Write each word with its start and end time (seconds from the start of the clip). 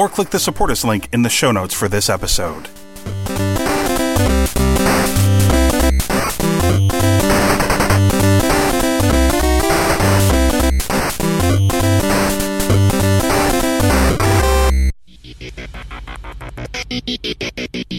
or 0.00 0.08
click 0.08 0.30
the 0.30 0.38
support 0.38 0.70
us 0.70 0.82
link 0.82 1.10
in 1.12 1.20
the 1.20 1.28
show 1.28 1.52
notes 1.52 1.74
for 1.74 1.86
this 1.86 2.08
episode. 2.08 2.70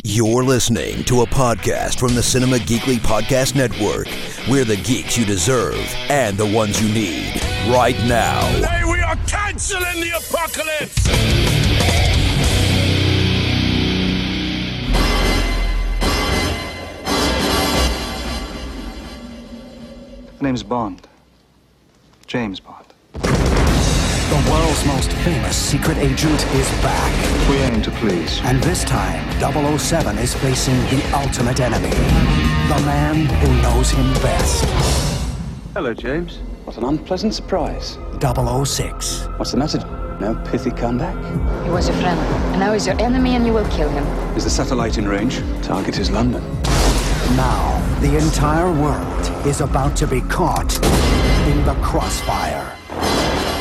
You're 0.04 0.44
listening 0.44 1.04
to 1.04 1.22
a 1.22 1.28
podcast 1.28 2.00
from 2.00 2.16
the 2.16 2.24
Cinema 2.24 2.58
Geekly 2.58 2.98
Podcast 2.98 3.54
Network. 3.54 4.08
We're 4.50 4.66
the 4.66 4.78
geeks 4.78 5.20
you 5.20 5.26
deserve 5.26 5.78
and 6.10 6.36
the 6.36 6.48
ones 6.48 6.82
you 6.82 6.92
need 6.92 7.40
right 7.72 7.98
now. 8.08 8.42
Hey, 8.66 8.92
we 8.92 9.02
are 9.02 9.16
canceling 9.28 10.02
the 10.02 10.18
apocalypse! 10.18 11.51
The 20.42 20.48
name's 20.48 20.64
Bond. 20.64 21.08
James 22.26 22.60
Bond. 22.60 22.88
The 23.14 24.50
world's 24.50 24.84
most 24.88 25.12
famous 25.18 25.56
secret 25.56 26.00
agent 26.00 26.44
is 26.56 26.68
back. 26.82 27.48
We 27.48 27.58
aim 27.58 27.84
to 27.84 27.92
please. 27.92 28.40
And 28.42 28.60
this 28.64 28.84
time, 28.84 29.24
007 29.78 30.18
is 30.18 30.34
facing 30.34 30.74
the 30.86 31.08
ultimate 31.14 31.60
enemy. 31.60 31.92
The 31.92 32.82
man 32.88 33.28
who 33.28 33.62
knows 33.62 33.92
him 33.92 34.12
best. 34.14 34.66
Hello, 35.76 35.94
James. 35.94 36.38
What 36.66 36.76
an 36.78 36.86
unpleasant 36.86 37.36
surprise. 37.36 38.00
006. 38.20 39.28
What's 39.38 39.52
the 39.52 39.58
matter? 39.58 39.78
No 40.20 40.34
pithy 40.50 40.72
comeback? 40.72 41.16
He 41.64 41.70
was 41.70 41.88
your 41.88 41.98
friend, 41.98 42.20
and 42.20 42.60
now 42.60 42.74
he's 42.74 42.88
your 42.88 43.00
enemy, 43.00 43.36
and 43.36 43.46
you 43.46 43.54
will 43.54 43.70
kill 43.70 43.90
him. 43.90 44.04
Is 44.36 44.46
the 44.46 44.50
satellite 44.50 44.98
in 44.98 45.08
range? 45.08 45.40
Target 45.62 46.00
is 46.00 46.10
London. 46.10 46.42
Now, 47.38 47.81
the 48.02 48.18
entire 48.18 48.72
world 48.72 49.46
is 49.46 49.62
about 49.62 49.96
to 49.96 50.08
be 50.08 50.22
caught 50.22 50.74
in 51.48 51.64
the 51.66 51.76
crossfire. 51.84 52.76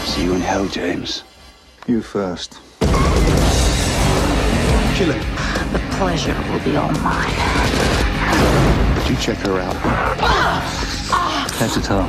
See 0.07 0.25
you 0.25 0.35
in 0.35 0.41
hell, 0.41 0.67
James. 0.67 1.25
You 1.87 2.01
first. 2.01 2.59
Kill 4.97 5.13
him. 5.13 5.73
The 5.73 5.79
pleasure 5.99 6.37
will 6.51 6.65
be 6.65 6.75
all 6.75 6.91
mine. 7.03 7.29
Did 8.97 9.11
you 9.11 9.17
check 9.17 9.37
her 9.39 9.61
out? 9.61 9.77
Head 11.57 11.71
to 11.73 11.83
toe. 11.83 12.07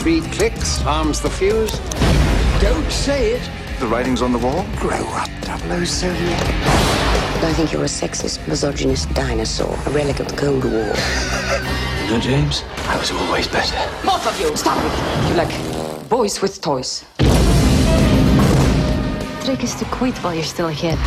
Three 0.00 0.20
clicks, 0.20 0.84
arms 0.84 1.20
the 1.22 1.30
fuse. 1.30 1.78
Don't 2.60 2.90
say 2.90 3.32
it. 3.32 3.50
The 3.80 3.86
writing's 3.86 4.20
on 4.20 4.32
the 4.32 4.38
wall? 4.38 4.66
Grow 4.76 5.02
up, 5.14 5.30
007. 5.86 7.09
I 7.42 7.52
think 7.54 7.72
you're 7.72 7.82
a 7.82 7.86
sexist, 7.86 8.46
misogynist 8.46 9.12
dinosaur, 9.14 9.74
a 9.86 9.90
relic 9.90 10.20
of 10.20 10.28
the 10.28 10.36
Cold 10.36 10.64
War. 10.64 10.92
No, 12.10 12.18
James. 12.18 12.64
I 12.88 12.98
was 12.98 13.12
always 13.12 13.46
better. 13.46 13.76
Both 14.04 14.26
of 14.26 14.40
you, 14.40 14.56
stop 14.56 14.76
it! 14.78 15.28
You're 15.28 15.36
like 15.36 16.08
boys 16.08 16.42
with 16.42 16.60
toys. 16.60 17.04
Trick 19.44 19.62
is 19.62 19.76
to 19.76 19.84
quit 19.84 20.16
while 20.18 20.34
you're 20.34 20.42
still 20.42 20.66
ahead. 20.66 20.98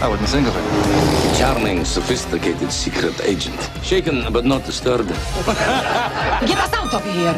I 0.00 0.06
wouldn't 0.08 0.28
think 0.28 0.46
of 0.46 0.54
it. 0.56 1.36
Charming, 1.36 1.84
sophisticated 1.84 2.70
secret 2.70 3.20
agent. 3.24 3.58
Shaken 3.82 4.32
but 4.32 4.44
not 4.44 4.64
disturbed. 4.64 5.08
Get 6.46 6.56
us 6.56 6.72
out 6.72 6.94
of 6.94 7.04
here! 7.04 7.34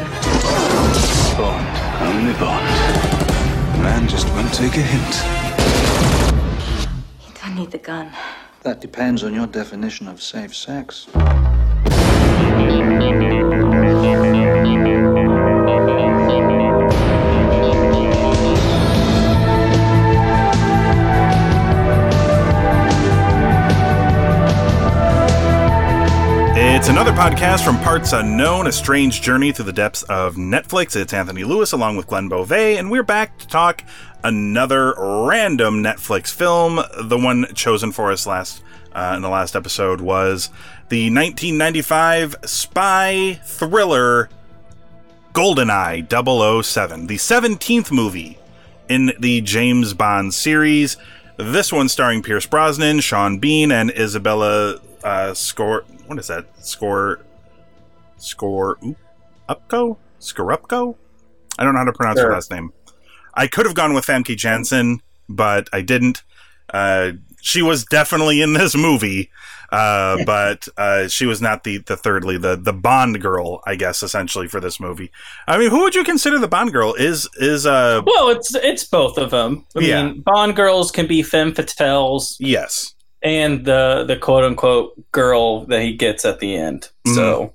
Bond. 1.35 1.67
Only 2.03 2.33
Bond. 2.33 2.65
Man 3.81 4.07
just 4.07 4.27
won't 4.29 4.53
take 4.53 4.77
a 4.77 4.81
hint. 4.81 5.38
The 7.69 7.77
gun. 7.77 8.11
That 8.63 8.81
depends 8.81 9.23
on 9.23 9.35
your 9.35 9.45
definition 9.45 10.07
of 10.07 10.23
safe 10.23 10.55
sex. 10.55 11.07
It's 26.79 26.87
another 26.87 27.11
podcast 27.11 27.65
from 27.65 27.77
Parts 27.79 28.13
Unknown, 28.13 28.65
a 28.65 28.71
strange 28.71 29.21
journey 29.21 29.51
through 29.51 29.65
the 29.65 29.73
depths 29.73 30.03
of 30.03 30.35
Netflix. 30.35 30.95
It's 30.95 31.11
Anthony 31.11 31.43
Lewis 31.43 31.73
along 31.73 31.97
with 31.97 32.07
Glenn 32.07 32.29
Beauvais, 32.29 32.77
and 32.77 32.89
we're 32.89 33.03
back 33.03 33.37
to 33.39 33.47
talk 33.47 33.83
another 34.23 34.93
random 34.97 35.83
Netflix 35.83 36.33
film. 36.33 36.79
The 36.97 37.17
one 37.17 37.53
chosen 37.53 37.91
for 37.91 38.13
us 38.13 38.25
last 38.25 38.63
uh, 38.93 39.11
in 39.13 39.21
the 39.21 39.27
last 39.27 39.57
episode 39.57 39.99
was 39.99 40.47
the 40.87 41.07
1995 41.07 42.37
spy 42.45 43.41
thriller 43.43 44.29
GoldenEye 45.33 46.07
007, 46.63 47.07
the 47.07 47.17
17th 47.17 47.91
movie 47.91 48.39
in 48.87 49.11
the 49.19 49.41
James 49.41 49.93
Bond 49.93 50.33
series. 50.33 50.95
This 51.35 51.73
one 51.73 51.89
starring 51.89 52.23
Pierce 52.23 52.45
Brosnan, 52.45 53.01
Sean 53.01 53.37
Bean, 53.37 53.69
and 53.69 53.91
Isabella 53.91 54.79
uh, 55.03 55.33
Score. 55.33 55.83
What 56.09 56.17
is 56.17 56.25
that? 56.27 56.47
Score. 56.65 57.19
Score. 58.17 58.79
Oop, 58.83 58.97
Upco? 59.47 59.97
Scorupco? 60.19 60.95
I 61.59 61.63
don't 61.63 61.73
know 61.73 61.81
how 61.81 61.85
to 61.85 61.93
pronounce 61.93 62.19
her 62.19 62.31
last 62.31 62.49
name. 62.49 62.73
I 63.35 63.45
could 63.45 63.67
have 63.67 63.75
gone 63.75 63.93
with 63.93 64.07
Famke 64.07 64.35
Janssen, 64.35 65.01
but 65.29 65.69
I 65.71 65.81
didn't. 65.81 66.23
Uh, 66.73 67.11
she 67.41 67.61
was 67.61 67.85
definitely 67.85 68.41
in 68.41 68.53
this 68.53 68.75
movie, 68.75 69.29
uh, 69.71 70.17
but 70.25 70.67
uh, 70.77 71.07
she 71.09 71.27
was 71.27 71.43
not 71.43 71.63
the, 71.63 71.77
the 71.77 71.95
third 71.95 72.23
lead, 72.25 72.41
the 72.41 72.55
the 72.55 72.73
Bond 72.73 73.21
girl, 73.21 73.61
I 73.67 73.75
guess, 73.75 74.01
essentially 74.01 74.47
for 74.47 74.59
this 74.59 74.79
movie. 74.79 75.11
I 75.47 75.59
mean, 75.59 75.69
who 75.69 75.81
would 75.81 75.93
you 75.93 76.03
consider 76.03 76.39
the 76.39 76.47
Bond 76.47 76.73
girl? 76.73 76.95
Is 76.95 77.29
is 77.35 77.67
uh 77.67 78.01
Well, 78.03 78.29
it's 78.29 78.55
it's 78.55 78.83
both 78.83 79.19
of 79.19 79.29
them. 79.29 79.63
I 79.77 79.81
Yeah. 79.81 80.03
mean, 80.07 80.21
Bond 80.21 80.55
girls 80.55 80.89
can 80.91 81.05
be 81.05 81.21
femme 81.21 81.53
fatales, 81.53 82.35
yes, 82.39 82.95
and 83.21 83.65
the 83.65 84.05
the 84.07 84.17
quote 84.17 84.43
unquote 84.43 85.11
girl 85.11 85.65
that 85.65 85.81
he 85.81 85.93
gets 85.93 86.25
at 86.25 86.39
the 86.39 86.55
end. 86.55 86.89
Mm-hmm. 87.05 87.15
So, 87.15 87.53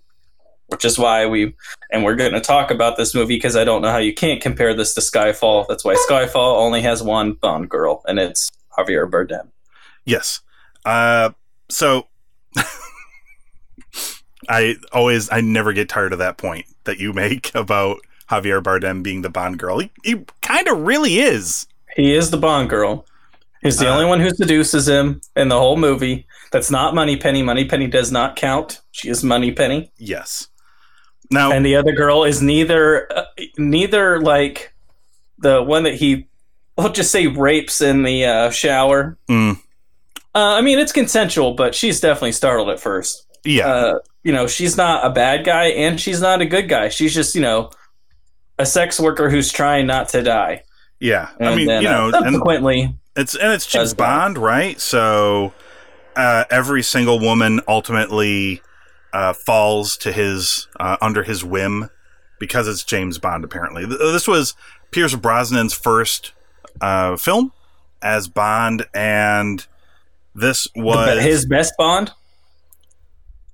which 0.68 0.84
is 0.84 0.98
why 0.98 1.26
we 1.26 1.54
and 1.90 2.04
we're 2.04 2.16
going 2.16 2.32
to 2.32 2.40
talk 2.40 2.70
about 2.70 2.96
this 2.96 3.14
movie 3.14 3.36
because 3.36 3.56
I 3.56 3.64
don't 3.64 3.82
know 3.82 3.90
how 3.90 3.98
you 3.98 4.14
can't 4.14 4.40
compare 4.40 4.74
this 4.74 4.94
to 4.94 5.00
Skyfall. 5.00 5.66
That's 5.68 5.84
why 5.84 5.94
Skyfall 6.08 6.58
only 6.58 6.82
has 6.82 7.02
one 7.02 7.32
Bond 7.32 7.68
girl, 7.68 8.02
and 8.06 8.18
it's 8.18 8.50
Javier 8.76 9.08
Bardem. 9.08 9.48
yes. 10.04 10.40
Uh, 10.84 11.30
so 11.70 12.06
I 14.48 14.76
always 14.92 15.30
I 15.32 15.40
never 15.40 15.72
get 15.72 15.88
tired 15.88 16.12
of 16.12 16.18
that 16.18 16.36
point 16.36 16.66
that 16.84 16.98
you 16.98 17.12
make 17.12 17.54
about 17.54 18.00
Javier 18.30 18.62
Bardem 18.62 19.02
being 19.02 19.22
the 19.22 19.30
Bond 19.30 19.58
girl. 19.58 19.78
He, 19.78 19.90
he 20.02 20.16
kind 20.42 20.68
of 20.68 20.78
really 20.80 21.18
is. 21.18 21.66
He 21.96 22.14
is 22.14 22.30
the 22.30 22.36
Bond 22.36 22.68
girl. 22.68 23.06
He's 23.64 23.78
the 23.78 23.88
Uh, 23.88 23.94
only 23.94 24.04
one 24.04 24.20
who 24.20 24.30
seduces 24.30 24.86
him 24.86 25.20
in 25.34 25.48
the 25.48 25.58
whole 25.58 25.76
movie. 25.76 26.26
That's 26.52 26.70
not 26.70 26.94
Moneypenny. 26.94 27.42
Moneypenny 27.42 27.88
does 27.88 28.12
not 28.12 28.36
count. 28.36 28.80
She 28.92 29.08
is 29.08 29.24
Moneypenny. 29.24 29.90
Yes. 29.98 30.46
Now, 31.32 31.50
and 31.50 31.66
the 31.66 31.74
other 31.74 31.92
girl 31.92 32.22
is 32.24 32.40
neither 32.40 33.08
uh, 33.12 33.24
neither 33.58 34.20
like 34.20 34.72
the 35.38 35.62
one 35.62 35.82
that 35.84 35.94
he 35.94 36.28
we'll 36.76 36.92
just 36.92 37.10
say 37.10 37.26
rapes 37.26 37.80
in 37.80 38.02
the 38.04 38.24
uh, 38.26 38.50
shower. 38.50 39.16
Mm. 39.28 39.56
Uh, 40.34 40.38
I 40.38 40.60
mean, 40.60 40.78
it's 40.78 40.92
consensual, 40.92 41.54
but 41.54 41.74
she's 41.74 42.00
definitely 42.00 42.32
startled 42.32 42.68
at 42.68 42.78
first. 42.80 43.26
yeah, 43.44 43.66
Uh, 43.68 43.94
you 44.22 44.32
know, 44.32 44.46
she's 44.46 44.76
not 44.76 45.04
a 45.06 45.10
bad 45.10 45.44
guy, 45.44 45.66
and 45.66 46.00
she's 46.00 46.20
not 46.20 46.40
a 46.40 46.46
good 46.46 46.68
guy. 46.68 46.88
She's 46.88 47.14
just 47.14 47.34
you 47.34 47.40
know 47.40 47.70
a 48.58 48.66
sex 48.66 49.00
worker 49.00 49.30
who's 49.30 49.50
trying 49.50 49.86
not 49.86 50.08
to 50.10 50.22
die. 50.22 50.62
yeah. 51.00 51.30
And 51.40 51.48
I 51.48 51.56
mean, 51.56 51.66
then, 51.66 51.82
you 51.82 51.88
uh, 51.88 51.92
know, 51.92 52.04
and 52.06 52.14
subsequently, 52.34 52.94
it's 53.16 53.34
and 53.34 53.52
it's 53.52 53.66
James. 53.66 53.94
Bond, 53.94 54.38
right? 54.38 54.80
So 54.80 55.52
uh, 56.16 56.44
every 56.50 56.82
single 56.82 57.18
woman 57.20 57.60
ultimately 57.68 58.62
uh, 59.12 59.32
falls 59.32 59.96
to 59.98 60.12
his 60.12 60.68
uh, 60.80 60.96
under 61.00 61.22
his 61.22 61.44
whim 61.44 61.90
because 62.38 62.68
it's 62.68 62.84
James 62.84 63.18
Bond. 63.18 63.44
Apparently, 63.44 63.86
this 63.86 64.26
was 64.26 64.54
Pierce 64.90 65.14
Brosnan's 65.14 65.74
first 65.74 66.32
uh, 66.80 67.16
film 67.16 67.52
as 68.02 68.28
Bond, 68.28 68.86
and 68.92 69.66
This 70.34 70.66
was 70.74 71.20
his 71.20 71.46
best 71.46 71.74
Bond, 71.78 72.10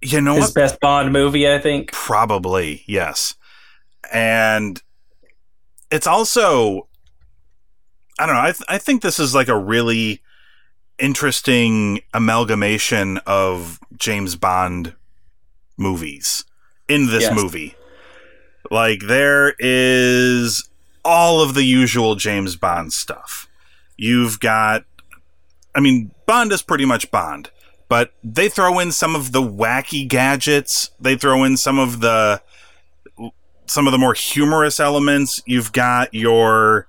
you 0.00 0.20
know 0.20 0.34
his 0.34 0.46
what? 0.46 0.54
best 0.54 0.80
Bond 0.80 1.12
movie, 1.12 1.50
I 1.50 1.58
think. 1.58 1.92
Probably, 1.92 2.82
yes. 2.86 3.34
And 4.10 4.80
it's 5.90 6.06
also, 6.06 6.88
I 8.20 8.26
don't 8.26 8.34
know, 8.34 8.43
I, 8.43 8.52
th- 8.52 8.62
I 8.69 8.78
think 8.78 9.02
this 9.02 9.19
is 9.19 9.34
like 9.34 9.49
a 9.49 9.56
really 9.58 10.20
interesting 10.99 12.00
amalgamation 12.12 13.19
of 13.26 13.81
James 13.96 14.37
Bond 14.37 14.94
movies 15.76 16.44
in 16.88 17.06
this 17.06 17.22
Yes. 17.22 17.34
movie. 17.34 17.75
Like, 18.70 19.00
there 19.06 19.55
is 19.58 20.69
all 21.05 21.40
of 21.43 21.55
the 21.55 21.64
usual 21.64 22.14
James 22.14 22.56
Bond 22.56 22.93
stuff. 22.93 23.49
You've 23.96 24.38
got, 24.38 24.84
I 25.75 25.81
mean, 25.81 26.11
Bond 26.26 26.52
is 26.52 26.62
pretty 26.62 26.84
much 26.84 27.11
Bond 27.11 27.50
but 27.88 28.12
they 28.23 28.49
throw 28.49 28.78
in 28.78 28.93
some 28.93 29.16
of 29.16 29.32
the 29.32 29.43
wacky 29.43 30.06
gadgets. 30.06 30.93
They 31.00 31.16
throw 31.16 31.43
in 31.43 31.56
some 31.56 31.81
of 31.81 32.00
the 32.00 32.40
some 33.66 33.88
of 33.88 33.90
the 33.93 33.99
more 33.99 34.14
humorous 34.14 34.78
elements. 34.78 35.43
You've 35.44 35.73
got 35.73 36.14
your 36.14 36.87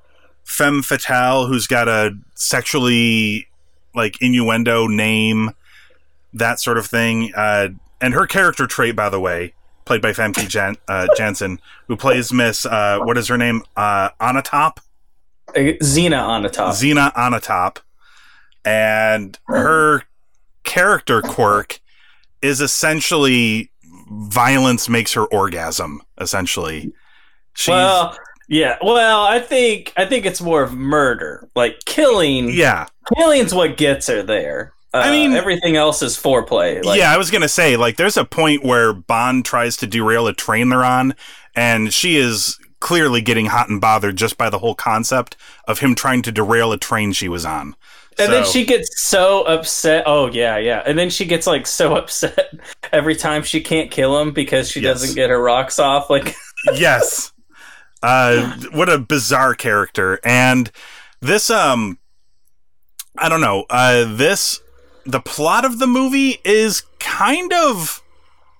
femme 0.52 0.84
fatale 0.84 1.48
who's 1.48 1.66
got 1.66 1.88
a 1.88 2.12
sexually 2.36 3.48
like 3.96 4.22
innuendo 4.22 4.88
name, 4.88 5.52
that 6.34 6.60
sort 6.60 6.78
of 6.78 6.86
thing. 6.86 7.34
Uh, 7.36 7.70
and 8.00 8.14
her 8.14 8.28
character 8.28 8.68
trait, 8.68 8.96
by 8.96 9.10
the 9.10 9.20
way, 9.20 9.54
played 9.86 10.02
by 10.02 10.12
Famke 10.12 10.48
Jan- 10.48 10.78
uh, 10.88 11.08
Janssen, 11.16 11.60
who 11.88 11.96
plays 11.96 12.34
Miss 12.34 12.66
uh, 12.66 13.00
what 13.00 13.18
is 13.18 13.28
her 13.28 13.38
name? 13.38 13.64
Uh, 13.76 14.10
Onatopp. 14.20 14.78
Uh, 15.50 15.76
Xena 15.82 16.22
on 16.22 16.44
the 16.44 16.50
top. 16.50 16.74
Xena 16.74 17.14
Onatopp, 17.14 17.78
and 18.66 19.38
her 19.48 20.04
character 20.64 21.22
quirk 21.22 21.80
is 22.42 22.62
essentially 22.62 23.72
violence 24.10 24.90
makes 24.90 25.14
her 25.14 25.26
orgasm. 25.26 26.02
Essentially, 26.20 26.92
she's 27.54 27.70
well, 27.70 28.18
yeah. 28.52 28.78
Well, 28.84 29.24
I 29.24 29.40
think 29.40 29.94
I 29.98 30.06
think 30.06 30.26
it's 30.28 30.42
more 30.42 30.62
of 30.62 30.74
murder, 30.74 31.48
like 31.56 31.80
killing. 31.86 32.50
yeah, 32.54 32.86
Killing's 33.18 33.54
what 33.54 33.78
gets 33.78 34.08
her 34.08 34.22
there. 34.22 34.74
Uh, 34.94 34.98
I 35.06 35.12
mean- 35.12 35.32
everything 35.34 35.78
else 35.78 36.02
is 36.02 36.18
foreplay. 36.18 36.84
Like, 36.84 37.00
yeah. 37.00 37.14
I 37.14 37.18
was 37.18 37.32
gonna 37.32 37.48
say 37.48 37.78
like 37.78 37.96
there's 37.96 38.18
a 38.18 38.26
point 38.26 38.64
where 38.66 38.92
Bond 38.94 39.46
tries 39.46 39.78
to 39.78 39.88
derail 39.88 40.28
a 40.28 40.34
train 40.34 40.70
they're 40.70 40.84
on, 40.84 41.16
and 41.56 41.94
she 41.94 42.18
is 42.18 42.60
clearly 42.82 43.22
getting 43.22 43.46
hot 43.46 43.70
and 43.70 43.80
bothered 43.80 44.18
just 44.18 44.38
by 44.38 44.50
the 44.50 44.60
whole 44.60 44.76
concept 44.76 45.38
of 45.68 45.80
him 45.80 45.96
trying 45.96 46.22
to 46.24 46.32
derail 46.32 46.72
a 46.74 46.78
train 46.78 47.14
she 47.14 47.30
was 47.30 47.46
on. 47.46 47.76
And 48.20 48.34
then 48.34 48.44
she 48.46 48.66
gets 48.66 49.02
so 49.02 49.44
upset. 49.44 50.04
Oh 50.06 50.28
yeah, 50.30 50.58
yeah. 50.58 50.84
And 50.86 51.00
then 51.00 51.10
she 51.10 51.24
gets 51.26 51.48
like 51.48 51.66
so 51.66 51.96
upset 52.02 52.52
every 52.92 53.16
time 53.16 53.44
she 53.44 53.62
can't 53.62 53.90
kill 53.90 54.20
him 54.20 54.32
because 54.34 54.70
she 54.70 54.82
Yes. 54.82 55.00
doesn't 55.00 55.16
get 55.16 55.30
her 55.30 55.42
rocks 55.42 55.80
off. 55.80 56.10
Like 56.10 56.36
yes. 56.74 57.31
Uh, 58.02 58.58
what 58.72 58.90
a 58.90 58.98
bizarre 58.98 59.54
character. 59.54 60.20
And 60.24 60.72
this, 61.20 61.50
um, 61.50 62.00
I 63.18 63.30
don't 63.30 63.42
know. 63.42 63.66
Uh, 63.70 64.16
this, 64.16 64.62
the 65.06 65.20
plot 65.20 65.66
of 65.66 65.80
the 65.80 65.88
movie 65.88 66.40
is 66.44 66.84
kind 67.00 67.52
of 67.54 68.02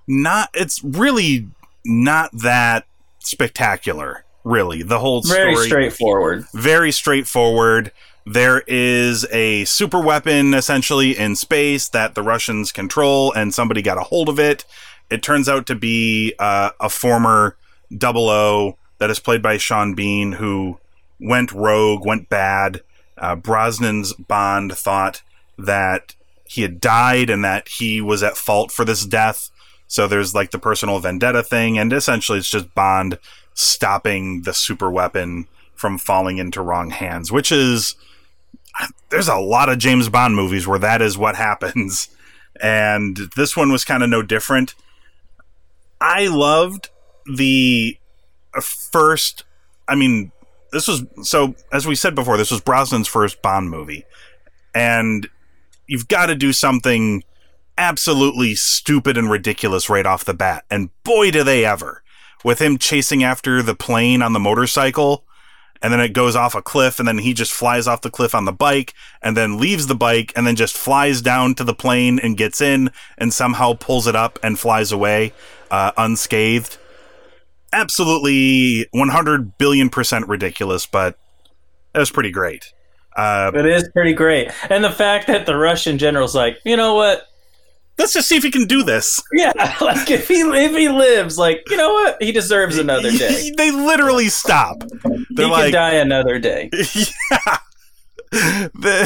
not, 0.08 0.50
it's 0.54 0.84
really 0.84 1.48
not 1.86 2.32
that 2.34 2.86
spectacular, 3.20 4.26
really. 4.44 4.84
The 4.84 5.00
whole 5.00 5.24
story. 5.24 5.56
very 5.56 5.68
straightforward. 5.68 6.46
Very 6.54 6.92
straightforward. 6.92 7.92
There 8.26 8.64
is 8.68 9.26
a 9.32 9.66
super 9.66 10.00
weapon 10.00 10.54
essentially 10.54 11.18
in 11.18 11.36
space 11.36 11.90
that 11.90 12.14
the 12.14 12.22
Russians 12.22 12.72
control, 12.72 13.34
and 13.34 13.54
somebody 13.54 13.82
got 13.82 13.98
a 13.98 14.02
hold 14.02 14.30
of 14.30 14.40
it. 14.40 14.64
It 15.10 15.24
turns 15.24 15.50
out 15.50 15.66
to 15.68 15.76
be 15.76 16.36
uh, 16.38 16.70
a 16.80 16.90
former 16.90 17.58
Double 17.98 18.30
O 18.30 18.78
that 19.02 19.10
is 19.10 19.20
played 19.20 19.42
by 19.42 19.58
Sean 19.58 19.96
Bean, 19.96 20.34
who 20.34 20.78
went 21.20 21.52
rogue, 21.52 22.06
went 22.06 22.30
bad. 22.30 22.84
Uh, 23.18 23.36
Brosnan's 23.36 24.14
Bond 24.14 24.78
thought 24.78 25.24
that 25.58 26.14
he 26.46 26.62
had 26.62 26.80
died 26.80 27.32
and 27.32 27.44
that 27.44 27.68
he 27.68 28.00
was 28.00 28.22
at 28.22 28.38
fault 28.38 28.72
for 28.72 28.86
this 28.86 29.04
death. 29.08 29.50
So 29.88 30.08
there's 30.08 30.36
like 30.36 30.52
the 30.52 30.60
personal 30.60 31.00
vendetta 31.00 31.42
thing, 31.42 31.80
and 31.80 31.92
essentially 31.92 32.38
it's 32.38 32.52
just 32.52 32.76
Bond 32.76 33.18
stopping 33.56 34.44
the 34.44 34.54
super 34.54 34.92
weapon 34.92 35.48
from 35.74 35.98
falling 35.98 36.38
into 36.38 36.62
wrong 36.62 36.92
hands, 36.92 37.32
which 37.32 37.52
is 37.52 37.96
there's 39.10 39.28
a 39.28 39.38
lot 39.38 39.68
of 39.68 39.80
James 39.80 40.10
Bond 40.10 40.36
movies 40.36 40.68
where 40.68 40.78
that 40.78 41.02
is 41.02 41.18
what 41.18 41.36
happens. 41.48 42.08
And 42.62 43.18
this 43.36 43.58
one 43.58 43.72
was 43.72 43.84
kind 43.84 44.04
of 44.04 44.12
no 44.12 44.22
different. 44.22 44.76
I 46.00 46.28
loved 46.28 46.90
the 47.26 47.98
first 48.60 49.44
I 49.88 49.96
mean, 49.96 50.32
this 50.72 50.88
was 50.88 51.04
so 51.24 51.56
as 51.72 51.86
we 51.86 51.96
said 51.96 52.16
before, 52.16 52.38
this 52.38 52.52
was 52.52 52.62
Brosnan's 52.62 53.08
first 53.08 53.42
Bond 53.42 53.70
movie. 53.70 54.06
And 54.74 55.28
you've 55.88 56.08
got 56.08 56.28
to 56.28 56.36
do 56.36 56.54
something 56.54 57.24
absolutely 57.78 58.56
stupid 58.56 59.18
and 59.18 59.30
ridiculous 59.30 59.90
right 59.90 60.06
off 60.06 60.26
the 60.26 60.34
bat. 60.34 60.64
And 60.70 60.90
boy 61.04 61.32
do 61.32 61.44
they 61.44 61.66
ever. 61.66 62.04
With 62.44 62.60
him 62.60 62.78
chasing 62.78 63.24
after 63.24 63.62
the 63.62 63.76
plane 63.76 64.22
on 64.22 64.34
the 64.34 64.40
motorcycle 64.40 65.26
and 65.82 65.92
then 65.92 66.00
it 66.00 66.14
goes 66.14 66.36
off 66.36 66.56
a 66.56 66.62
cliff 66.62 67.00
and 67.00 67.08
then 67.08 67.18
he 67.18 67.34
just 67.34 67.52
flies 67.52 67.88
off 67.88 68.02
the 68.02 68.10
cliff 68.10 68.36
on 68.36 68.46
the 68.46 68.52
bike 68.52 68.94
and 69.22 69.36
then 69.36 69.60
leaves 69.60 69.88
the 69.88 69.96
bike 69.96 70.32
and 70.36 70.46
then 70.46 70.56
just 70.56 70.78
flies 70.78 71.22
down 71.22 71.56
to 71.56 71.64
the 71.64 71.74
plane 71.74 72.20
and 72.20 72.38
gets 72.38 72.62
in 72.62 72.92
and 73.18 73.34
somehow 73.34 73.74
pulls 73.74 74.08
it 74.08 74.16
up 74.16 74.40
and 74.44 74.60
flies 74.60 74.92
away 74.92 75.34
uh, 75.72 75.92
unscathed 75.98 76.78
absolutely 77.74 78.88
100 78.92 79.58
billion 79.58 79.90
percent 79.90 80.28
ridiculous 80.28 80.86
but 80.86 81.18
it 81.94 82.00
was 82.00 82.12
pretty 82.12 82.32
great 82.32 82.74
uh, 83.18 83.52
It 83.54 83.66
is 83.66 83.90
pretty 83.90 84.14
great. 84.14 84.52
And 84.70 84.84
the 84.84 84.90
fact 84.90 85.28
that 85.28 85.46
the 85.46 85.58
Russian 85.58 85.98
general's 85.98 86.34
like, 86.34 86.58
you 86.64 86.78
know 86.78 86.96
what? 86.96 87.28
let's 87.98 88.14
just 88.14 88.28
see 88.28 88.36
if 88.36 88.44
he 88.44 88.50
can 88.50 88.66
do 88.66 88.84
this 88.84 89.22
Yeah, 89.34 89.52
like 89.82 90.10
if 90.10 90.28
he 90.28 90.42
if 90.42 90.72
he 90.72 90.90
lives, 90.90 91.38
like, 91.38 91.62
you 91.70 91.78
know 91.78 91.94
what? 91.94 92.22
He 92.22 92.32
deserves 92.32 92.78
another 92.78 93.12
day. 93.12 93.52
they 93.58 93.72
literally 93.72 94.30
stop 94.30 94.84
they're 95.30 95.46
he 95.46 95.52
like 95.52 95.64
can 95.66 95.74
die 95.74 95.94
another 95.96 96.40
day. 96.40 96.70
yeah. 97.32 97.58
they, 98.80 99.06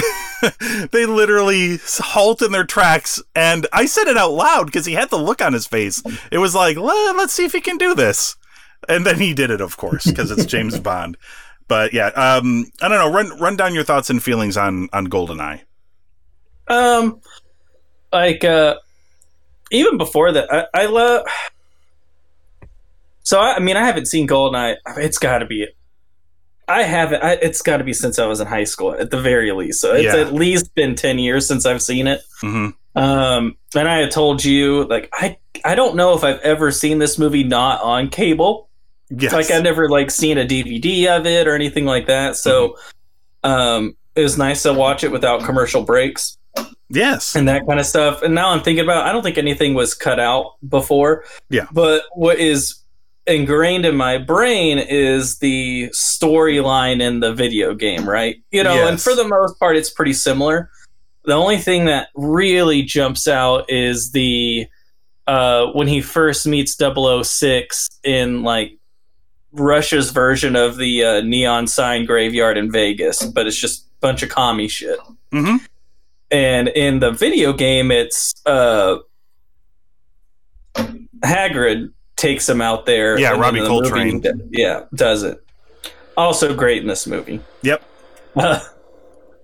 they 0.92 1.06
literally 1.08 1.80
halt 1.98 2.44
in 2.44 2.52
their 2.52 2.64
tracks, 2.64 3.20
and 3.36 3.66
I 3.74 3.88
said 3.88 4.08
it 4.08 4.18
out 4.18 4.34
loud 4.34 4.68
because 4.68 4.86
he 4.86 4.94
had 4.94 5.10
the 5.10 5.18
look 5.18 5.42
on 5.42 5.52
his 5.52 5.66
face. 5.66 6.04
It 6.32 6.38
was 6.38 6.54
like, 6.54 6.78
"Let- 6.78 7.16
let's 7.16 7.34
see 7.34 7.44
if 7.44 7.52
he 7.52 7.60
can 7.60 7.78
do 7.78 7.96
this. 7.96 8.36
And 8.90 9.06
then 9.06 9.20
he 9.20 9.34
did 9.34 9.50
it, 9.52 9.62
of 9.62 9.78
course, 9.78 10.06
because 10.06 10.32
it's 10.32 10.46
James 10.46 10.80
Bond. 10.82 11.18
But 11.68 11.94
yeah, 11.94 12.08
um, 12.08 12.66
I 12.82 12.88
don't 12.88 12.98
know. 12.98 13.12
Run 13.12 13.40
run 13.40 13.56
down 13.56 13.74
your 13.74 13.84
thoughts 13.84 14.10
and 14.10 14.22
feelings 14.22 14.56
on 14.58 14.88
on 14.94 15.08
Goldeneye. 15.08 15.62
Um, 16.68 17.22
like 18.14 18.44
uh, 18.44 18.76
even 19.72 19.98
before 19.98 20.32
that, 20.32 20.52
I, 20.54 20.66
I 20.74 20.86
love. 20.86 21.26
So 23.24 23.40
I, 23.40 23.56
I 23.56 23.60
mean, 23.60 23.78
I 23.78 23.86
haven't 23.86 24.06
seen 24.08 24.28
Goldeneye. 24.28 24.76
It's 24.98 25.18
got 25.18 25.40
to 25.40 25.46
be. 25.46 25.68
I 26.68 26.84
haven't. 26.84 27.24
I, 27.24 27.34
it's 27.34 27.62
got 27.62 27.78
to 27.78 27.84
be 27.84 27.94
since 27.94 28.18
I 28.20 28.26
was 28.26 28.40
in 28.40 28.48
high 28.48 28.64
school, 28.64 28.94
at 28.94 29.12
the 29.12 29.20
very 29.22 29.52
least. 29.52 29.82
So 29.82 29.94
it's 29.94 30.14
Yeah. 30.14 30.22
at 30.22 30.34
least 30.34 30.74
been 30.76 30.96
ten 30.96 31.20
years 31.20 31.48
since 31.48 31.66
I've 31.66 31.82
seen 31.82 32.08
it. 32.08 32.22
hmm 32.42 32.70
Um, 32.96 33.58
and 33.76 33.88
I 33.88 33.98
had 34.00 34.12
told 34.12 34.44
you, 34.44 34.86
like, 34.86 35.10
I 35.14 35.38
I 35.64 35.76
don't 35.76 35.96
know 35.96 36.16
if 36.16 36.24
I've 36.24 36.40
ever 36.42 36.72
seen 36.72 37.00
this 37.00 37.18
movie 37.18 37.44
not 37.44 37.82
on 37.82 38.10
cable. 38.10 38.65
Yes. 39.10 39.34
Like 39.34 39.52
I've 39.52 39.64
never 39.64 39.90
like 39.90 40.12
seen 40.12 40.38
a 40.38 40.46
DVD 40.46 41.08
of 41.08 41.26
it 41.26 41.48
or 41.48 41.56
anything 41.56 41.86
like 41.86 42.08
that. 42.08 42.36
So, 42.36 42.78
um, 43.44 43.96
it 44.16 44.22
was 44.22 44.38
nice 44.38 44.64
to 44.64 44.74
watch 44.74 45.04
it 45.04 45.12
without 45.12 45.44
commercial 45.44 45.84
breaks 45.84 46.38
yes. 46.90 47.36
and 47.36 47.48
that 47.48 47.68
kind 47.68 47.80
of 47.80 47.86
stuff. 47.86 48.22
And 48.22 48.34
now 48.34 48.50
I'm 48.50 48.62
thinking 48.62 48.84
about, 48.84 49.06
I 49.06 49.12
don't 49.12 49.24
think 49.24 49.38
anything 49.38 49.74
was 49.74 49.94
cut 49.94 50.20
out 50.20 50.54
before. 50.68 51.26
Yeah. 51.50 51.68
But 51.72 52.04
what 52.14 52.40
is 52.40 52.76
ingrained 53.28 53.86
in 53.86 53.96
my 53.96 54.18
brain 54.18 54.78
is 54.78 55.40
the 55.40 55.90
storyline 55.90 57.02
in 57.02 57.20
the 57.20 57.34
video 57.34 57.74
game, 57.74 58.08
right? 58.08 58.38
You 58.52 58.64
know, 58.64 58.88
and 58.88 59.02
for 59.02 59.16
the 59.16 59.28
most 59.28 59.60
part, 59.60 59.76
it's 59.76 59.90
pretty 59.90 60.14
similar. 60.14 60.70
The 61.26 61.34
only 61.34 61.58
thing 61.58 61.86
that 61.86 62.10
really 62.16 62.84
jumps 62.84 63.28
out 63.28 63.70
is 63.70 64.12
the 64.12 64.68
uh, 65.28 65.68
when 65.72 65.88
he 65.88 66.02
first 66.02 66.46
meets 66.46 66.78
006 66.78 67.90
in 68.04 68.44
like 68.44 68.78
Russia's 69.56 70.12
version 70.12 70.56
of 70.56 70.78
the 70.78 71.04
uh, 71.04 71.22
neon 71.22 71.68
sign 71.68 72.06
graveyard 72.06 72.58
in 72.58 72.72
Vegas, 72.72 73.24
but 73.24 73.48
it's 73.48 73.60
just 73.60 73.84
a 73.84 73.88
bunch 74.02 74.24
of 74.24 74.30
commie 74.30 74.68
shit. 74.68 75.00
hmm 75.32 75.58
And 76.32 76.68
in 76.70 77.00
the 77.00 77.12
video 77.12 77.54
game, 77.54 77.92
it's 77.92 78.34
uh, 78.46 78.98
Hagrid 81.24 81.92
takes 82.16 82.48
him 82.48 82.62
out 82.62 82.86
there. 82.86 83.20
Yeah, 83.20 83.34
and 83.34 83.42
Robbie 83.42 83.62
the 83.62 83.68
Coltrane. 83.68 84.22
movie 84.22 84.32
yeah, 84.52 84.84
does 84.94 85.24
it. 85.24 85.42
Also 86.18 86.56
great 86.56 86.82
in 86.82 86.88
this 86.88 87.08
movie. 87.08 87.42
Yep. 87.62 87.84
Uh, 88.36 88.60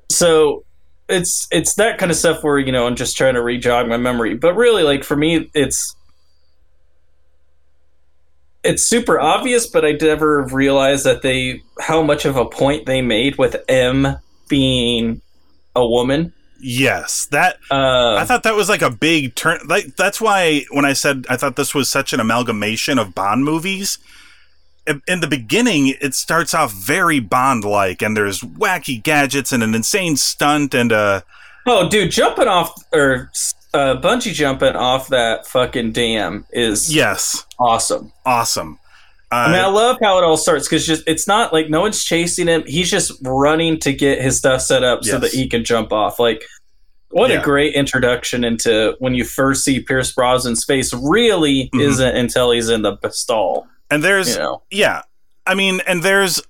so 0.10 0.64
it's 1.10 1.48
it's 1.52 1.76
that 1.76 1.98
kind 1.98 2.12
of 2.12 2.18
stuff 2.18 2.44
where 2.44 2.58
you 2.58 2.72
know 2.72 2.88
I'm 2.88 2.96
just 2.96 3.18
trying 3.18 3.36
to 3.36 3.42
rejog 3.42 3.88
my 3.88 3.98
memory. 3.98 4.36
But 4.36 4.56
really, 4.56 4.84
like 4.84 5.04
for 5.04 5.16
me, 5.16 5.50
it's 5.54 5.96
it's 8.64 8.84
super 8.84 9.20
obvious, 9.20 9.68
but 9.68 9.86
I 9.86 9.94
never 9.94 10.44
realized 10.44 11.06
that 11.06 11.22
they 11.22 11.64
how 11.80 12.02
much 12.02 12.26
of 12.26 12.38
a 12.38 12.46
point 12.46 12.86
they 12.86 13.02
made 13.02 13.38
with 13.38 13.56
M 13.68 14.18
being 14.48 15.22
a 15.76 15.86
woman. 15.86 16.34
Yes, 16.60 17.26
that 17.32 17.58
Uh, 17.72 18.16
I 18.16 18.26
thought 18.26 18.44
that 18.44 18.56
was 18.56 18.70
like 18.70 18.84
a 18.84 18.92
big 18.92 19.34
turn. 19.36 19.60
Like 19.66 19.96
that's 19.96 20.22
why 20.22 20.66
when 20.70 20.86
I 20.86 20.94
said 20.94 21.26
I 21.30 21.38
thought 21.38 21.56
this 21.56 21.74
was 21.74 21.90
such 21.90 22.14
an 22.14 22.20
amalgamation 22.20 23.00
of 23.00 23.16
Bond 23.16 23.44
movies. 23.44 23.98
In, 24.88 25.02
in 25.08 25.20
the 25.20 25.28
beginning, 25.28 25.96
it 26.02 26.16
starts 26.16 26.56
off 26.56 26.74
very 26.74 27.20
Bond-like, 27.20 28.02
and 28.02 28.18
there's 28.18 28.42
wacky 28.42 29.02
gadgets 29.02 29.52
and 29.52 29.62
an 29.62 29.76
insane 29.76 30.18
stunt 30.18 30.74
and 30.74 30.92
a. 30.92 31.24
oh, 31.68 31.88
dude, 31.88 32.10
jumping 32.10 32.48
off 32.48 32.74
or 32.92 33.30
uh, 33.74 33.96
bungee 34.02 34.34
jumping 34.34 34.76
off 34.76 35.08
that 35.10 35.48
fucking 35.48 35.92
dam 35.94 36.46
is 36.52 36.94
yes, 36.94 37.46
awesome. 37.60 38.12
awesome. 38.26 38.78
I 39.34 39.48
mean, 39.52 39.60
I 39.62 39.64
Uh, 39.66 39.72
love 39.72 39.98
how 40.04 40.18
it 40.18 40.26
all 40.26 40.36
starts 40.36 40.68
because 40.68 40.86
just 40.86 41.04
it's 41.08 41.26
not 41.26 41.54
like 41.54 41.70
no 41.70 41.80
one's 41.82 42.04
chasing 42.04 42.48
him. 42.48 42.64
He's 42.68 42.92
just 42.92 43.14
running 43.22 43.80
to 43.80 43.94
get 43.94 44.22
his 44.22 44.38
stuff 44.38 44.62
set 44.62 44.84
up 44.84 45.06
so 45.06 45.20
that 45.20 45.32
he 45.32 45.48
can 45.48 45.64
jump 45.64 45.94
off. 45.94 46.20
Like, 46.20 46.44
what 47.12 47.30
Yeah. 47.32 47.40
a 47.40 47.44
great 47.44 47.74
introduction 47.74 48.44
into 48.44 48.96
when 49.00 49.14
you 49.16 49.24
first 49.24 49.64
see 49.64 49.80
Pierce 49.80 50.14
Brosnan's 50.14 50.66
face. 50.66 50.94
Really 50.94 51.70
Mhm. 51.74 51.82
isn't 51.82 52.16
until 52.18 52.52
he's 52.52 52.68
in 52.70 52.82
the 52.82 52.98
stall. 53.12 53.68
and 53.90 54.04
there's 54.04 54.30
You 54.36 54.40
know, 54.40 54.62
yeah 54.72 55.02
i 55.46 55.54
mean 55.54 55.82
and 55.86 56.02
there's 56.04 56.42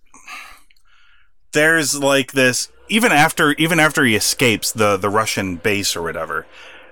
there's 1.53 1.95
like 1.99 2.33
this 2.33 2.69
even 2.89 3.11
after 3.11 3.51
even 3.53 3.79
after 3.79 4.03
he 4.05 4.15
escapes 4.15 4.71
the 4.71 4.97
the 4.97 5.09
russian 5.09 5.55
base 5.55 5.95
or 5.95 6.01
whatever 6.01 6.45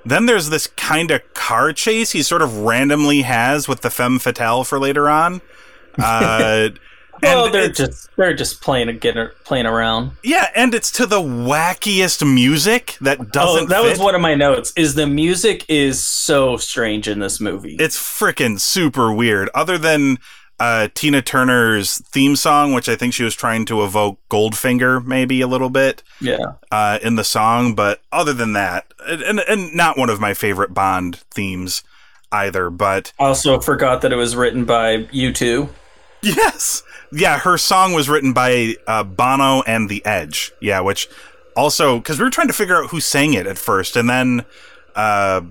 then 0.06 0.25
there's 0.25 0.50
this 0.50 0.68
kind 0.68 1.12
of 1.12 1.34
car 1.34 1.74
chase 1.74 2.12
he 2.12 2.22
sort 2.24 2.41
of 2.41 2.60
randomly 2.60 3.22
has 3.22 3.68
with 3.68 3.82
the 3.82 3.89
femme 3.89 4.20
fatale 4.20 4.63
for 4.63 4.79
later 4.79 5.10
on 5.10 5.41
uh 6.01 6.70
well, 7.22 7.46
and 7.46 7.53
they're 7.53 7.70
just 7.70 8.15
they're 8.15 8.34
just 8.34 8.62
playing 8.62 8.98
getting 9.00 9.27
playing 9.44 9.65
around. 9.65 10.12
yeah 10.24 10.50
and 10.56 10.74
it's 10.74 10.91
to 10.91 11.06
the 11.06 11.20
wackiest 11.20 12.25
music 12.25 12.98
that 13.01 13.32
doesn't 13.32 13.63
oh, 13.63 13.68
that 13.68 13.84
was 13.84 14.00
one 14.00 14.15
of 14.15 14.22
my 14.22 14.36
notes. 14.36 14.72
Is 14.75 14.96
the 14.96 15.08
music 15.08 15.65
is 15.68 16.06
so 16.06 16.58
strange 16.58 17.08
in 17.08 17.20
this 17.20 17.39
movie? 17.39 17.75
it's 17.79 17.98
freaking 17.98 18.60
super 18.60 19.12
weird 19.12 19.50
other 19.53 19.77
than 19.77 20.18
uh, 20.60 20.89
Tina 20.94 21.22
Turner's 21.22 22.00
theme 22.00 22.36
song, 22.36 22.74
which 22.74 22.89
I 22.89 22.96
think 22.96 23.13
she 23.13 23.24
was 23.24 23.36
trying 23.36 23.66
to 23.66 23.84
evoke 23.84 24.20
Goldfinger, 24.30 25.06
maybe 25.06 25.42
a 25.42 25.48
little 25.48 25.70
bit. 25.70 26.04
yeah, 26.20 26.54
uh, 26.72 27.00
in 27.01 27.16
the 27.16 27.24
song, 27.24 27.75
but 27.75 28.01
other 28.12 28.34
than 28.34 28.54
that, 28.54 28.94
and, 29.08 29.39
and 29.39 29.74
not 29.74 29.98
one 29.98 30.10
of 30.10 30.20
my 30.20 30.34
favorite 30.34 30.74
Bond 30.74 31.18
themes 31.32 31.84
either. 32.32 32.70
But 32.70 33.13
I 33.20 33.25
also 33.25 33.60
forgot 33.60 34.01
that 34.01 34.12
it 34.12 34.18
was 34.18 34.36
written 34.36 34.66
by 34.66 35.04
U2. 35.06 35.70
yes, 36.22 36.84
yeah, 37.12 37.39
her 37.39 37.58
song 37.58 37.94
was 37.94 38.10
written 38.10 38.34
by 38.34 38.75
uh, 38.88 39.04
Bono 39.04 39.62
and 39.63 39.89
The 39.89 40.06
Edge. 40.06 40.51
Yeah, 40.62 40.82
which 40.82 41.08
also 41.56 41.98
because 41.98 42.20
we 42.20 42.25
were 42.25 42.32
trying 42.32 42.48
to 42.48 42.54
figure 42.54 42.82
out 42.82 42.89
who 42.89 43.00
sang 43.00 43.34
it 43.34 43.48
at 43.48 43.58
first, 43.58 43.96
and 43.96 44.10
then 44.10 44.46
uh, 44.96 45.42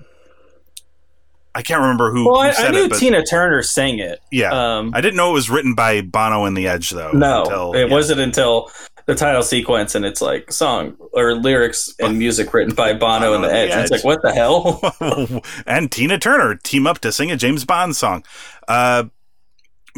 I 1.59 1.61
can't 1.61 1.81
remember 1.81 2.09
who, 2.09 2.25
Well, 2.25 2.41
who 2.41 2.63
I, 2.63 2.67
I 2.67 2.71
knew 2.71 2.85
it. 2.85 2.89
But 2.91 2.99
Tina 2.99 3.21
Turner 3.25 3.61
sang 3.63 3.99
it. 3.99 4.21
yeah, 4.31 4.77
Um, 4.77 4.91
I 4.95 5.01
didn't 5.01 5.17
know 5.17 5.31
it 5.31 5.33
was 5.33 5.49
written 5.49 5.75
by 5.75 5.99
Bono 5.99 6.45
and 6.45 6.55
The 6.55 6.67
Edge 6.69 6.89
though. 6.91 7.11
No, 7.11 7.41
until- 7.43 7.73
it 7.73 7.87
yeah. 7.87 7.93
wasn't 7.93 8.21
until 8.21 8.71
the 9.07 9.13
title 9.15 9.43
sequence 9.43 9.93
and 9.93 10.05
it's 10.05 10.21
like 10.21 10.53
song 10.53 10.95
or 11.11 11.33
lyrics 11.35 11.93
and 11.99 12.17
music 12.17 12.53
written 12.53 12.73
by 12.73 12.93
Bono 13.03 13.33
and 13.33 13.43
the 13.43 13.51
Edge. 13.51 13.71
And 13.71 13.81
It's 13.81 13.91
like 13.91 14.05
what 14.05 14.21
the 14.21 14.31
hell? 14.33 15.41
and 15.67 15.91
Tina 15.91 16.17
Turner 16.17 16.55
team 16.55 16.87
up 16.87 16.99
to 16.99 17.11
sing 17.11 17.29
a 17.29 17.35
James 17.35 17.65
Bond 17.65 17.95
song. 17.97 18.23
Uh, 18.69 19.05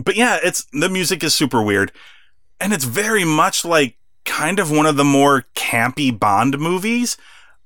but 0.04 0.16
yeah, 0.16 0.40
it's 0.42 0.66
the 0.74 0.90
music 0.90 1.24
is 1.24 1.36
super 1.36 1.62
weird, 1.62 1.92
and 2.60 2.74
it's 2.74 2.86
very 2.86 3.24
much 3.24 3.64
like 3.64 3.98
kind 4.26 4.58
of 4.58 4.72
one 4.72 4.88
of 4.88 4.96
the 4.96 5.04
more 5.04 5.46
campy 5.56 6.18
Bond 6.18 6.58
movies 6.58 7.18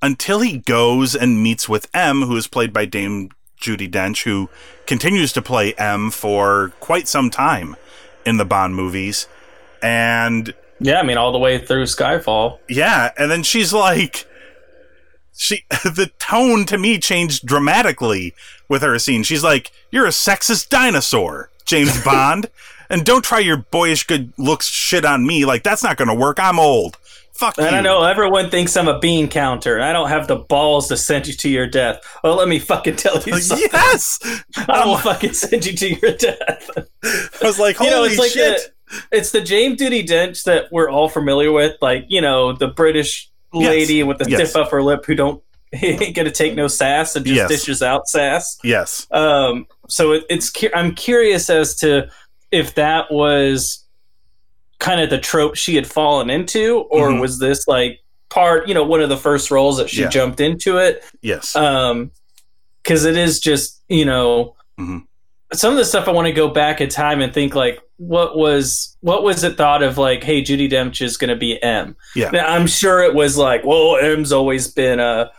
until 0.02 0.42
he 0.42 0.58
goes 0.58 1.16
and 1.16 1.42
meets 1.42 1.70
with 1.70 1.88
M, 1.94 2.24
who 2.24 2.36
is 2.36 2.48
played 2.48 2.74
by 2.74 2.84
Dame 2.86 3.30
Judi 3.66 3.90
Dench, 3.90 4.24
who 4.24 4.50
continues 4.86 5.34
to 5.34 5.42
play 5.42 5.74
M 5.74 6.12
for 6.12 6.74
quite 6.80 7.08
some 7.08 7.30
time 7.30 7.76
in 8.26 8.38
the 8.38 8.46
Bond 8.46 8.76
movies, 8.76 9.28
and 9.82 10.54
yeah, 10.80 11.00
I 11.00 11.04
mean 11.04 11.18
all 11.18 11.32
the 11.32 11.40
way 11.40 11.58
through 11.58 11.84
Skyfall. 11.84 12.60
yeah, 12.70 13.12
and 13.18 13.32
then 13.32 13.44
she's 13.44 13.74
like 13.74 14.28
she 15.36 15.64
the 15.84 16.12
tone 16.20 16.66
to 16.66 16.78
me 16.78 16.98
changed 16.98 17.46
dramatically 17.46 18.34
with 18.70 18.82
her 18.82 18.98
scene. 19.00 19.24
She's 19.24 19.44
like, 19.44 19.72
"You're 19.92 20.06
a 20.06 20.10
sexist 20.10 20.70
dinosaur, 20.70 21.50
James 21.66 22.04
Bond, 22.06 22.50
and 22.90 23.06
don't 23.06 23.24
try 23.24 23.40
your 23.40 23.58
boyish 23.58 24.06
good 24.06 24.34
looks 24.38 24.68
shit 24.68 25.06
on 25.06 25.26
me. 25.26 25.46
Like 25.46 25.64
that's 25.64 25.84
not 25.84 25.98
going 25.98 26.08
to 26.08 26.14
work. 26.16 26.40
I'm 26.40 26.60
old. 26.60 26.98
Fuck 27.36 27.58
And 27.58 27.72
you." 27.72 27.78
I 27.78 27.82
know 27.82 28.04
everyone 28.04 28.50
thinks 28.50 28.76
I'm 28.78 28.88
a 28.88 29.00
bean 29.00 29.28
counter, 29.28 29.76
and 29.76 29.84
I 29.84 29.94
don't 29.94 30.10
have 30.10 30.28
the 30.28 30.38
balls 30.38 30.88
to 30.90 30.98
send 30.98 31.28
you 31.28 31.34
to 31.34 31.50
your 31.50 31.68
death. 31.68 32.02
Well, 32.24 32.36
let 32.36 32.48
me 32.48 32.60
fucking 32.60 32.96
tell 32.96 33.22
you 33.22 33.38
something. 33.40 33.68
Yes, 33.72 34.20
I 34.68 34.86
will 34.86 34.98
fucking 34.98 35.34
send 35.34 35.66
you 35.66 35.74
to 35.74 35.90
your 36.00 36.12
death. 36.18 36.70
I 37.04 37.46
was 37.46 37.60
like, 37.60 37.76
"Holy 37.78 37.90
you 37.90 37.96
know, 37.96 38.04
it's 38.06 38.18
like 38.18 38.32
shit!" 38.32 38.74
the, 38.90 39.04
it's 39.18 39.32
the 39.32 39.42
James 39.42 39.80
Judi 39.82 40.06
Dench 40.08 40.44
that 40.44 40.66
we're 40.72 40.90
all 40.90 41.10
familiar 41.10 41.52
with, 41.52 41.76
like 41.82 42.06
you 42.10 42.22
know 42.22 42.54
the 42.54 42.68
British 42.68 43.30
Yes. 43.54 43.70
lady 43.70 44.04
with 44.04 44.18
the 44.18 44.30
Yes. 44.30 44.50
stiff 44.52 44.56
upper 44.66 44.84
lip 44.84 45.06
who 45.06 45.16
don't 45.16 45.42
ain't 45.74 46.14
gonna 46.16 46.30
take 46.32 46.56
no 46.56 46.68
sass 46.68 47.16
and 47.16 47.26
just 47.26 47.36
Yes. 47.38 47.48
dishes 47.50 47.82
out 47.82 48.08
sass. 48.08 48.58
yes, 48.66 49.08
Um, 49.12 49.66
so 49.88 50.12
it, 50.12 50.24
it's 50.30 50.52
I'm 50.74 50.94
curious 50.94 51.50
as 51.50 51.76
to 51.78 52.10
if 52.52 52.76
that 52.76 53.12
was 53.12 53.85
kind 54.80 55.00
of 55.02 55.10
the 55.10 55.18
trope 55.18 55.56
she 55.56 55.76
had 55.76 55.88
fallen 55.88 56.30
into, 56.30 56.86
or 56.92 57.10
Mhm. 57.10 57.22
was 57.22 57.40
this 57.40 57.68
like 57.68 58.00
part, 58.30 58.68
you 58.68 58.74
know, 58.74 58.84
one 58.84 59.02
of 59.02 59.10
the 59.10 59.18
first 59.18 59.50
roles 59.52 59.78
that 59.78 59.90
she 59.90 60.02
Yeah. 60.02 60.10
jumped 60.10 60.40
into 60.40 60.78
it? 60.78 61.04
yes, 61.22 61.56
Um, 61.56 62.12
because 62.84 63.06
it 63.06 63.18
is 63.18 63.40
just 63.40 63.82
you 63.90 64.06
know 64.06 64.56
Mhm. 64.80 65.04
some 65.54 65.72
of 65.72 65.78
the 65.78 65.86
stuff 65.86 66.08
I 66.08 66.12
want 66.12 66.26
to 66.28 66.32
go 66.34 66.48
back 66.50 66.82
in 66.82 66.90
time 66.90 67.22
and 67.22 67.34
think 67.34 67.56
like 67.56 67.80
what 67.98 68.38
was 68.38 68.98
what 69.02 69.24
was 69.24 69.44
it 69.44 69.56
thought 69.58 69.82
of 69.82 69.98
like 69.98 70.24
hey 70.24 70.42
Judi 70.42 70.70
Dench 70.70 71.02
is 71.02 71.16
going 71.18 71.30
to 71.30 71.36
be 71.36 71.62
M 71.64 71.96
Yeah. 72.16 72.30
now, 72.32 72.46
I'm 72.46 72.68
sure 72.68 73.02
it 73.04 73.14
was 73.16 73.38
like 73.38 73.64
well 73.64 73.96
M's 73.98 74.34
always 74.34 74.68
been 74.68 75.00
a 75.00 75.32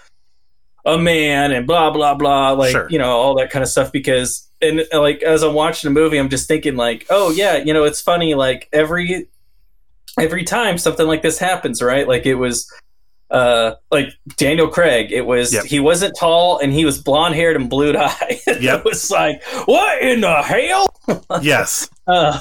a 0.86 0.96
man 0.96 1.52
and 1.52 1.66
blah 1.66 1.90
blah 1.90 2.14
blah 2.14 2.52
like 2.52 2.70
Sure. 2.70 2.86
you 2.88 2.98
know 2.98 3.10
all 3.10 3.34
that 3.36 3.50
kind 3.50 3.62
of 3.62 3.68
stuff 3.68 3.92
because 3.92 4.45
and 4.62 4.84
like 4.92 5.22
as 5.22 5.42
I'm 5.42 5.54
watching 5.54 5.88
a 5.88 5.92
movie 5.92 6.18
I'm 6.18 6.28
just 6.28 6.48
thinking 6.48 6.76
like 6.76 7.06
oh 7.10 7.30
yeah 7.30 7.56
you 7.56 7.72
know 7.74 7.84
it's 7.84 8.00
funny 8.00 8.34
like 8.34 8.68
every 8.72 9.28
every 10.18 10.44
time 10.44 10.78
something 10.78 11.06
like 11.06 11.22
this 11.22 11.38
happens 11.38 11.82
right? 11.82 12.08
Like 12.08 12.26
it 12.26 12.36
was 12.36 12.70
uh 13.30 13.72
like 13.90 14.10
Daniel 14.36 14.68
Craig 14.68 15.10
it 15.12 15.26
was 15.26 15.52
Yep. 15.52 15.64
he 15.64 15.80
wasn't 15.80 16.16
tall 16.18 16.58
and 16.58 16.72
he 16.72 16.84
was 16.84 17.02
blonde 17.02 17.34
haired 17.34 17.56
and 17.56 17.68
blue 17.68 17.94
eyed 17.96 18.38
Yep. 18.46 18.78
it 18.80 18.84
was 18.84 19.10
like 19.10 19.42
what 19.66 20.00
in 20.02 20.20
the 20.20 20.42
hell? 20.42 20.86
Yes, 21.42 21.88
uh 22.06 22.40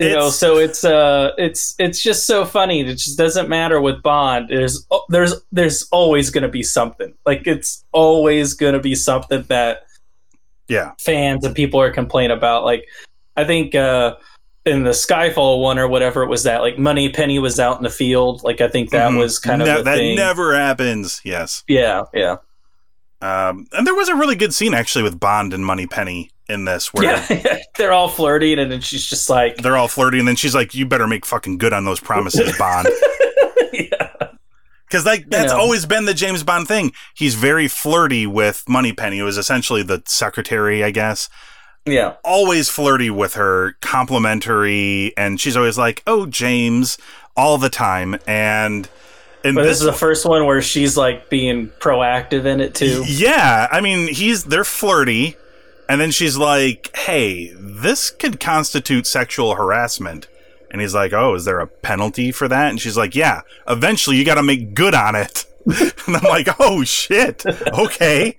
you 0.00 0.10
know 0.10 0.30
so 0.30 0.58
it's 0.58 0.82
uh 0.84 1.30
it's 1.38 1.76
it's 1.78 2.02
just 2.02 2.26
so 2.26 2.44
funny. 2.44 2.80
It 2.80 2.94
just 2.94 3.16
doesn't 3.16 3.48
matter 3.48 3.80
with 3.80 4.02
bond. 4.02 4.48
There's 4.48 4.84
oh, 4.90 5.04
there's 5.08 5.34
there's 5.52 5.86
always 5.92 6.30
going 6.30 6.42
to 6.42 6.48
be 6.48 6.64
something. 6.64 7.14
Like 7.24 7.46
it's 7.46 7.84
always 7.92 8.54
going 8.54 8.72
to 8.74 8.80
be 8.80 8.96
something 8.96 9.44
that 9.44 9.84
yeah, 10.72 10.92
fans 10.98 11.44
and 11.44 11.54
people 11.54 11.80
are 11.80 11.90
complaining 11.90 12.36
about 12.36 12.64
like 12.64 12.86
i 13.36 13.44
think 13.44 13.74
uh 13.74 14.14
in 14.64 14.84
the 14.84 14.90
skyfall 14.90 15.60
one 15.62 15.78
or 15.78 15.86
whatever 15.88 16.22
it 16.22 16.28
was 16.28 16.42
that 16.44 16.60
like 16.62 16.78
money 16.78 17.08
penny 17.10 17.38
was 17.38 17.58
out 17.60 17.76
in 17.76 17.82
the 17.82 17.90
field 17.90 18.42
like 18.44 18.60
i 18.60 18.68
think 18.68 18.90
that 18.90 19.10
Mhm. 19.10 19.18
was 19.18 19.38
kind 19.38 19.60
of 19.62 19.66
that 19.68 19.84
thing. 19.84 20.16
never 20.16 20.54
happens. 20.54 21.20
Yes, 21.24 21.64
yeah 21.68 22.04
yeah 22.14 22.36
um, 23.20 23.66
and 23.72 23.86
there 23.86 23.94
was 23.94 24.08
a 24.08 24.16
really 24.16 24.34
good 24.34 24.52
scene 24.52 24.74
actually 24.74 25.04
with 25.04 25.20
Bond 25.20 25.54
and 25.54 25.64
Money 25.64 25.86
Penny 25.86 26.30
in 26.48 26.64
this, 26.64 26.92
where 26.92 27.04
yeah 27.04 27.58
they're 27.78 27.92
all 27.92 28.08
flirting 28.08 28.58
and 28.58 28.70
then 28.72 28.80
she's 28.80 29.06
just 29.06 29.30
like 29.30 29.56
they're 29.58 29.76
all 29.76 29.86
flirting 29.88 30.18
and 30.20 30.26
then 30.28 30.34
she's 30.36 30.54
like, 30.56 30.74
"You 30.74 30.86
better 30.86 31.06
make 31.06 31.24
fucking 31.24 31.58
good 31.58 31.72
on 31.72 31.84
those 31.84 32.00
promises, 32.00 32.56
Bond." 32.58 32.88
Because 34.92 35.06
like 35.06 35.30
that's 35.30 35.54
know. 35.54 35.58
always 35.58 35.86
been 35.86 36.04
the 36.04 36.12
James 36.12 36.42
Bond 36.42 36.68
thing. 36.68 36.92
He's 37.14 37.34
very 37.34 37.66
flirty 37.66 38.26
with 38.26 38.62
Moneypenny, 38.68 39.20
who 39.20 39.26
is 39.26 39.38
essentially 39.38 39.82
the 39.82 40.02
secretary, 40.04 40.84
I 40.84 40.90
guess. 40.90 41.30
yeah 41.86 42.16
Always 42.22 42.68
flirty 42.68 43.08
with 43.08 43.32
her, 43.32 43.76
complimentary, 43.80 45.16
and 45.16 45.40
she's 45.40 45.56
always 45.56 45.78
like, 45.78 46.02
"Oh, 46.06 46.26
James," 46.26 46.98
all 47.34 47.56
the 47.56 47.70
time. 47.70 48.18
And 48.26 48.86
and 49.42 49.54
But 49.54 49.62
this 49.62 49.78
this, 49.78 49.80
is 49.80 49.86
the 49.86 49.94
first 49.94 50.26
one 50.26 50.44
where 50.44 50.60
she's 50.60 50.94
like 50.94 51.30
being 51.30 51.68
proactive 51.80 52.44
in 52.44 52.60
it 52.60 52.74
too. 52.74 53.02
yeah, 53.06 53.68
I 53.72 53.80
mean, 53.80 54.08
he's 54.08 54.44
they're 54.44 54.62
flirty, 54.62 55.36
and 55.88 56.02
then 56.02 56.10
she's 56.10 56.36
like, 56.36 56.94
"Hey, 56.94 57.54
this 57.56 58.10
could 58.10 58.40
constitute 58.40 59.06
sexual 59.06 59.54
harassment." 59.54 60.28
And 60.72 60.80
he's 60.80 60.94
like, 60.94 61.12
"Oh, 61.12 61.34
is 61.34 61.44
there 61.44 61.60
a 61.60 61.66
penalty 61.68 62.32
for 62.32 62.48
that?" 62.48 62.70
And 62.70 62.80
she's 62.80 62.96
like, 62.96 63.14
"Yeah, 63.14 63.42
eventually 63.68 64.16
you 64.16 64.24
got 64.24 64.34
to 64.36 64.42
make 64.42 64.74
good 64.74 64.94
on 64.94 65.14
it." 65.14 65.44
and 65.66 66.16
I'm 66.16 66.24
like, 66.24 66.48
"Oh 66.58 66.82
shit, 66.82 67.44
okay." 67.46 68.36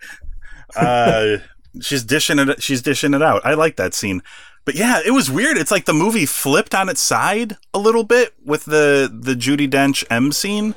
Uh, 0.75 1.37
she's 1.79 2.03
dishing 2.03 2.39
it. 2.39 2.61
She's 2.61 2.81
dishing 2.81 3.13
it 3.13 3.21
out. 3.21 3.45
I 3.45 3.53
like 3.53 3.75
that 3.77 3.93
scene. 3.93 4.21
But 4.65 4.75
yeah, 4.75 5.01
it 5.05 5.11
was 5.11 5.29
weird. 5.29 5.57
It's 5.57 5.71
like 5.71 5.85
the 5.85 5.93
movie 5.93 6.25
flipped 6.25 6.73
on 6.73 6.89
its 6.89 7.01
side 7.01 7.57
a 7.73 7.79
little 7.79 8.03
bit 8.03 8.33
with 8.43 8.65
the 8.65 9.11
the 9.13 9.35
Judi 9.35 9.69
Dench 9.69 10.03
M 10.09 10.31
scene. 10.31 10.75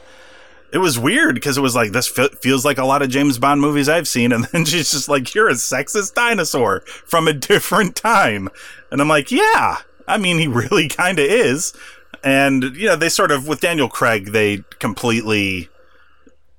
It 0.73 0.79
was 0.79 0.99
weird 0.99 1.37
because 1.37 1.57
it 1.57 1.63
was 1.63 1.77
like 1.77 1.93
this 1.93 2.09
fe- 2.09 2.35
feels 2.43 2.65
like 2.65 2.79
a 2.79 2.85
lot 2.85 3.01
of 3.01 3.09
James 3.09 3.39
Bond 3.39 3.61
movies 3.61 3.89
I've 3.89 4.09
seen, 4.09 4.33
and 4.33 4.45
then 4.47 4.65
she's 4.67 4.91
just 4.91 5.09
like, 5.09 5.35
"You're 5.35 5.49
a 5.49 5.55
sexist 5.55 6.15
dinosaur 6.15 6.81
from 6.81 7.29
a 7.29 7.33
different 7.33 7.95
time," 7.95 8.49
and 8.91 9.01
I'm 9.01 9.09
like, 9.09 9.31
"Yeah, 9.31 9.79
I 10.09 10.19
mean, 10.19 10.39
he 10.39 10.47
really 10.63 10.89
kind 10.89 11.19
of 11.19 11.25
is." 11.27 11.73
And 12.25 12.63
you 12.77 12.87
know, 12.87 12.97
they 12.97 13.09
sort 13.09 13.31
of 13.31 13.47
with 13.47 13.61
Daniel 13.61 13.89
Craig, 13.89 14.33
they 14.33 14.59
completely 14.79 15.69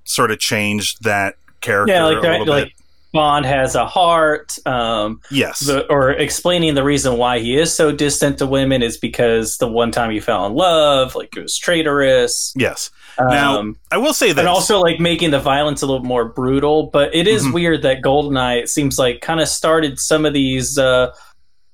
sort 0.04 0.32
of 0.32 0.40
changed 0.40 1.04
that 1.04 1.36
character 1.62 1.94
Yeah, 1.94 2.06
like 2.06 2.22
that, 2.22 2.32
little 2.40 2.46
bit. 2.46 2.52
like 2.52 2.74
Bond 3.14 3.46
has 3.46 3.76
a 3.76 3.86
heart. 3.86 4.56
Um, 4.66 5.22
Yes. 5.32 5.60
the, 5.62 5.86
or 5.92 6.12
explaining 6.12 6.76
the 6.76 6.84
reason 6.84 7.18
why 7.18 7.40
he 7.40 7.58
is 7.58 7.74
so 7.74 7.92
distant 7.92 8.38
to 8.38 8.46
women 8.46 8.84
is 8.84 8.98
because 8.98 9.58
the 9.58 9.68
one 9.68 9.92
time 9.92 10.12
he 10.12 10.20
fell 10.20 10.46
in 10.46 10.54
love, 10.54 11.16
like 11.16 11.36
it 11.36 11.42
was 11.42 11.58
traitorous. 11.58 12.54
Yes. 12.56 12.90
Now, 13.20 13.60
Um, 13.60 13.78
I 13.92 13.98
will 13.98 14.14
say 14.14 14.32
that 14.32 14.40
and 14.40 14.48
also 14.48 14.80
like 14.80 15.00
making 15.00 15.32
the 15.32 15.40
violence 15.40 15.82
a 15.82 15.88
little 15.88 16.06
more 16.06 16.26
brutal. 16.26 16.90
But 16.94 17.14
it 17.16 17.28
is 17.28 17.44
Mhm. 17.44 17.54
weird 17.54 17.82
that 17.82 18.02
Goldeneye 18.02 18.62
it 18.62 18.70
seems 18.70 19.00
like 19.00 19.22
kind 19.22 19.40
of 19.42 19.48
started 19.48 20.00
some 20.00 20.26
of 20.26 20.34
these 20.34 20.78
uh, 20.78 21.08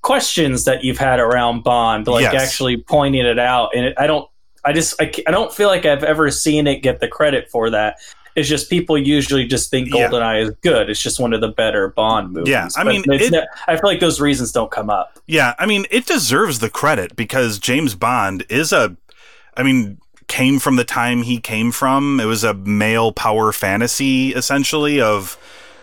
questions 0.03 0.65
that 0.65 0.83
you've 0.83 0.99
had 0.99 1.19
around 1.19 1.63
Bond, 1.63 2.05
like 2.07 2.21
Yes. 2.21 2.35
actually 2.49 2.77
pointing 2.77 3.25
it 3.25 3.39
out. 3.39 3.71
And 3.75 3.85
it, 3.87 3.95
I 3.97 4.05
don't, 4.05 4.29
I 4.63 4.71
just, 4.73 5.01
I, 5.01 5.11
I 5.27 5.31
don't 5.31 5.51
feel 5.51 5.67
like 5.69 5.85
I've 5.85 6.03
ever 6.03 6.29
seen 6.29 6.67
it 6.67 6.83
get 6.83 6.99
the 6.99 7.07
credit 7.07 7.49
for 7.49 7.71
that. 7.71 7.97
It's 8.35 8.47
just 8.49 8.69
people 8.69 8.97
usually 8.97 9.45
just 9.45 9.69
think 9.71 9.89
Yeah. 9.93 10.09
Goldeneye 10.09 10.43
is 10.43 10.49
good. 10.61 10.89
It's 10.89 11.01
just 11.01 11.19
one 11.19 11.33
of 11.33 11.41
the 11.41 11.49
better 11.49 11.89
Bond 11.89 12.33
movies. 12.33 12.49
Yeah, 12.49 12.67
I 12.75 12.83
mean, 12.83 13.03
it- 13.07 13.33
I 13.67 13.75
feel 13.77 13.89
like 13.89 13.99
those 13.99 14.19
reasons 14.21 14.51
don't 14.51 14.69
come 14.71 14.89
up. 14.89 15.19
Yeah, 15.27 15.53
I 15.57 15.65
mean, 15.65 15.85
it 15.89 16.05
deserves 16.05 16.59
the 16.59 16.69
credit 16.69 17.15
because 17.15 17.57
James 17.59 17.95
Bond 17.95 18.45
is 18.49 18.71
a, 18.73 18.95
I 19.55 19.63
mean, 19.63 19.99
came 20.27 20.57
from 20.59 20.77
the 20.77 20.83
time 20.83 21.21
he 21.23 21.39
came 21.39 21.71
from. 21.71 22.19
It 22.19 22.25
was 22.25 22.43
a 22.43 22.53
male 22.53 23.11
power 23.11 23.51
fantasy, 23.51 24.33
essentially, 24.33 24.99
of 24.99 25.37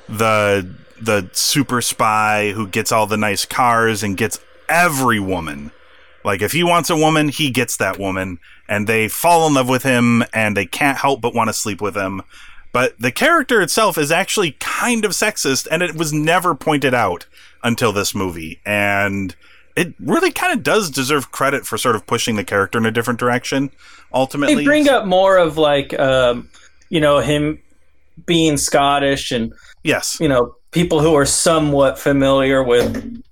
the 0.09 0.69
the 1.01 1.29
super 1.33 1.81
spy 1.81 2.53
who 2.53 2.67
gets 2.67 2.93
all 2.93 3.07
the 3.07 3.17
nice 3.17 3.45
cars 3.45 4.03
and 4.03 4.17
gets 4.17 4.39
every 4.69 5.21
woman. 5.21 5.73
Like, 6.25 6.43
if 6.43 6.53
he 6.53 6.63
wants 6.63 6.91
a 6.91 6.97
woman, 6.97 7.31
he 7.31 7.51
gets 7.51 7.79
that 7.79 7.99
woman, 7.99 8.39
and 8.69 8.87
they 8.87 9.09
fall 9.09 9.47
in 9.47 9.55
love 9.55 9.69
with 9.69 9.83
him, 9.83 10.23
and 10.35 10.57
they 10.57 10.67
can't 10.67 10.99
help 10.99 11.23
but 11.23 11.35
want 11.35 11.49
to 11.49 11.55
sleep 11.55 11.81
with 11.81 11.97
him. 11.97 12.23
But 12.73 12.99
the 13.01 13.11
character 13.11 13.63
itself 13.63 13.97
is 13.97 14.13
actually 14.13 14.53
kind 14.61 15.05
of 15.05 15.13
sexist, 15.13 15.67
and 15.71 15.83
it 15.83 15.97
was 15.97 16.13
never 16.13 16.55
pointed 16.55 16.95
out 16.95 17.27
until 17.65 17.93
this 17.93 18.15
movie. 18.15 18.61
And 18.67 19.35
it 19.77 19.95
really 19.99 20.31
kind 20.31 20.53
of 20.53 20.63
does 20.63 20.91
deserve 20.91 21.33
credit 21.33 21.67
for 21.67 21.79
sort 21.79 21.97
of 21.97 22.07
pushing 22.07 22.37
the 22.37 22.45
character 22.45 22.79
in 22.79 22.87
a 22.87 22.91
different 22.91 23.19
direction. 23.19 23.71
Ultimately, 24.13 24.57
They 24.57 24.65
bring 24.65 24.89
up 24.89 25.07
more 25.07 25.37
of 25.39 25.57
like, 25.57 25.99
um, 25.99 26.49
you 26.91 27.01
know, 27.01 27.19
him 27.19 27.61
being 28.27 28.57
Scottish 28.57 29.33
and 29.33 29.53
yes, 29.83 30.19
you 30.21 30.29
know 30.29 30.55
people 30.71 31.01
who 31.01 31.15
are 31.15 31.27
somewhat 31.27 31.99
familiar 31.99 32.63
with 32.63 33.23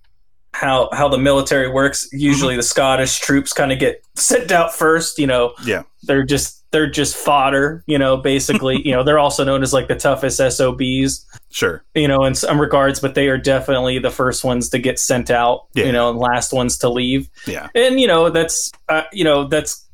how 0.53 0.89
how 0.93 1.09
the 1.09 1.19
military 1.19 1.71
works. 1.71 2.09
Usually, 2.13 2.57
the 2.57 2.63
Scottish 2.63 3.21
troops 3.21 3.53
kind 3.53 3.73
of 3.73 3.79
get 3.79 4.05
sent 4.17 4.51
out 4.51 4.75
first. 4.75 5.19
You 5.19 5.27
know, 5.27 5.55
yeah, 5.65 5.85
they're 6.03 6.25
just 6.25 6.65
they're 6.71 6.91
just 6.91 7.17
fodder. 7.17 7.85
You 7.87 7.99
know, 7.99 8.17
basically, 8.17 8.83
you 8.85 8.93
know, 8.93 9.05
they're 9.05 9.19
also 9.19 9.45
known 9.45 9.63
as 9.63 9.73
like 9.73 9.89
the 9.89 9.95
toughest 9.95 10.39
SOBs. 10.39 11.27
sure, 11.51 11.85
You 11.95 12.09
know, 12.09 12.25
in 12.25 12.35
some 12.35 12.61
regards, 12.61 13.01
but 13.01 13.15
they 13.15 13.29
are 13.29 13.39
definitely 13.39 13.99
the 13.99 14.11
first 14.11 14.45
ones 14.45 14.69
to 14.71 14.79
get 14.79 14.99
sent 14.99 15.31
out. 15.31 15.67
Yeah. 15.75 15.85
You 15.87 15.93
know, 15.93 16.11
and 16.11 16.19
last 16.19 16.53
ones 16.53 16.79
to 16.79 16.89
leave 16.89 17.31
yeah, 17.47 17.69
and 17.75 18.01
you 18.01 18.07
know 18.07 18.31
that's 18.31 18.71
uh, 18.89 19.03
you 19.13 19.25
know 19.25 19.47
that's 19.47 19.87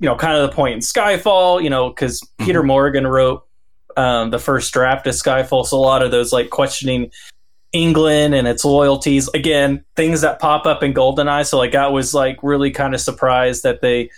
you 0.00 0.06
know 0.06 0.16
kind 0.16 0.36
of 0.36 0.50
the 0.50 0.54
point 0.54 0.74
in 0.74 0.80
Skyfall. 0.80 1.62
You 1.62 1.70
know 1.70 1.88
because 1.88 2.20
Peter 2.38 2.62
Morgan 2.62 3.06
wrote 3.06 3.46
um, 3.96 4.30
the 4.30 4.38
first 4.38 4.72
draft 4.72 5.06
of 5.06 5.14
Skyfall, 5.14 5.66
so 5.66 5.76
a 5.76 5.80
lot 5.80 6.02
of 6.02 6.10
those 6.10 6.32
like 6.32 6.50
questioning 6.50 7.10
England 7.72 8.34
and 8.34 8.48
its 8.48 8.64
loyalties. 8.64 9.28
Again, 9.34 9.84
things 9.96 10.22
that 10.22 10.40
pop 10.40 10.66
up 10.66 10.82
in 10.82 10.92
Goldeneye. 10.92 11.46
So 11.46 11.58
like 11.58 11.74
I 11.74 11.88
was 11.88 12.12
like 12.14 12.38
really 12.42 12.70
kind 12.70 12.94
of 12.94 13.00
surprised 13.00 13.62
that 13.62 13.80
they, 13.80 14.10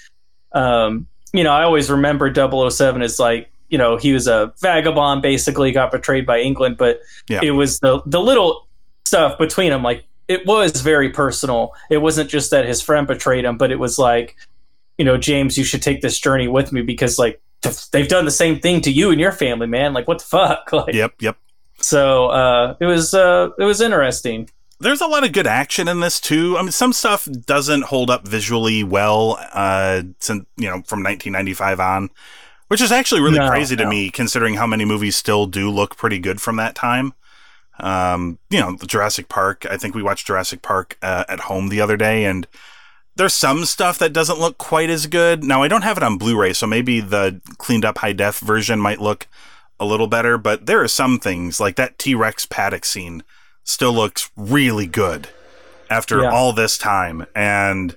um, 0.52 1.06
you 1.32 1.44
know, 1.44 1.52
I 1.52 1.64
always 1.64 1.90
remember 1.90 2.32
007 2.32 3.02
as 3.02 3.18
like 3.18 3.50
you 3.68 3.78
know 3.78 3.96
he 3.96 4.12
was 4.12 4.26
a 4.26 4.52
vagabond, 4.61 5.22
basically 5.22 5.72
got 5.72 5.90
betrayed 5.90 6.26
by 6.26 6.40
England, 6.40 6.76
but 6.78 7.00
Yeah. 7.28 7.40
it 7.42 7.52
was 7.52 7.80
the 7.80 8.02
the 8.06 8.20
little 8.20 8.66
stuff 9.04 9.37
between 9.37 9.70
them 9.70 9.82
like 9.82 10.04
it 10.28 10.46
was 10.46 10.80
very 10.80 11.11
personal 11.11 11.72
it 11.90 11.98
wasn't 11.98 12.30
just 12.30 12.50
that 12.50 12.64
his 12.64 12.80
friend 12.80 13.06
betrayed 13.06 13.44
him 13.44 13.58
but 13.58 13.70
it 13.70 13.78
was 13.78 13.98
like 13.98 14.37
you 14.96 15.04
know 15.04 15.18
james 15.18 15.58
you 15.58 15.64
should 15.64 15.82
take 15.82 16.00
this 16.00 16.18
journey 16.18 16.48
with 16.48 16.72
me 16.72 16.80
because 16.80 17.18
like 17.18 17.38
they've 17.92 18.09
done 18.09 18.25
the 18.25 18.31
same 18.31 18.61
thing 18.61 18.81
to 18.81 18.90
you 18.90 19.11
and 19.11 19.20
your 19.20 19.33
family 19.33 19.66
man 19.66 19.92
like 19.92 20.09
what 20.09 20.18
the 20.18 20.25
fuck 20.25 20.72
like 20.72 20.94
yep, 20.94 21.14
yep. 21.20 21.37
so 21.79 22.29
uh 22.29 22.75
it 22.81 22.87
was 22.87 23.14
uh 23.14 23.48
it 23.59 23.64
was 23.64 23.81
interesting 23.81 24.48
There's 24.81 25.01
a 25.01 25.07
lot 25.07 25.22
of 25.25 25.33
good 25.33 25.46
action 25.46 25.87
in 25.87 26.01
this 26.01 26.20
too. 26.20 26.59
I 26.59 26.62
mean, 26.62 26.72
some 26.72 26.92
stuff 26.92 27.29
doesn't 27.46 27.85
hold 27.85 28.11
up 28.11 28.27
visually 28.27 28.83
well, 28.83 29.38
uh, 29.53 30.03
since 30.18 30.44
you 30.57 30.66
know 30.66 30.83
from 30.83 31.05
1995 31.05 31.79
on, 31.79 32.11
which 32.66 32.81
is 32.81 32.90
actually 32.90 33.20
really 33.20 33.38
No, 33.38 33.48
crazy 33.48 33.77
to 33.77 33.87
me 33.87 34.11
considering 34.11 34.55
how 34.55 34.66
many 34.66 34.85
movies 34.85 35.14
still 35.14 35.46
do 35.46 35.70
look 35.70 35.96
pretty 35.96 36.18
good 36.18 36.40
from 36.40 36.57
that 36.57 36.75
time. 36.75 37.14
Um, 37.79 38.40
you 38.51 38.59
know, 38.59 38.77
Jurassic 38.85 39.29
Park. 39.29 39.66
I 39.70 39.77
think 39.77 39.94
we 39.94 40.03
watched 40.03 40.27
Jurassic 40.27 40.62
Park 40.62 40.98
uh, 41.01 41.25
at 41.29 41.40
home 41.46 41.68
the 41.68 41.81
other 41.81 41.96
day, 41.96 42.25
and 42.25 42.48
there's 43.16 43.35
some 43.35 43.64
stuff 43.64 43.98
that 43.98 44.12
doesn't 44.12 44.38
look 44.40 44.59
quite 44.59 44.90
as 44.90 45.07
good. 45.07 45.44
Now, 45.44 45.62
I 45.62 45.68
don't 45.68 45.83
have 45.83 45.96
it 45.96 46.03
on 46.03 46.18
Blu-ray, 46.18 46.53
so 46.55 46.66
maybe 46.66 47.01
the 47.01 47.40
cleaned 47.59 47.85
up 47.85 47.98
high 47.98 48.12
def 48.12 48.38
version 48.38 48.79
might 48.79 49.01
look 49.01 49.27
a 49.79 49.85
little 49.85 50.07
better. 50.07 50.38
But 50.38 50.66
there 50.66 50.83
are 50.83 50.88
some 50.88 51.18
things 51.18 51.61
like 51.61 51.77
that 51.77 51.98
T-Rex 51.98 52.46
paddock 52.46 52.85
scene 52.85 53.22
still 53.64 53.92
looks 53.92 54.31
really 54.37 54.87
good 54.87 55.29
after 55.90 56.22
Yeah. 56.22 56.31
all 56.31 56.53
this 56.53 56.79
time, 56.79 57.27
and 57.35 57.96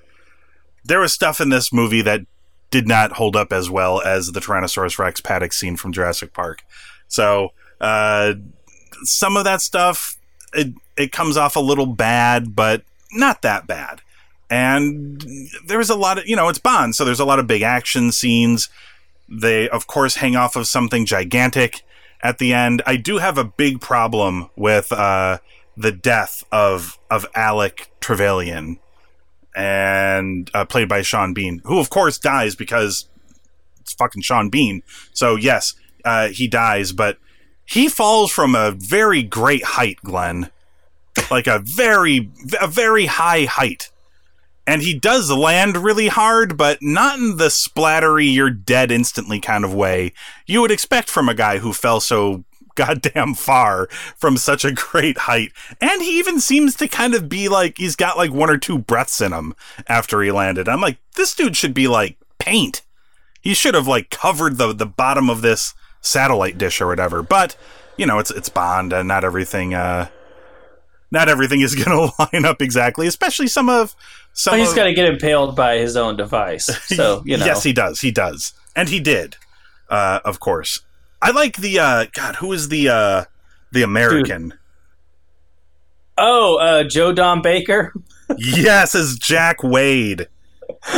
there 0.84 1.00
was 1.00 1.12
stuff 1.12 1.40
in 1.40 1.48
this 1.48 1.72
movie 1.72 2.02
that 2.02 2.20
did 2.70 2.86
not 2.86 3.12
hold 3.12 3.36
up 3.36 3.52
as 3.52 3.70
well 3.70 4.00
as 4.02 4.32
the 4.32 4.40
Tyrannosaurus 4.40 4.98
Rex 4.98 5.20
paddock 5.20 5.52
scene 5.52 5.76
from 5.76 5.92
Jurassic 5.92 6.32
Park. 6.34 6.62
So, 7.08 7.52
uh, 7.80 8.34
some 9.04 9.36
of 9.36 9.44
that 9.44 9.60
stuff 9.62 10.16
it 10.52 10.72
it 10.96 11.12
comes 11.12 11.36
off 11.36 11.56
a 11.56 11.60
little 11.60 11.86
bad, 11.86 12.54
but 12.56 12.82
not 13.12 13.42
that 13.42 13.66
bad. 13.66 14.00
And 14.48 15.24
there's 15.66 15.90
a 15.90 15.96
lot 15.96 16.18
of 16.18 16.26
you 16.26 16.36
know 16.36 16.48
it's 16.48 16.58
Bond, 16.58 16.94
so 16.94 17.04
there's 17.04 17.20
a 17.20 17.24
lot 17.24 17.38
of 17.38 17.46
big 17.46 17.62
action 17.62 18.12
scenes. 18.12 18.68
They 19.28 19.68
of 19.68 19.86
course 19.86 20.16
hang 20.16 20.36
off 20.36 20.56
of 20.56 20.66
something 20.68 21.04
gigantic 21.04 21.82
at 22.22 22.38
the 22.38 22.52
end. 22.52 22.82
I 22.86 22.96
do 22.96 23.18
have 23.18 23.38
a 23.38 23.44
big 23.44 23.80
problem 23.80 24.50
with 24.56 24.92
uh, 24.92 25.38
the 25.76 25.92
death 25.92 26.44
of 26.52 26.98
of 27.10 27.26
Alec 27.34 27.90
Trevelyan, 28.00 28.78
and 29.54 30.50
uh, 30.54 30.64
played 30.64 30.88
by 30.88 31.02
Sean 31.02 31.34
Bean, 31.34 31.60
who 31.64 31.80
of 31.80 31.90
course 31.90 32.18
dies 32.18 32.54
because 32.54 33.08
it's 33.80 33.94
fucking 33.94 34.22
Sean 34.22 34.48
Bean. 34.48 34.82
So 35.12 35.36
yes, 35.36 35.74
uh, 36.04 36.28
he 36.28 36.46
dies, 36.46 36.92
but 36.92 37.18
he 37.64 37.88
falls 37.88 38.30
from 38.30 38.54
a 38.54 38.70
very 38.70 39.22
great 39.22 39.64
height, 39.64 39.98
Glenn, 40.02 40.50
like 41.30 41.46
a 41.46 41.58
very 41.58 42.30
a 42.60 42.68
very 42.68 43.06
high 43.06 43.44
height. 43.44 43.90
And 44.66 44.82
he 44.82 44.94
does 44.94 45.30
land 45.30 45.76
really 45.76 46.08
hard, 46.08 46.56
but 46.56 46.78
not 46.82 47.18
in 47.18 47.36
the 47.36 47.48
splattery, 47.48 48.32
you're 48.32 48.50
dead 48.50 48.90
instantly 48.90 49.40
kind 49.40 49.64
of 49.64 49.72
way 49.72 50.12
you 50.46 50.60
would 50.60 50.70
expect 50.70 51.10
from 51.10 51.28
a 51.28 51.34
guy 51.34 51.58
who 51.58 51.72
fell 51.72 52.00
so 52.00 52.44
goddamn 52.74 53.34
far 53.34 53.88
from 54.16 54.36
such 54.36 54.64
a 54.64 54.72
great 54.72 55.18
height. 55.18 55.50
And 55.80 56.02
he 56.02 56.18
even 56.18 56.40
seems 56.40 56.76
to 56.76 56.88
kind 56.88 57.14
of 57.14 57.28
be 57.28 57.48
like 57.48 57.78
he's 57.78 57.96
got 57.96 58.18
like 58.18 58.32
one 58.32 58.50
or 58.50 58.58
two 58.58 58.78
breaths 58.78 59.20
in 59.20 59.32
him 59.32 59.54
after 59.88 60.22
he 60.22 60.30
landed. 60.30 60.68
I'm 60.68 60.80
like, 60.80 60.98
this 61.14 61.34
dude 61.34 61.56
should 61.56 61.74
be 61.74 61.88
like 61.88 62.18
paint. 62.38 62.82
He 63.40 63.54
should 63.54 63.74
have 63.74 63.86
like 63.86 64.10
covered 64.10 64.58
the 64.58 64.74
the 64.74 64.86
bottom 64.86 65.30
of 65.30 65.40
this 65.40 65.74
satellite 66.02 66.58
dish 66.58 66.80
or 66.80 66.86
whatever. 66.86 67.22
But 67.22 67.56
you 67.96 68.04
know, 68.04 68.18
it's 68.18 68.30
it's 68.30 68.50
Bond, 68.50 68.92
and 68.92 69.08
not 69.08 69.24
everything. 69.24 69.72
uh 69.72 70.08
not 71.10 71.28
everything 71.28 71.60
is 71.60 71.74
going 71.84 72.10
to 72.10 72.12
line 72.18 72.44
up 72.44 72.62
exactly, 72.62 73.06
especially 73.06 73.46
some 73.46 73.68
of 73.68 73.94
some. 74.32 74.52
Well, 74.52 74.64
he's 74.64 74.74
got 74.74 74.84
to 74.84 74.94
get 74.94 75.06
impaled 75.06 75.56
by 75.56 75.78
his 75.78 75.96
own 75.96 76.16
device 76.16 76.66
so 76.94 77.22
you 77.24 77.36
know 77.36 77.46
Yes, 77.46 77.62
he 77.62 77.72
does. 77.72 78.00
He 78.00 78.10
does, 78.10 78.52
and 78.74 78.88
he 78.88 79.00
did. 79.00 79.36
Uh, 79.88 80.20
of 80.24 80.40
course, 80.40 80.80
I 81.22 81.30
like 81.30 81.56
the 81.56 81.78
uh, 81.78 82.06
God. 82.12 82.36
Who 82.36 82.52
is 82.52 82.68
the 82.68 82.88
uh, 82.88 83.24
the 83.72 83.82
American? 83.82 84.54
oh 86.18 86.56
uh 86.56 86.82
joe 86.82 87.12
don 87.12 87.42
baker 87.42 87.92
yes, 88.38 88.94
as 88.94 89.18
Jack 89.18 89.62
Wade. 89.62 90.28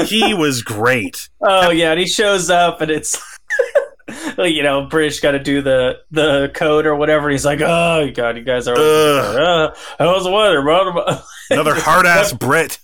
he 0.07 0.33
was 0.35 0.63
great. 0.63 1.29
Oh 1.41 1.71
yeah, 1.71 1.91
and 1.91 2.01
he 2.01 2.07
shows 2.07 2.51
up 2.51 2.81
and 2.81 2.91
it's 2.91 3.21
like 4.37 4.55
you 4.55 4.63
know 4.63 4.87
British 4.87 5.21
got 5.21 5.33
to 5.33 5.39
do 5.39 5.63
the 5.63 5.99
the 6.11 6.51
code 6.55 6.87
or 6.87 6.95
whatever. 6.95 7.29
He's 7.31 7.45
like, 7.45 7.61
oh 7.61 8.11
god, 8.15 8.37
you 8.37 8.45
guys 8.45 8.67
are. 8.69 8.75
Uh, 8.77 9.75
how's 9.99 10.25
the 10.25 10.31
weather? 10.31 10.63
bro?" 10.63 10.93
Another 11.51 11.75
hard 11.75 12.07
ass 12.07 12.33
Brit. 12.33 12.79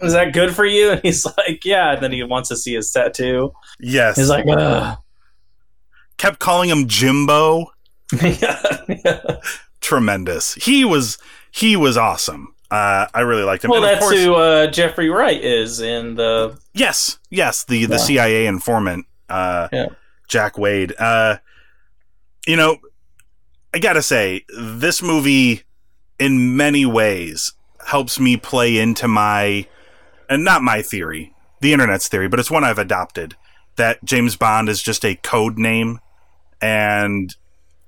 Is 0.00 0.12
that 0.12 0.34
good 0.34 0.54
for 0.54 0.66
you? 0.66 0.90
And 0.92 1.00
he's 1.02 1.24
like, 1.24 1.64
yeah. 1.64 1.94
And 1.94 2.02
then 2.02 2.12
he 2.12 2.22
wants 2.22 2.50
to 2.50 2.56
see 2.56 2.74
his 2.74 2.90
tattoo. 2.90 3.54
Yes. 3.80 4.16
He's 4.16 4.28
like, 4.28 4.44
Ugh. 4.46 4.98
kept 6.18 6.38
calling 6.38 6.68
him 6.68 6.86
Jimbo. 6.86 7.66
yeah, 8.22 8.60
yeah. 8.88 9.20
Tremendous. 9.80 10.54
He 10.54 10.84
was 10.84 11.16
he 11.50 11.76
was 11.76 11.96
awesome. 11.96 12.54
Uh, 12.70 13.06
I 13.14 13.20
really 13.20 13.44
liked 13.44 13.64
him. 13.64 13.70
Well, 13.70 13.80
that's 13.80 14.00
course- 14.00 14.22
who 14.22 14.34
uh, 14.34 14.66
Jeffrey 14.70 15.08
Wright 15.08 15.42
is 15.42 15.80
in 15.80 16.14
the. 16.16 16.58
Yes, 16.74 17.18
yes, 17.30 17.64
the 17.64 17.86
the 17.86 17.94
Yeah. 17.94 18.00
CIA 18.00 18.46
informant, 18.46 19.06
uh, 19.30 19.68
Yeah. 19.72 19.86
Jack 20.26 20.58
Wade. 20.58 20.94
Uh, 20.98 21.38
you 22.46 22.56
know, 22.56 22.78
I 23.74 23.78
gotta 23.78 24.02
say, 24.02 24.44
this 24.58 25.02
movie, 25.02 25.62
in 26.18 26.56
many 26.56 26.86
ways, 26.86 27.52
helps 27.86 28.18
me 28.18 28.36
play 28.36 28.78
into 28.78 29.08
my, 29.08 29.66
and 30.28 30.44
not 30.44 30.62
my 30.62 30.82
theory, 30.82 31.32
the 31.60 31.72
internet's 31.72 32.08
theory, 32.08 32.28
but 32.28 32.40
it's 32.40 32.50
one 32.50 32.64
I've 32.64 32.78
adopted 32.78 33.36
that 33.76 34.02
James 34.04 34.36
Bond 34.36 34.68
is 34.68 34.82
just 34.82 35.04
a 35.04 35.16
code 35.16 35.58
name, 35.58 36.00
and 36.60 37.34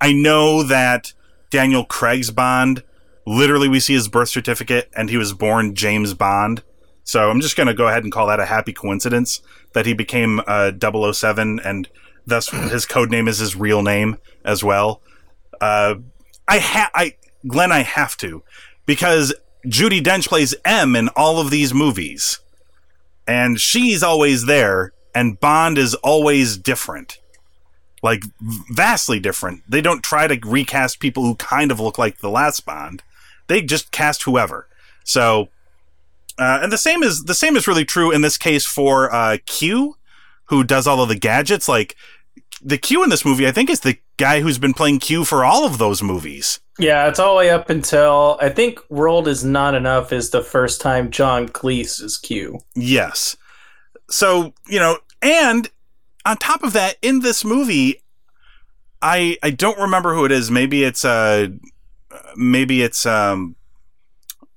I 0.00 0.12
know 0.12 0.62
that 0.62 1.12
Daniel 1.50 1.84
Craig's 1.84 2.30
Bond. 2.30 2.82
Literally, 3.26 3.68
we 3.68 3.80
see 3.80 3.94
his 3.94 4.08
birth 4.08 4.28
certificate, 4.28 4.90
and 4.94 5.10
he 5.10 5.16
was 5.16 5.32
born 5.32 5.74
James 5.74 6.14
Bond. 6.14 6.62
So 7.04 7.30
I'm 7.30 7.40
just 7.40 7.56
going 7.56 7.66
to 7.66 7.74
go 7.74 7.88
ahead 7.88 8.04
and 8.04 8.12
call 8.12 8.26
that 8.26 8.40
a 8.40 8.44
happy 8.44 8.72
coincidence 8.72 9.40
that 9.72 9.86
he 9.86 9.94
became 9.94 10.42
uh, 10.46 10.72
007 10.78 11.58
and 11.60 11.88
thus 12.28 12.48
his 12.48 12.86
code 12.86 13.10
name 13.10 13.28
is 13.28 13.38
his 13.38 13.56
real 13.56 13.82
name 13.82 14.16
as 14.44 14.62
well. 14.62 15.02
Uh, 15.60 15.96
I 16.46 16.58
ha- 16.58 16.90
I 16.94 17.14
Glenn, 17.46 17.72
I 17.72 17.82
have 17.82 18.16
to 18.18 18.42
because 18.86 19.34
Judi 19.66 20.00
Dench 20.00 20.28
plays 20.28 20.54
M 20.64 20.96
in 20.96 21.08
all 21.10 21.40
of 21.40 21.50
these 21.50 21.74
movies, 21.74 22.40
and 23.26 23.60
she's 23.60 24.02
always 24.02 24.46
there, 24.46 24.92
and 25.14 25.38
Bond 25.40 25.78
is 25.78 25.94
always 25.96 26.56
different, 26.56 27.18
like 28.02 28.22
vastly 28.40 29.20
different. 29.20 29.62
They 29.68 29.80
don't 29.80 30.02
try 30.02 30.26
to 30.26 30.48
recast 30.48 31.00
people 31.00 31.24
who 31.24 31.34
kind 31.36 31.70
of 31.70 31.80
look 31.80 31.98
like 31.98 32.18
the 32.18 32.30
last 32.30 32.64
Bond; 32.64 33.02
they 33.46 33.62
just 33.62 33.90
cast 33.90 34.22
whoever. 34.22 34.68
So 35.04 35.48
uh, 36.38 36.60
and 36.62 36.70
the 36.70 36.78
same 36.78 37.02
is 37.02 37.24
the 37.24 37.34
same 37.34 37.56
is 37.56 37.66
really 37.66 37.84
true 37.84 38.12
in 38.12 38.20
this 38.20 38.38
case 38.38 38.64
for 38.64 39.12
uh, 39.12 39.38
Q, 39.44 39.96
who 40.46 40.62
does 40.62 40.86
all 40.86 41.02
of 41.02 41.08
the 41.08 41.16
gadgets. 41.16 41.68
Like 41.68 41.96
the 42.62 42.78
Q 42.78 43.02
in 43.02 43.10
this 43.10 43.24
movie, 43.24 43.46
I 43.46 43.52
think 43.52 43.70
is 43.70 43.80
the 43.80 43.98
guy 44.16 44.40
who's 44.40 44.58
been 44.58 44.74
playing 44.74 44.98
Q 44.98 45.24
for 45.24 45.44
all 45.44 45.64
of 45.64 45.78
those 45.78 46.02
movies. 46.02 46.60
Yeah, 46.78 47.08
it's 47.08 47.18
all 47.18 47.34
the 47.34 47.38
way 47.38 47.50
up 47.50 47.70
until 47.70 48.38
I 48.40 48.48
think 48.48 48.78
"World 48.90 49.28
Is 49.28 49.44
Not 49.44 49.74
Enough" 49.74 50.12
is 50.12 50.30
the 50.30 50.42
first 50.42 50.80
time 50.80 51.10
John 51.10 51.48
Cleese 51.48 52.02
is 52.02 52.16
Q. 52.16 52.60
Yes. 52.74 53.36
So 54.10 54.54
you 54.68 54.78
know, 54.78 54.98
and 55.22 55.68
on 56.24 56.36
top 56.36 56.62
of 56.62 56.72
that, 56.74 56.96
in 57.02 57.20
this 57.20 57.44
movie, 57.44 58.02
I 59.02 59.38
I 59.42 59.50
don't 59.50 59.78
remember 59.78 60.14
who 60.14 60.24
it 60.24 60.32
is. 60.32 60.50
Maybe 60.50 60.84
it's 60.84 61.04
uh 61.04 61.48
maybe 62.36 62.82
it's 62.82 63.06
um 63.06 63.56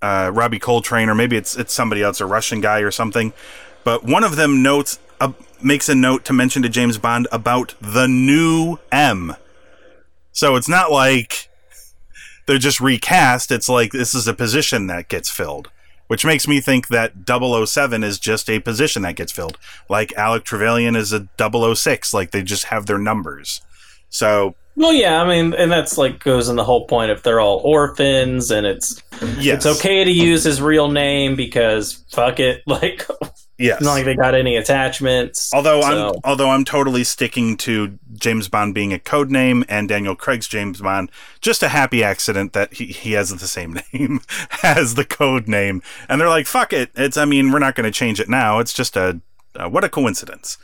uh 0.01 0.31
Robbie 0.33 0.59
Coltrane 0.59 1.09
or 1.09 1.15
maybe 1.15 1.37
it's 1.37 1.55
it's 1.55 1.73
somebody 1.73 2.01
else, 2.01 2.21
a 2.21 2.25
Russian 2.25 2.61
guy 2.61 2.79
or 2.79 2.91
something. 2.91 3.33
But 3.83 4.03
one 4.03 4.23
of 4.23 4.35
them 4.35 4.61
notes 4.61 4.99
uh, 5.19 5.33
makes 5.61 5.89
a 5.89 5.95
note 5.95 6.25
to 6.25 6.33
mention 6.33 6.61
to 6.63 6.69
James 6.69 6.97
Bond 6.97 7.27
about 7.31 7.75
the 7.81 8.07
new 8.07 8.77
M. 8.91 9.35
So 10.31 10.55
it's 10.55 10.69
not 10.69 10.91
like 10.91 11.49
they're 12.45 12.57
just 12.57 12.79
recast. 12.79 13.51
It's 13.51 13.69
like 13.69 13.91
this 13.91 14.13
is 14.13 14.27
a 14.27 14.33
position 14.33 14.87
that 14.87 15.07
gets 15.07 15.29
filled, 15.29 15.69
which 16.07 16.25
makes 16.25 16.47
me 16.47 16.59
think 16.61 16.87
that 16.87 17.13
007 17.27 18.03
is 18.03 18.19
just 18.19 18.49
a 18.49 18.59
position 18.59 19.01
that 19.03 19.15
gets 19.15 19.31
filled. 19.31 19.57
Like 19.89 20.13
Alec 20.13 20.43
Trevelyan 20.43 20.95
is 20.95 21.13
a 21.13 21.27
006. 21.39 22.13
Like 22.13 22.31
they 22.31 22.43
just 22.43 22.65
have 22.65 22.85
their 22.85 22.97
numbers. 22.97 23.61
So 24.09 24.55
Well, 24.75 24.93
yeah, 24.93 25.21
I 25.21 25.27
mean, 25.27 25.53
and 25.53 25.71
that's 25.71 25.97
like 25.97 26.23
goes 26.23 26.49
in 26.49 26.55
the 26.55 26.63
whole 26.63 26.85
point 26.87 27.11
if 27.11 27.23
they're 27.23 27.39
all 27.39 27.61
orphans 27.63 28.51
and 28.51 28.65
it's 28.65 29.01
yes, 29.37 29.65
it's 29.65 29.79
okay 29.79 30.03
to 30.03 30.11
use 30.11 30.43
his 30.43 30.61
real 30.61 30.89
name 30.89 31.35
because 31.35 32.03
fuck 32.09 32.39
it, 32.39 32.63
like 32.67 33.05
Yes. 33.62 33.78
it's 33.78 33.86
not 33.86 33.93
like 33.93 34.06
they 34.06 34.15
got 34.15 34.36
any 34.36 34.56
attachments. 34.56 35.54
Although 35.54 35.82
so- 35.82 36.10
I'm 36.10 36.15
although 36.24 36.50
I'm 36.50 36.65
totally 36.65 37.04
sticking 37.04 37.58
to 37.58 37.97
James 38.13 38.47
Bond 38.47 38.74
being 38.76 38.93
a 38.93 39.00
code 39.00 39.32
name 39.32 39.63
and 39.69 39.88
Daniel 39.88 40.15
Craig's 40.15 40.47
James 40.47 40.82
Bond, 40.82 41.12
just 41.41 41.63
a 41.63 41.69
happy 41.69 42.04
accident 42.04 42.54
that 42.54 42.74
he, 42.74 42.86
he 42.88 43.13
has 43.13 43.30
the 43.30 43.47
same 43.47 43.80
name 43.93 44.21
as 44.63 44.95
the 44.95 45.06
code 45.06 45.47
name, 45.47 45.82
and 46.10 46.19
they're 46.19 46.30
like, 46.30 46.47
"Fuck 46.47 46.74
it, 46.74 46.91
it's 46.95 47.17
I 47.17 47.26
mean 47.26 47.52
we're 47.52 47.60
not 47.60 47.76
going 47.76 47.86
to 47.86 47.91
change 47.97 48.19
it 48.19 48.30
now. 48.30 48.60
It's 48.60 48.74
just 48.74 48.95
a 48.97 49.19
uh, 49.56 49.69
what 49.69 49.84
a 49.84 49.89
coincidence." 49.89 50.58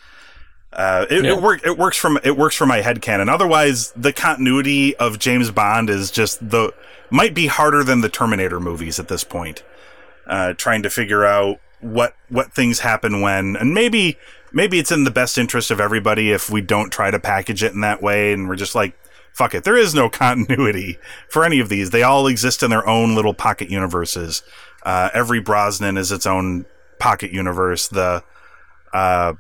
Uh, 0.73 1.05
it, 1.09 1.23
Yeah. 1.23 1.31
it 1.37 1.41
work 1.41 1.65
it 1.65 1.77
works 1.77 1.97
from 1.97 2.19
it 2.23 2.35
works 2.37 2.55
for 2.55 2.65
my 2.65 2.81
head 2.81 3.01
canon. 3.01 3.29
Otherwise, 3.29 3.91
the 3.95 4.11
continuity 4.13 4.95
of 4.97 5.17
James 5.17 5.49
Bond 5.49 5.89
is 5.89 6.11
just 6.11 6.49
the 6.49 6.73
might 7.09 7.33
be 7.33 7.47
harder 7.47 7.83
than 7.83 8.01
the 8.01 8.09
Terminator 8.09 8.59
movies 8.59 8.99
at 8.99 9.07
this 9.07 9.23
point. 9.23 9.63
Uh, 10.27 10.51
trying 10.53 10.83
to 10.83 10.89
figure 10.89 11.23
out 11.23 11.57
what 11.81 12.15
what 12.29 12.53
things 12.53 12.79
happen 12.79 13.21
when, 13.21 13.55
and 13.55 13.73
maybe 13.73 14.17
maybe 14.51 14.79
it's 14.79 14.91
in 14.91 15.03
the 15.03 15.11
best 15.11 15.37
interest 15.37 15.71
of 15.71 15.79
everybody 15.79 16.31
if 16.31 16.49
we 16.49 16.61
don't 16.61 16.91
try 16.91 17.11
to 17.11 17.19
package 17.19 17.63
it 17.63 17.73
in 17.73 17.81
that 17.81 18.01
way, 18.01 18.33
and 18.33 18.47
we're 18.47 18.55
just 18.55 18.75
like, 18.75 18.97
fuck 19.33 19.53
it. 19.53 19.63
There 19.63 19.77
is 19.77 19.93
no 19.93 20.09
continuity 20.25 20.97
for 21.29 21.43
any 21.43 21.59
of 21.59 21.69
these. 21.69 21.91
They 21.91 22.03
all 22.03 22.27
exist 22.27 22.63
in 22.63 22.69
their 22.69 22.87
own 22.87 23.15
little 23.15 23.33
pocket 23.33 23.69
universes. 23.69 24.43
Uh, 24.83 25.09
every 25.13 25.39
Brosnan 25.39 25.97
is 25.97 26.11
its 26.11 26.25
own 26.25 26.65
pocket 26.99 27.31
universe. 27.31 27.87
The 27.87 28.23
uh, 28.93 29.33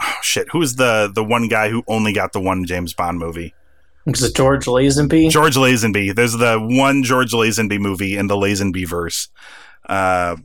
oh 0.00 0.18
shit, 0.22 0.48
who's 0.52 0.76
the 0.76 1.10
the 1.12 1.24
one 1.24 1.48
guy 1.48 1.68
who 1.68 1.84
only 1.86 2.12
got 2.12 2.32
the 2.32 2.40
one 2.40 2.64
James 2.64 2.94
Bond 2.94 3.18
movie? 3.18 3.54
Was 4.06 4.22
it 4.22 4.34
George 4.34 4.64
Lazenby? 4.64 5.30
George 5.30 5.56
Lazenby. 5.56 6.14
There's 6.14 6.32
the 6.32 6.58
one 6.58 7.02
George 7.02 7.32
Lazenby 7.32 7.78
movie 7.78 8.16
in 8.16 8.26
the 8.26 8.36
Lazenby 8.36 8.88
verse. 8.88 9.28
Uh, 9.86 10.36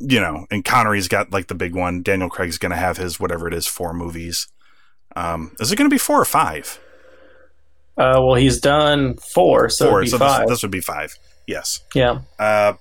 you 0.00 0.20
know, 0.20 0.46
and 0.50 0.64
Connery's 0.64 1.08
got 1.08 1.32
like 1.32 1.46
the 1.48 1.54
big 1.54 1.74
one. 1.74 2.02
Daniel 2.02 2.28
Craig's 2.30 2.58
going 2.58 2.70
to 2.70 2.76
have 2.76 2.96
his 2.96 3.18
whatever 3.20 3.46
it 3.48 3.54
is, 3.54 3.66
four 3.66 3.92
movies. 3.94 4.48
Um, 5.14 5.54
is 5.60 5.72
it 5.72 5.76
going 5.76 5.88
to 5.88 5.94
be 5.94 5.98
four 5.98 6.20
or 6.20 6.24
five? 6.26 6.78
Uh, 7.96 8.20
well, 8.22 8.34
he's 8.34 8.60
done 8.60 9.16
four, 9.16 9.68
so 9.70 9.88
four. 9.88 10.04
So 10.06 10.18
this, 10.18 10.48
this 10.48 10.62
would 10.62 10.70
be 10.70 10.80
five. 10.82 11.14
Yes. 11.46 11.80
yeah, 11.94 12.18
Uh, 12.38 12.74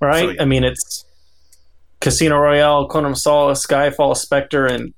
right. 0.00 0.36
So- 0.36 0.42
I 0.42 0.44
mean, 0.44 0.62
it's 0.62 1.04
Casino 2.00 2.38
Royale, 2.38 2.86
Quantum 2.86 3.14
Solace, 3.14 3.66
Skyfall, 3.66 4.16
Spectre, 4.16 4.66
and 4.66 4.94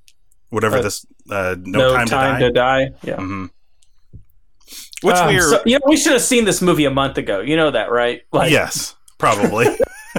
whatever 0.50 0.78
Uh, 0.78 0.82
this. 0.82 1.06
Uh, 1.30 1.56
no, 1.58 1.94
time, 2.04 2.40
to 2.40 2.48
to 2.48 2.52
die. 2.52 2.84
die. 2.86 2.90
Yeah. 3.02 3.16
hmm 3.16 3.46
Which 5.02 5.16
Um, 5.16 5.28
we're 5.34 5.40
so- 5.50 5.62
you 5.64 5.74
know, 5.78 5.84
we 5.86 5.96
should 5.96 6.12
have 6.12 6.22
seen 6.22 6.44
this 6.44 6.60
movie 6.60 6.84
a 6.84 6.90
month 6.90 7.16
ago. 7.16 7.40
You 7.40 7.56
know 7.56 7.70
that, 7.70 7.90
right? 7.90 8.22
Like, 8.32 8.50
yes, 8.50 8.94
probably 9.18 9.66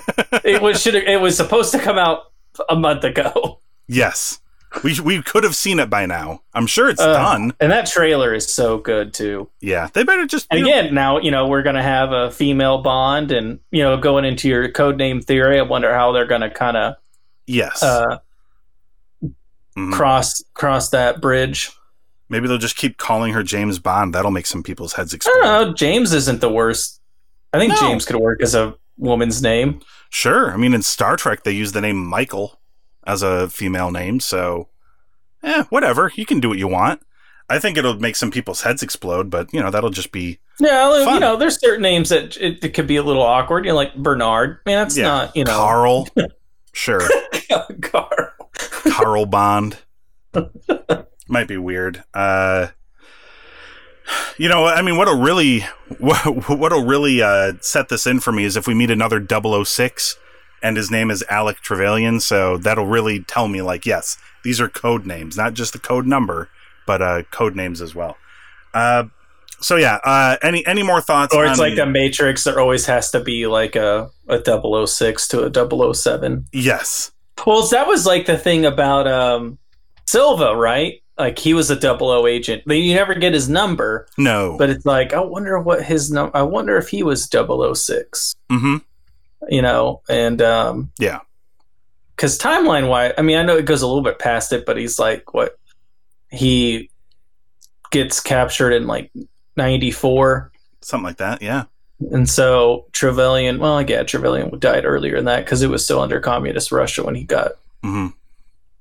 it 0.43 0.62
was 0.62 0.82
should 0.82 0.96
it 0.96 1.20
was 1.22 1.36
supposed 1.38 1.72
to 1.74 1.80
come 1.80 1.98
out 1.98 2.32
a 2.70 2.76
month 2.76 3.04
ago. 3.04 3.60
yes. 3.88 4.39
We 4.84 5.00
we 5.00 5.22
could 5.24 5.46
have 5.46 5.56
seen 5.56 5.80
it 5.80 5.89
by 5.89 6.06
now. 6.06 6.41
I'm 6.54 6.67
sure 6.67 6.89
it's 6.89 7.02
Uh, 7.02 7.13
done. 7.13 7.54
and 7.62 7.72
that 7.72 7.86
trailer 7.88 8.34
is 8.34 8.54
so 8.54 8.78
good 8.78 9.13
too. 9.13 9.50
Yeah, 9.62 9.88
they 9.93 10.04
better 10.04 10.26
just. 10.28 10.46
And 10.52 10.62
know- 10.62 10.67
again, 10.67 10.93
now 10.93 11.20
you 11.20 11.32
know 11.32 11.48
we're 11.48 11.63
gonna 11.63 11.82
have 11.82 12.12
a 12.12 12.30
female 12.32 12.80
Bond, 12.80 13.32
and 13.32 13.60
you 13.72 13.82
know, 13.82 13.96
going 13.98 14.26
into 14.26 14.50
your 14.50 14.70
code 14.70 14.98
name 14.98 15.22
theory, 15.22 15.58
I 15.58 15.62
wonder 15.62 15.93
how 15.93 16.12
they're 16.12 16.26
gonna 16.28 16.50
kind 16.50 16.76
of 16.76 16.96
yes. 17.48 17.82
uh, 17.82 18.17
Mhm. 19.78 19.93
cross 19.93 20.43
cross 20.54 20.89
that 20.89 21.22
bridge. 21.22 21.72
Maybe 22.30 22.48
they'll 22.48 22.58
just 22.58 22.76
keep 22.76 22.98
calling 22.98 23.32
her 23.34 23.43
James 23.43 23.80
Bond. 23.80 24.13
That'll 24.13 24.32
make 24.32 24.48
some 24.48 24.63
people's 24.63 24.93
heads 24.93 25.13
explode. 25.13 25.39
I 25.39 25.43
don't 25.60 25.67
know. 25.70 25.74
James 25.74 26.12
isn't 26.13 26.41
the 26.41 26.50
worst. 26.50 27.00
I 27.54 27.58
think 27.60 27.72
No. 27.72 27.80
James 27.80 28.06
could 28.06 28.17
work 28.17 28.41
as 28.43 28.54
a 28.54 28.76
woman's 28.98 29.41
name. 29.41 29.80
Sure. 30.10 30.52
I 30.52 30.58
mean, 30.58 30.74
in 30.74 30.82
Star 30.82 31.15
Trek, 31.15 31.43
they 31.43 31.52
use 31.52 31.72
the 31.72 31.82
name 31.82 32.04
Michael 32.04 32.60
as 33.06 33.22
a 33.22 33.50
female 33.50 33.91
name. 33.91 34.20
So, 34.20 34.70
eh, 35.43 35.63
whatever. 35.70 36.12
You 36.15 36.26
can 36.26 36.39
do 36.39 36.50
what 36.50 36.58
you 36.58 36.67
want. 36.67 37.02
I 37.50 37.60
think 37.60 37.78
it'll 37.78 38.00
make 38.00 38.15
some 38.15 38.30
people's 38.32 38.62
heads 38.63 38.84
explode, 38.84 39.30
but 39.30 39.54
you 39.54 39.62
know 39.62 39.72
that'll 39.72 39.89
just 39.89 40.12
be 40.12 40.39
Yeah, 40.60 40.98
you 40.98 41.06
Fun. 41.06 41.22
know, 41.22 41.38
there's 41.38 41.60
certain 41.60 41.82
names 41.82 42.10
that 42.10 42.36
it, 42.38 42.63
it 42.63 42.74
could 42.74 42.88
be 42.88 42.98
a 42.98 43.04
little 43.04 43.24
awkward. 43.24 43.65
You 43.65 43.72
know, 43.72 43.78
like 43.78 43.96
Bernard. 43.96 44.60
I 44.65 44.70
mean, 44.70 44.78
that's 44.78 44.98
yeah. 44.98 45.04
not 45.04 45.36
you 45.36 45.46
know 45.46 45.56
Carl. 45.56 46.08
sure, 46.74 47.08
Carl. 47.82 48.32
Carl 48.91 49.26
Bond 49.26 49.78
might 51.28 51.48
be 51.48 51.58
weird. 51.58 52.04
Uh, 52.13 52.67
you 54.38 54.50
know, 54.50 54.65
I 54.65 54.82
mean, 54.82 54.98
what'll 54.98 55.20
really 55.20 55.62
what, 56.00 56.17
what'll 56.50 56.86
really 56.86 57.22
uh, 57.22 57.54
set 57.62 57.89
this 57.89 58.06
in 58.08 58.20
for 58.20 58.32
me 58.32 58.43
is 58.43 58.56
if 58.58 58.67
we 58.67 58.74
meet 58.74 58.91
another 58.91 59.26
006 59.26 60.17
and 60.63 60.78
his 60.78 60.89
name 60.89 61.12
is 61.12 61.24
Alec 61.30 61.58
Trevelyan. 61.62 62.20
So 62.20 62.58
that'll 62.58 62.88
really 62.88 63.22
tell 63.24 63.48
me, 63.48 63.62
like, 63.62 63.86
yes, 63.86 64.17
these 64.43 64.60
are 64.60 64.67
code 64.70 65.06
names, 65.06 65.38
not 65.38 65.54
just 65.54 65.74
the 65.74 65.80
code 65.80 66.06
number, 66.08 66.50
but 66.86 67.02
uh, 67.02 67.24
code 67.32 67.56
names 67.56 67.82
as 67.82 67.93
well. 67.93 68.17
Uh, 68.74 69.06
so 69.60 69.76
yeah, 69.76 69.98
uh, 70.04 70.38
any 70.43 70.65
any 70.67 70.84
more 70.84 71.02
thoughts? 71.02 71.34
Or 71.34 71.46
it's 71.46 71.60
on- 71.60 71.70
like 71.70 71.80
a 71.80 71.86
Matrix. 71.86 72.43
There 72.43 72.60
always 72.60 72.86
has 72.86 73.10
to 73.12 73.20
be 73.20 73.48
like 73.48 73.76
a 73.76 74.10
a 74.28 74.39
006 74.88 75.28
to 75.30 75.43
a 75.46 75.93
007. 75.93 76.46
yes, 76.54 77.12
Well, 77.46 77.65
that 77.67 77.88
was 77.88 78.06
like 78.06 78.26
the 78.28 78.38
thing 78.38 78.65
about 78.65 79.08
um, 79.08 79.58
Silva, 80.06 80.56
right? 80.56 81.02
Like 81.17 81.39
he 81.39 81.53
was 81.53 81.69
a 81.71 81.75
double 81.75 82.10
O 82.10 82.27
agent. 82.27 82.63
You 82.67 82.93
never 82.93 83.15
get 83.15 83.34
his 83.34 83.49
number, 83.49 84.08
no, 84.17 84.56
but 84.58 84.69
it's 84.69 84.86
like 84.86 85.13
I 85.13 85.19
wonder 85.21 85.60
what 85.60 85.84
his 85.84 86.12
number, 86.12 86.36
I 86.38 86.43
wonder 86.43 86.77
if 86.77 86.89
he 86.89 87.01
was 87.03 87.27
006, 87.27 88.36
Mm-hmm. 88.51 88.77
You 89.49 89.62
know, 89.62 90.01
and 90.10 90.41
um, 90.41 90.91
yeah, 90.99 91.19
because 92.15 92.38
timeline 92.38 92.88
wise, 92.89 93.13
I 93.17 93.21
mean, 93.23 93.38
I 93.38 93.43
know 93.43 93.58
it 93.58 93.65
goes 93.65 93.82
a 93.82 93.88
little 93.88 94.03
bit 94.03 94.19
past 94.19 94.51
it, 94.53 94.65
but 94.65 94.77
he's 94.77 94.99
like 94.99 95.34
what 95.34 95.58
he 96.32 96.89
gets 97.91 98.19
captured 98.19 98.71
in 98.73 98.86
like 98.88 99.12
'94. 99.56 100.51
something 100.82 101.03
like 101.06 101.17
that. 101.17 101.41
Yeah, 101.41 101.63
And 102.12 102.30
so 102.30 102.86
Trevelyan, 102.91 103.60
well, 103.60 103.82
yeah, 103.82 104.03
Trevelyan 104.03 104.58
died 104.60 104.86
earlier 104.86 105.15
than 105.15 105.25
that 105.25 105.45
because 105.45 105.62
it 105.62 105.69
was 105.69 105.84
still 105.84 106.01
under 106.01 106.19
communist 106.19 106.71
Russia 106.71 107.03
when 107.03 107.15
he 107.15 107.23
got 107.23 107.53
hmm 107.84 108.08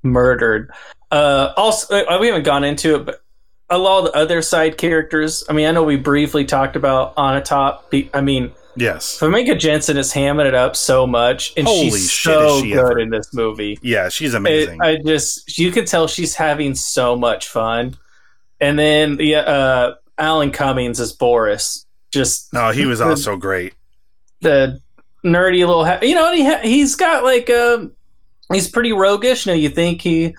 murdered. 0.03 0.71
Uh, 1.11 1.53
also, 1.57 1.95
uh, 2.05 2.19
we 2.21 2.27
haven't 2.29 2.43
gone 2.45 2.65
into 2.65 2.95
it, 2.97 3.07
but 3.07 3.23
a 3.71 3.79
lot 3.79 4.01
of 4.01 4.05
the 4.07 4.17
other 4.19 4.43
side 4.43 4.77
characters. 4.79 5.45
I 5.49 5.53
mean, 5.53 5.67
I 5.67 5.71
know 5.73 5.83
we 5.83 5.97
briefly 5.97 6.45
talked 6.45 6.77
about 6.77 7.15
Onatopp. 7.17 8.09
I 8.15 8.21
mean, 8.21 8.53
yes, 8.77 9.19
Famke 9.19 9.59
Janssen 9.59 9.97
is 9.97 10.13
hamming 10.13 10.47
it 10.47 10.55
up 10.55 10.77
so 10.77 11.07
much, 11.07 11.53
and 11.57 11.67
Holy 11.67 11.91
she's 11.91 12.11
shit, 12.11 12.33
so 12.35 12.57
is 12.57 12.63
she 12.63 12.71
good 12.73 12.79
ever- 12.79 12.99
in 12.99 13.11
this 13.11 13.33
movie. 13.35 13.79
yeah. 13.83 14.09
She's 14.09 14.35
It, 14.35 14.39
amazing. 14.39 14.81
I 14.83 14.99
just 15.05 15.59
you 15.59 15.71
can 15.73 15.85
tell 15.85 16.07
she's 16.09 16.35
having 16.35 16.75
so 16.75 17.17
much 17.17 17.49
fun. 17.49 17.97
And 18.61 18.79
then 18.79 19.17
the 19.17 19.35
uh, 19.37 19.95
Alan 20.19 20.51
Cummings 20.51 20.99
as 21.01 21.13
Boris. 21.13 21.85
Just 22.13 22.53
no, 22.55 22.71
he 22.71 22.87
was 22.87 23.01
the- 23.01 23.07
also 23.07 23.37
great. 23.37 23.75
the 24.41 24.81
nerdy 25.25 25.59
little 25.67 25.85
ha- 25.85 25.99
you 26.03 26.15
know 26.15 26.33
he 26.33 26.45
ha- 26.45 26.61
he's 26.63 26.95
got 26.95 27.25
like 27.25 27.51
um 27.51 27.91
he's 28.53 28.69
pretty 28.69 28.93
roguish 28.93 29.45
you 29.45 29.51
know 29.53 29.57
you 29.57 29.69
think 29.69 30.01
he 30.01 30.33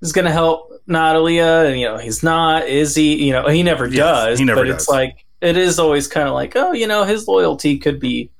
is 0.00 0.12
going 0.12 0.24
to 0.24 0.32
help 0.32 0.70
Natalia 0.86 1.64
and 1.66 1.78
you 1.78 1.86
know 1.86 1.98
he's 1.98 2.22
not 2.22 2.66
is 2.66 2.94
he 2.94 3.24
you 3.24 3.32
know 3.32 3.48
he 3.48 3.62
never 3.62 3.86
Yes, 3.86 4.26
does 4.26 4.38
he 4.38 4.44
never 4.44 4.60
but 4.60 4.68
it's 4.68 4.88
like 4.88 5.24
it 5.40 5.56
is 5.56 5.78
always 5.78 6.08
kind 6.08 6.28
of 6.28 6.34
like 6.34 6.56
oh 6.56 6.72
you 6.72 6.86
know 6.86 7.04
his 7.04 7.28
loyalty 7.28 7.78
could 7.78 8.00
be 8.00 8.30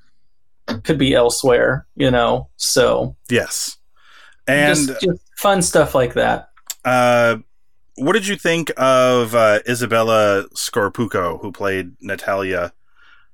could 0.83 0.99
be 0.99 1.15
elsewhere 1.15 1.87
you 1.97 2.11
know 2.11 2.49
so. 2.57 3.17
Yes, 3.29 3.77
and 4.47 4.77
just, 4.77 5.01
just 5.01 5.21
fun 5.37 5.63
stuff 5.63 5.95
like 5.95 6.15
that. 6.15 6.51
Uh, 6.85 7.39
what 7.97 8.13
did 8.13 8.27
you 8.27 8.37
think 8.37 8.73
of 8.77 9.35
uh, 9.35 9.61
Isabella 9.69 10.47
Scorupco, 10.55 11.41
who 11.41 11.53
played 11.53 11.93
Natalia? 12.01 12.73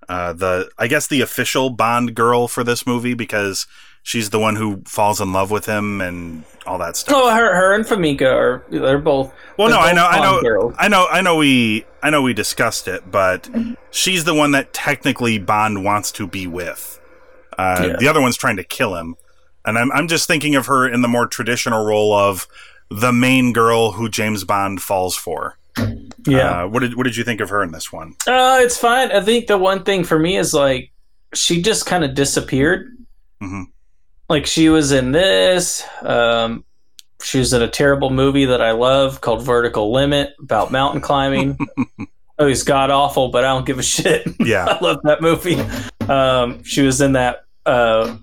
Uh, 0.08 0.32
the 0.32 0.70
I 0.78 0.86
guess 0.88 1.06
the 1.06 1.20
official 1.20 1.70
Bond 1.70 2.14
girl 2.14 2.48
for 2.48 2.64
this 2.64 2.86
movie? 2.86 3.14
Because 3.14 3.66
she's 4.02 4.30
the 4.30 4.38
one 4.38 4.56
who 4.56 4.82
falls 4.86 5.20
in 5.20 5.32
love 5.32 5.50
with 5.50 5.66
him 5.66 6.00
and 6.00 6.44
all 6.66 6.78
that 6.78 6.96
stuff. 6.96 7.14
oh 7.16 7.30
her 7.34 7.54
her 7.54 7.74
and 7.74 7.84
Famke 7.84 8.22
are 8.22 8.64
they're 8.70 8.98
both 8.98 9.32
Well, 9.58 9.68
no, 9.68 9.74
they're 9.76 9.84
I 9.90 9.92
know, 9.92 10.06
I 10.06 10.20
know, 10.20 10.40
girls. 10.42 10.74
I 10.78 10.88
know, 10.88 11.06
I 11.10 11.20
know. 11.20 11.36
We, 11.36 11.84
I 12.02 12.10
know, 12.10 12.22
we 12.22 12.32
discussed 12.34 12.88
it, 12.88 13.10
but 13.10 13.48
she's 13.90 14.24
the 14.24 14.34
one 14.34 14.50
that 14.52 14.72
technically 14.72 15.38
Bond 15.38 15.84
wants 15.84 16.10
to 16.12 16.26
be 16.26 16.46
with. 16.46 17.00
Uh, 17.58 17.86
Yeah. 17.90 17.96
The 17.98 18.08
other 18.08 18.20
one's 18.20 18.36
trying 18.36 18.56
to 18.56 18.64
kill 18.64 18.94
him, 18.96 19.14
and 19.64 19.78
I'm, 19.78 19.90
I'm 19.92 20.08
just 20.08 20.26
thinking 20.26 20.54
of 20.56 20.66
her 20.66 20.86
in 20.88 21.00
the 21.02 21.08
more 21.08 21.26
traditional 21.26 21.84
role 21.84 22.12
of 22.12 22.46
the 22.90 23.12
main 23.12 23.52
girl 23.52 23.92
who 23.92 24.08
James 24.08 24.44
Bond 24.44 24.80
falls 24.82 25.16
for. 25.16 25.56
yeah 26.26 26.62
Uh, 26.64 26.68
what 26.68 26.80
did, 26.80 26.96
what 26.96 27.04
did 27.04 27.16
you 27.16 27.24
think 27.24 27.40
of 27.40 27.48
her 27.50 27.62
in 27.62 27.72
this 27.72 27.92
one? 27.92 28.14
Uh, 28.26 28.58
it's 28.60 28.76
fine. 28.76 29.10
I 29.12 29.20
think 29.20 29.46
the 29.46 29.58
one 29.58 29.82
thing 29.84 30.04
for 30.04 30.18
me 30.18 30.36
is 30.36 30.52
like 30.54 30.90
she 31.34 31.60
just 31.62 31.84
kind 31.86 32.04
of 32.04 32.14
disappeared. 32.14 32.96
Mhm. 33.42 33.64
Like 34.28 34.46
she 34.46 34.68
was 34.68 34.92
in 34.92 35.12
this. 35.12 35.84
Um, 36.02 36.64
she 37.22 37.38
was 37.38 37.52
in 37.52 37.62
a 37.62 37.68
terrible 37.68 38.10
movie 38.10 38.46
that 38.46 38.60
I 38.60 38.72
love 38.72 39.20
called 39.20 39.42
Vertical 39.42 39.92
Limit 39.92 40.34
about 40.40 40.70
mountain 40.72 41.00
climbing. 41.00 41.58
oh, 42.38 42.46
he's 42.46 42.62
god 42.62 42.90
awful, 42.90 43.28
but 43.28 43.44
I 43.44 43.48
don't 43.48 43.64
give 43.66 43.78
a 43.78 43.82
shit. 43.82 44.26
Yeah, 44.40 44.64
I 44.68 44.78
love 44.84 45.00
that 45.04 45.20
movie. 45.22 45.58
Um, 46.10 46.62
she 46.64 46.82
was 46.82 47.00
in 47.00 47.12
that 47.12 47.44
uh, 47.64 48.16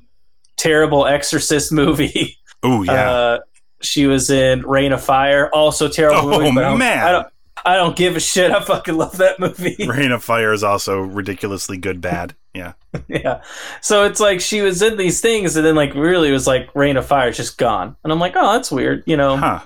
terrible 0.58 1.06
Exorcist 1.08 1.72
movie. 1.72 2.38
oh 2.64 2.84
yeah, 2.84 3.10
Uh, 3.12 3.40
she 3.82 4.06
was 4.06 4.30
in 4.30 4.62
Reign 4.62 4.92
of 4.92 5.04
Fire, 5.04 5.50
also 5.54 5.88
terrible 5.88 6.34
Oh, 6.34 6.40
movie. 6.40 6.56
but 6.56 6.76
man. 6.78 7.06
I 7.06 7.12
don't, 7.12 7.28
I 7.66 7.76
don't 7.76 7.96
give 7.96 8.16
a 8.16 8.20
shit. 8.20 8.52
I 8.52 8.62
fucking 8.64 8.96
love 8.96 9.18
that 9.18 9.40
movie. 9.40 9.76
Reign 9.88 10.12
of 10.12 10.24
Fire 10.24 10.54
is 10.54 10.64
also 10.64 11.00
ridiculously 11.00 11.78
good. 11.78 12.00
Bad. 12.02 12.36
Yeah, 12.54 12.74
yeah. 13.08 13.42
So 13.82 14.04
it's 14.06 14.20
like 14.20 14.40
she 14.42 14.62
was 14.62 14.82
in 14.82 14.98
these 14.98 15.22
things, 15.22 15.56
and 15.56 15.66
then 15.66 15.76
like 15.76 15.94
really 15.96 16.30
it 16.30 16.34
was 16.34 16.48
like 16.48 16.70
Reign 16.76 16.98
of 16.98 17.06
Fire 17.06 17.32
just 17.32 17.58
gone, 17.58 17.96
and 18.04 18.14
I'm 18.14 18.20
like, 18.20 18.34
oh, 18.36 18.54
that's 18.54 18.72
weird, 18.72 19.04
you 19.06 19.18
know. 19.18 19.38
huh? 19.38 19.60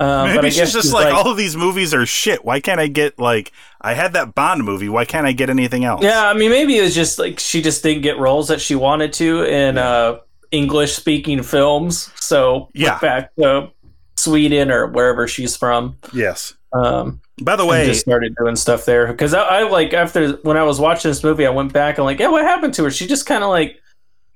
Um, 0.00 0.26
Maybe 0.28 0.36
but 0.36 0.44
I 0.44 0.48
she's 0.50 0.58
guess 0.58 0.72
just 0.74 0.84
she's 0.86 0.92
like, 0.92 1.12
all 1.12 1.28
of 1.32 1.36
these 1.36 1.56
movies 1.56 1.92
are 1.92 2.06
shit. 2.06 2.44
Why 2.44 2.60
can't 2.60 2.78
I 2.78 2.86
get 2.86 3.18
like 3.18 3.50
I 3.80 3.94
had 3.94 4.12
that 4.12 4.32
Bond 4.34 4.62
movie? 4.62 4.88
Why 4.88 5.04
can't 5.04 5.26
I 5.26 5.32
get 5.32 5.50
anything 5.50 5.84
else? 5.84 6.04
yeah. 6.04 6.28
I 6.28 6.34
mean, 6.34 6.50
maybe 6.50 6.76
it 6.78 6.82
was 6.82 6.94
just 6.94 7.18
like 7.18 7.40
she 7.40 7.60
just 7.62 7.82
didn't 7.82 8.02
get 8.02 8.16
roles 8.18 8.46
that 8.48 8.60
she 8.60 8.76
wanted 8.76 9.12
to 9.14 9.42
in 9.42 9.76
uh, 9.76 10.18
English 10.52 10.92
speaking 10.94 11.42
films. 11.42 12.12
So 12.20 12.68
Yeah. 12.74 12.98
back 13.00 13.34
to 13.36 13.70
Sweden 14.16 14.70
or 14.70 14.86
wherever 14.86 15.26
she's 15.26 15.56
from. 15.56 15.96
Yes. 16.12 16.54
Um, 16.72 17.20
By 17.42 17.56
the 17.56 17.62
and 17.62 17.70
way, 17.70 17.86
just 17.86 18.00
started 18.00 18.34
doing 18.36 18.56
stuff 18.56 18.84
there 18.84 19.06
because 19.06 19.34
I, 19.34 19.42
I 19.42 19.62
like 19.68 19.92
after 19.94 20.32
when 20.42 20.56
I 20.56 20.62
was 20.64 20.80
watching 20.80 21.10
this 21.10 21.22
movie, 21.22 21.46
I 21.46 21.50
went 21.50 21.72
back 21.72 21.98
and 21.98 22.04
like, 22.04 22.18
yeah, 22.18 22.28
what 22.28 22.42
happened 22.44 22.74
to 22.74 22.84
her? 22.84 22.90
She 22.90 23.06
just 23.06 23.26
kind 23.26 23.42
of 23.44 23.50
like 23.50 23.78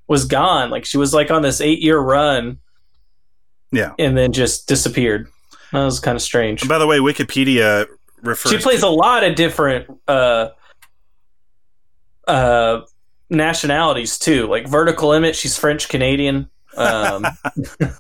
was 0.08 0.24
gone. 0.24 0.70
Like 0.70 0.84
she 0.84 0.98
was 0.98 1.12
like 1.12 1.30
on 1.30 1.42
this 1.42 1.60
eight 1.60 1.80
year 1.80 1.98
run. 1.98 2.58
Yeah. 3.74 3.94
and 3.98 4.16
then 4.18 4.32
just 4.32 4.68
disappeared. 4.68 5.28
That 5.72 5.84
was 5.84 5.98
kind 5.98 6.14
of 6.14 6.20
strange. 6.20 6.68
by 6.68 6.76
the 6.76 6.86
way, 6.86 6.98
Wikipedia 6.98 7.86
refers. 8.20 8.52
She 8.52 8.58
plays 8.58 8.80
to- 8.80 8.86
a 8.86 8.88
lot 8.88 9.24
of 9.24 9.34
different 9.34 9.88
uh, 10.06 10.48
uh, 12.28 12.80
nationalities 13.30 14.18
too. 14.18 14.46
Like 14.46 14.68
Vertical 14.68 15.08
Limit, 15.08 15.34
she's 15.34 15.56
French 15.56 15.88
Canadian. 15.88 16.50
Um, 16.76 17.26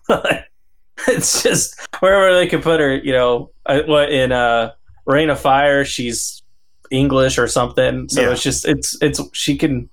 it's 1.08 1.42
just 1.42 1.80
wherever 2.00 2.34
they 2.34 2.46
could 2.46 2.62
put 2.62 2.80
her. 2.80 2.94
You 2.94 3.12
know, 3.12 3.50
what 3.66 4.12
in 4.12 4.32
uh, 4.32 4.72
Reign 5.06 5.30
of 5.30 5.40
Fire, 5.40 5.84
she's 5.84 6.42
English 6.90 7.38
or 7.38 7.48
something. 7.48 8.08
So 8.08 8.20
Yeah. 8.22 8.30
it's 8.32 8.42
just 8.42 8.66
it's 8.66 8.96
it's 9.02 9.20
she 9.32 9.56
can 9.56 9.88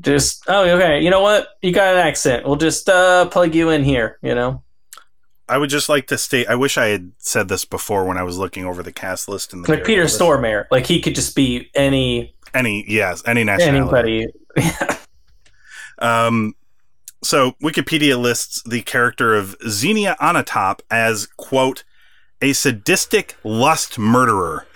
just 0.00 0.42
oh 0.48 0.68
okay. 0.70 1.00
You 1.00 1.10
know 1.10 1.20
what? 1.20 1.48
You 1.62 1.72
got 1.72 1.94
an 1.94 2.00
accent. 2.00 2.46
We'll 2.46 2.56
just 2.56 2.88
uh, 2.88 3.26
plug 3.26 3.54
you 3.54 3.70
in 3.70 3.84
here. 3.84 4.18
You 4.22 4.34
know. 4.34 4.62
I 5.48 5.58
would 5.58 5.70
just 5.70 5.88
like 5.88 6.06
to 6.06 6.16
state. 6.16 6.48
I 6.48 6.54
wish 6.54 6.78
I 6.78 6.86
had 6.86 7.12
said 7.18 7.48
this 7.48 7.64
before 7.64 8.06
when 8.06 8.16
I 8.16 8.22
was 8.22 8.38
looking 8.38 8.64
over 8.64 8.82
the 8.82 8.92
cast 8.92 9.28
list 9.28 9.52
and 9.52 9.64
the 9.64 9.72
like 9.72 9.84
Peter 9.84 10.02
list. 10.04 10.18
Stormare. 10.18 10.64
Like 10.70 10.86
he 10.86 11.00
could 11.00 11.14
just 11.14 11.36
be 11.36 11.70
any 11.74 12.34
Any 12.54 12.84
yes, 12.88 13.22
any 13.26 13.44
nationality. 13.44 14.28
anybody. 14.56 14.96
Um, 15.98 16.54
so 17.22 17.52
Wikipedia 17.62 18.18
lists 18.20 18.62
the 18.64 18.82
character 18.82 19.34
of 19.34 19.56
Xenia 19.68 20.16
Onatopp 20.20 20.80
as 20.90 21.26
quote 21.36 21.84
a 22.42 22.52
sadistic 22.52 23.36
lust 23.44 23.98
murderer, 23.98 24.66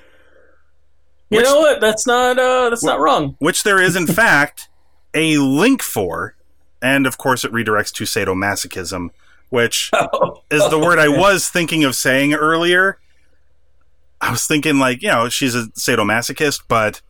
You 1.30 1.38
Which- 1.38 1.44
know 1.46 1.58
what? 1.58 1.80
That's 1.80 2.06
not 2.06 2.38
uh 2.38 2.70
that's 2.70 2.84
not 2.84 3.00
wrong. 3.00 3.34
which 3.40 3.62
there 3.64 3.80
is 3.80 3.96
in 3.96 4.06
fact 4.22 4.68
a 5.12 5.36
link 5.38 5.82
for, 5.82 6.36
and 6.80 7.06
of 7.06 7.18
course 7.18 7.44
it 7.44 7.52
redirects 7.52 7.92
to 7.94 8.04
sadomasochism, 8.04 9.10
which 9.50 9.90
is 10.50 10.68
the 10.70 10.78
word 10.78 10.98
I 10.98 11.08
was 11.08 11.48
thinking 11.48 11.84
of 11.84 11.94
saying 11.96 12.34
earlier. 12.34 12.98
I 14.20 14.30
was 14.30 14.46
thinking 14.46 14.78
like, 14.78 15.02
you 15.02 15.08
know, 15.08 15.28
she's 15.28 15.54
a 15.54 15.64
sadomasochist, 15.68 16.62
but 16.68 17.02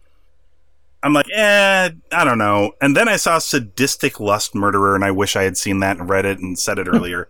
I'm 1.03 1.13
like, 1.13 1.27
eh, 1.33 1.91
I 2.11 2.25
don't 2.25 2.39
know. 2.39 2.73
And 2.81 2.97
then 2.97 3.09
I 3.09 3.15
saw 3.17 3.39
sadistic 3.39 4.19
lust 4.19 4.55
murderer, 4.57 4.95
and 4.97 5.05
I 5.05 5.13
wish 5.13 5.37
I 5.37 5.43
had 5.45 5.57
seen 5.57 5.79
that 5.81 5.99
and 5.99 6.09
read 6.09 6.25
it 6.25 6.39
and 6.41 6.59
said 6.59 6.79
it 6.81 6.89
earlier, 6.93 7.29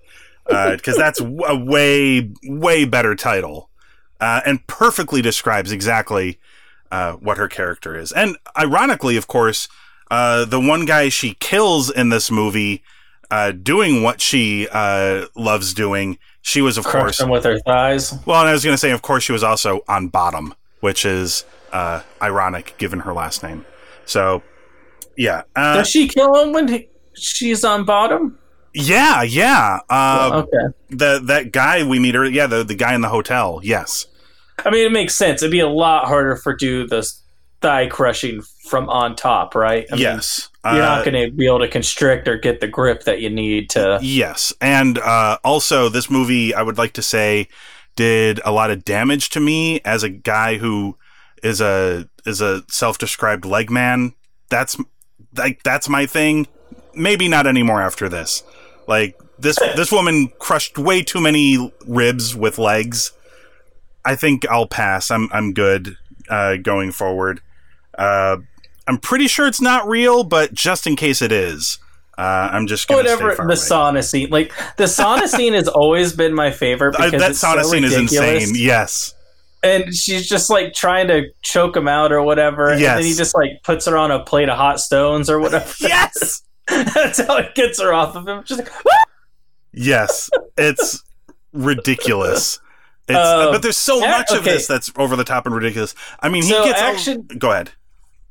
because 0.49 0.97
that's 0.97 1.21
a 1.21 1.57
way, 1.57 2.31
way 2.45 2.85
better 2.85 3.15
title, 3.15 3.71
uh, 4.21 4.41
and 4.47 4.67
perfectly 4.67 5.23
describes 5.23 5.73
exactly 5.73 6.39
uh, 6.91 7.13
what 7.15 7.39
her 7.39 7.49
character 7.49 7.99
is. 7.99 8.13
And 8.13 8.37
ironically, 8.57 9.17
of 9.17 9.27
course, 9.27 9.69
uh, 10.11 10.45
the 10.45 10.61
one 10.61 10.85
guy 10.85 11.09
she 11.09 11.35
kills 11.35 11.91
in 11.91 12.11
this 12.11 12.31
movie, 12.31 12.83
uh, 13.31 13.53
doing 13.53 14.03
what 14.03 14.21
she 14.21 14.69
uh, 14.71 15.27
loves 15.35 15.75
doing, 15.75 16.19
she 16.43 16.63
was, 16.63 16.79
of 16.79 16.85
Crush 16.85 17.03
course, 17.03 17.19
them 17.19 17.29
with 17.29 17.45
her 17.45 17.59
thighs. 17.59 18.15
well, 18.25 18.41
and 18.41 18.49
I 18.49 18.53
was 18.53 18.63
going 18.65 18.75
to 18.75 18.79
say, 18.79 18.93
of 18.93 19.03
course, 19.03 19.25
she 19.25 19.33
was 19.33 19.43
also 19.43 19.81
on 19.89 20.09
bottom, 20.09 20.55
which 20.81 21.05
is 21.05 21.45
uh, 21.73 22.03
ironic 22.23 22.77
given 22.79 23.01
her 23.01 23.13
last 23.13 23.43
name. 23.43 23.67
So, 24.05 24.43
yeah. 25.17 25.43
Uh, 25.57 25.79
Does 25.79 25.91
she 25.91 26.07
kill 26.07 26.41
him 26.41 26.53
when 26.53 26.69
he, 26.69 26.89
she's 27.15 27.65
on 27.65 27.85
bottom. 27.85 28.39
Yeah, 28.79 29.23
yeah. 29.23 29.81
Uh, 29.89 30.45
okay. 30.45 30.75
The 30.91 31.21
that 31.25 31.51
guy 31.51 31.83
we 31.83 31.99
meet 31.99 32.15
earlier, 32.15 32.31
yeah, 32.31 32.47
the 32.47 32.63
the 32.63 32.75
guy 32.75 32.95
in 32.95 33.01
the 33.01 33.09
hotel. 33.09 33.61
Yes. 33.63 34.07
I 34.65 34.71
mean, 34.71 34.87
it 34.87 34.93
makes 34.93 35.17
sense. 35.17 35.43
It'd 35.43 35.51
be 35.51 35.61
a 35.61 35.69
lot 35.69 36.07
harder 36.07 36.37
for 36.37 36.55
do 36.55 36.87
the 36.87 37.11
thigh 37.63 37.87
crushing 37.87 38.43
from 38.69 38.91
on 38.91 39.17
top, 39.17 39.55
right? 39.55 39.87
I 39.91 39.97
yes. 39.97 40.51
Mean, 40.63 40.75
you're 40.75 40.83
not 40.83 41.05
going 41.05 41.31
to 41.31 41.35
be 41.35 41.47
able 41.47 41.61
to 41.61 41.69
constrict 41.69 42.29
or 42.29 42.37
get 42.37 42.61
the 42.61 42.67
grip 42.67 43.05
that 43.05 43.21
you 43.21 43.31
need 43.31 43.71
to. 43.71 43.99
Yes, 44.03 44.53
and 44.61 44.99
uh, 44.99 45.39
also 45.43 45.89
this 45.89 46.11
movie, 46.11 46.53
I 46.53 46.63
would 46.63 46.77
like 46.77 46.93
to 46.95 47.03
say, 47.03 47.49
did 47.95 48.41
a 48.45 48.53
lot 48.53 48.71
of 48.71 48.85
damage 48.85 49.31
to 49.31 49.41
me 49.41 49.81
as 49.87 50.03
a 50.03 50.11
guy 50.11 50.59
who 50.59 50.99
is 51.43 51.63
a 51.63 52.11
is 52.27 52.43
a 52.43 52.63
self 52.69 52.99
described 52.99 53.47
leg 53.47 53.71
man. 53.71 54.13
That's 54.51 54.77
like 55.35 55.63
that's 55.63 55.89
my 55.89 56.05
thing. 56.05 56.47
Maybe 56.95 57.29
not 57.29 57.47
anymore 57.47 57.81
after 57.81 58.09
this. 58.09 58.43
Like 58.87 59.19
this 59.39 59.57
this 59.75 59.93
woman 59.93 60.29
crushed 60.39 60.79
way 60.79 61.03
too 61.03 61.21
many 61.21 61.73
ribs 61.87 62.35
with 62.35 62.59
legs. 62.59 63.13
I 64.05 64.15
think 64.17 64.49
I'll 64.49 64.69
pass. 64.69 65.11
I'm 65.11 65.29
I'm 65.33 65.53
good 65.53 65.97
uh, 66.29 66.57
going 66.57 66.93
forward. 66.93 67.41
Uh, 67.99 68.39
I'm 68.87 68.99
pretty 68.99 69.27
sure 69.27 69.47
it's 69.47 69.61
not 69.61 69.89
real, 69.89 70.23
but 70.25 70.55
just 70.55 70.87
in 70.87 70.95
case 70.97 71.21
it 71.21 71.33
is, 71.33 71.79
uh, 72.17 72.51
I'm 72.53 72.67
just 72.67 72.89
gonna 72.89 72.99
whatever 72.99 73.35
the 73.35 73.43
away. 73.43 73.55
sauna 73.55 74.05
scene. 74.05 74.31
Like 74.31 74.53
the 74.77 74.85
sauna 74.85 75.27
scene 75.37 75.55
has 75.55 75.69
always 75.69 76.13
been 76.13 76.35
my 76.35 76.51
favorite 76.51 76.93
because 76.93 77.13
that 77.13 77.33
sauna 77.33 77.63
so 77.63 77.71
scene 77.71 77.83
ridiculous. 77.83 78.13
is 78.13 78.51
insane. 78.51 78.65
Yes. 78.65 79.15
And 79.63 79.93
she's 79.93 80.29
just 80.29 80.49
like 80.49 80.75
trying 80.75 81.09
to 81.09 81.25
choke 81.43 81.77
him 81.77 81.89
out 81.89 82.13
or 82.13 82.23
whatever. 82.23 82.77
Yes. 82.79 82.91
And 82.91 82.99
then 82.99 83.05
he 83.05 83.15
just 83.15 83.35
like 83.35 83.63
puts 83.65 83.87
her 83.87 83.97
on 83.97 84.13
a 84.13 84.23
plate 84.23 84.49
of 84.49 84.57
hot 84.57 84.79
stones 84.79 85.29
or 85.29 85.41
whatever. 85.41 85.73
yes. 85.81 86.43
That's 86.95 87.25
how 87.25 87.37
it 87.39 87.55
gets 87.55 87.81
her 87.81 87.93
off 87.93 88.17
of 88.17 88.27
him. 88.27 88.43
Just 88.45 88.61
like, 88.61 88.73
yes, 89.73 90.31
it's 90.57 91.03
ridiculous. 91.53 92.61
It's, 93.09 93.17
uh, 93.17 93.53
but 93.53 93.63
there's 93.63 93.77
so 93.77 94.01
much 94.01 94.31
okay. 94.31 94.39
of 94.39 94.45
this 94.45 94.67
that's 94.67 94.91
over 94.97 95.15
the 95.15 95.23
top 95.23 95.47
and 95.47 95.55
ridiculous. 95.55 95.95
I 96.19 96.29
mean, 96.29 96.43
he 96.43 96.51
so 96.51 96.65
gets 96.65 96.81
action. 96.81 97.27
All, 97.31 97.39
go 97.39 97.53
ahead. 97.53 97.71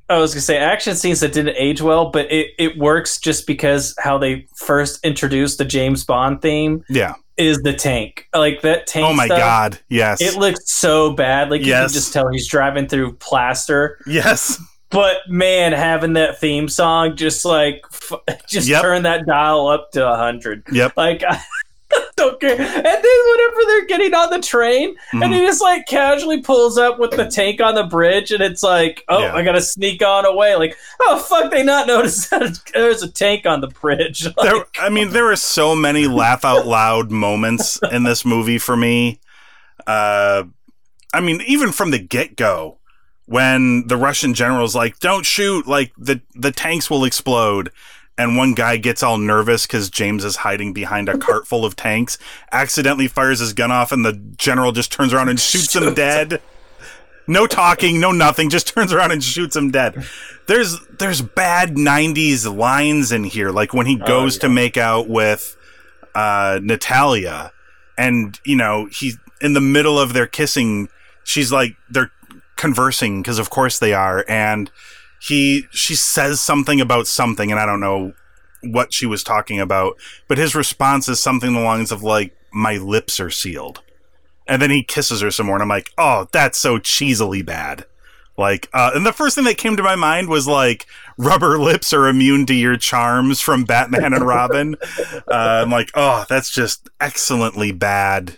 I 0.09 0.17
was 0.17 0.33
gonna 0.33 0.41
say 0.41 0.57
action 0.57 0.95
scenes 0.95 1.21
that 1.21 1.33
didn't 1.33 1.55
age 1.57 1.81
well, 1.81 2.11
but 2.11 2.31
it, 2.31 2.51
it 2.59 2.77
works 2.77 3.19
just 3.19 3.47
because 3.47 3.95
how 3.99 4.17
they 4.17 4.45
first 4.55 5.03
introduced 5.03 5.57
the 5.57 5.65
James 5.65 6.03
Bond 6.03 6.41
theme. 6.41 6.83
Yeah. 6.89 7.15
Is 7.37 7.57
the 7.63 7.73
tank 7.73 8.27
like 8.33 8.61
that 8.61 8.85
tank? 8.87 9.05
Oh 9.05 9.13
my 9.13 9.25
stuff, 9.25 9.39
god! 9.39 9.79
Yes, 9.89 10.21
it 10.21 10.37
looks 10.37 10.71
so 10.71 11.13
bad. 11.13 11.49
Like 11.49 11.61
you 11.61 11.73
can 11.73 11.89
just 11.89 12.13
tell 12.13 12.29
he's 12.29 12.47
driving 12.47 12.87
through 12.87 13.13
plaster. 13.17 13.99
Yes, 14.07 14.57
but 14.95 15.29
man, 15.29 15.73
having 15.73 16.13
that 16.13 16.39
theme 16.39 16.69
song 16.69 17.15
just 17.15 17.45
like 17.45 17.83
f- 17.91 18.41
just 18.47 18.67
yep. 18.67 18.81
turn 18.81 19.03
that 19.03 19.25
dial 19.25 19.67
up 19.67 19.91
to 19.91 20.15
hundred. 20.15 20.63
Yep. 20.71 20.93
Like 20.95 21.23
I 21.91 22.07
don't 22.15 22.39
care. 22.39 22.51
And 22.51 22.59
then 22.59 22.83
whenever 22.83 23.57
they're 23.67 23.85
getting 23.85 24.13
on 24.13 24.29
the 24.29 24.39
train, 24.39 24.95
mm-hmm. 24.95 25.23
and 25.23 25.33
he 25.33 25.41
just 25.41 25.61
like 25.61 25.85
casually 25.85 26.41
pulls 26.41 26.77
up 26.77 26.97
with 26.97 27.11
the 27.11 27.25
tank 27.29 27.61
on 27.61 27.75
the 27.75 27.83
bridge, 27.83 28.31
and 28.31 28.41
it's 28.41 28.63
like, 28.63 29.03
oh, 29.07 29.19
yeah. 29.19 29.35
I 29.35 29.43
gotta 29.43 29.61
sneak 29.61 30.01
on 30.01 30.25
away. 30.25 30.55
Like, 30.55 30.77
oh 31.01 31.19
fuck, 31.19 31.51
they 31.51 31.63
not 31.63 31.87
notice 31.87 32.27
that 32.29 32.59
there's 32.73 33.03
a 33.03 33.11
tank 33.11 33.45
on 33.45 33.61
the 33.61 33.67
bridge. 33.67 34.25
Like, 34.25 34.35
there, 34.41 34.65
I 34.79 34.89
mean, 34.89 35.11
there 35.11 35.31
are 35.31 35.35
so 35.35 35.75
many 35.75 36.07
laugh 36.07 36.45
out 36.45 36.65
loud 36.65 37.11
moments 37.11 37.79
in 37.91 38.03
this 38.03 38.25
movie 38.25 38.57
for 38.57 38.75
me. 38.75 39.19
Uh, 39.85 40.45
I 41.13 41.19
mean, 41.21 41.41
even 41.45 41.71
from 41.71 41.91
the 41.91 41.99
get 41.99 42.35
go 42.35 42.79
when 43.25 43.87
the 43.87 43.97
Russian 43.97 44.33
general's 44.33 44.75
like, 44.75 44.99
"Don't 44.99 45.25
shoot! 45.25 45.67
Like 45.67 45.91
the 45.97 46.21
the 46.33 46.51
tanks 46.51 46.89
will 46.89 47.05
explode." 47.05 47.71
And 48.17 48.37
one 48.37 48.53
guy 48.53 48.77
gets 48.77 49.03
all 49.03 49.17
nervous 49.17 49.67
because 49.67 49.89
James 49.89 50.23
is 50.23 50.37
hiding 50.37 50.71
behind 50.71 51.09
a 51.09 51.17
cart 51.17 51.47
full 51.47 51.65
of 51.65 51.75
tanks, 51.75 52.17
accidentally 52.51 53.09
fires 53.09 53.39
his 53.39 53.51
gun 53.53 53.71
off, 53.71 53.91
and 53.91 54.05
the 54.05 54.13
general 54.37 54.71
just 54.71 54.91
turns 54.91 55.13
around 55.13 55.29
and 55.29 55.39
shoots 55.39 55.75
him 55.75 55.93
dead. 55.93 56.41
No 57.27 57.47
talking, 57.47 57.99
no 57.99 58.11
nothing, 58.11 58.49
just 58.49 58.67
turns 58.73 58.93
around 58.93 59.11
and 59.11 59.23
shoots 59.23 59.55
him 59.55 59.71
dead. 59.71 60.05
There's 60.47 60.79
there's 60.99 61.21
bad 61.21 61.71
'90s 61.71 62.55
lines 62.55 63.11
in 63.11 63.23
here, 63.23 63.51
like 63.51 63.73
when 63.73 63.85
he 63.85 63.99
oh, 64.01 64.05
goes 64.05 64.35
oh, 64.35 64.37
yeah. 64.37 64.41
to 64.41 64.49
make 64.49 64.77
out 64.77 65.09
with 65.09 65.57
uh, 66.13 66.59
Natalia, 66.61 67.51
and 67.97 68.39
you 68.45 68.55
know 68.55 68.87
he's 68.91 69.17
in 69.41 69.53
the 69.53 69.61
middle 69.61 69.99
of 69.99 70.13
their 70.13 70.27
kissing. 70.27 70.89
She's 71.23 71.51
like 71.51 71.75
they're 71.89 72.11
conversing 72.55 73.21
because 73.21 73.39
of 73.39 73.49
course 73.49 73.79
they 73.79 73.93
are 73.93 74.23
and 74.27 74.71
he 75.21 75.65
she 75.71 75.95
says 75.95 76.39
something 76.39 76.79
about 76.79 77.07
something 77.07 77.51
and 77.51 77.59
i 77.59 77.65
don't 77.65 77.79
know 77.79 78.13
what 78.63 78.93
she 78.93 79.05
was 79.05 79.23
talking 79.23 79.59
about 79.59 79.97
but 80.27 80.37
his 80.37 80.55
response 80.55 81.07
is 81.09 81.19
something 81.19 81.49
along 81.49 81.63
the 81.63 81.67
lines 81.67 81.91
of 81.91 82.03
like 82.03 82.35
my 82.55 82.77
lips 82.77 83.19
are 83.19 83.29
sealed. 83.29 83.81
And 84.47 84.61
then 84.61 84.71
he 84.71 84.83
kisses 84.83 85.21
her 85.21 85.29
some 85.29 85.47
more 85.47 85.55
and 85.55 85.63
i'm 85.63 85.69
like 85.69 85.91
oh 85.97 86.27
that's 86.31 86.57
so 86.57 86.79
cheesily 86.79 87.45
bad. 87.45 87.85
Like 88.37 88.69
uh, 88.73 88.91
and 88.93 89.05
the 89.05 89.13
first 89.13 89.35
thing 89.35 89.45
that 89.45 89.57
came 89.57 89.75
to 89.77 89.83
my 89.83 89.95
mind 89.95 90.29
was 90.29 90.47
like 90.47 90.85
rubber 91.17 91.57
lips 91.59 91.93
are 91.93 92.07
immune 92.07 92.45
to 92.47 92.53
your 92.53 92.77
charms 92.77 93.41
from 93.41 93.65
batman 93.65 94.13
and 94.13 94.25
robin. 94.25 94.75
Uh, 95.27 95.63
i'm 95.63 95.71
like 95.71 95.89
oh 95.95 96.25
that's 96.29 96.51
just 96.51 96.87
excellently 96.99 97.71
bad 97.71 98.37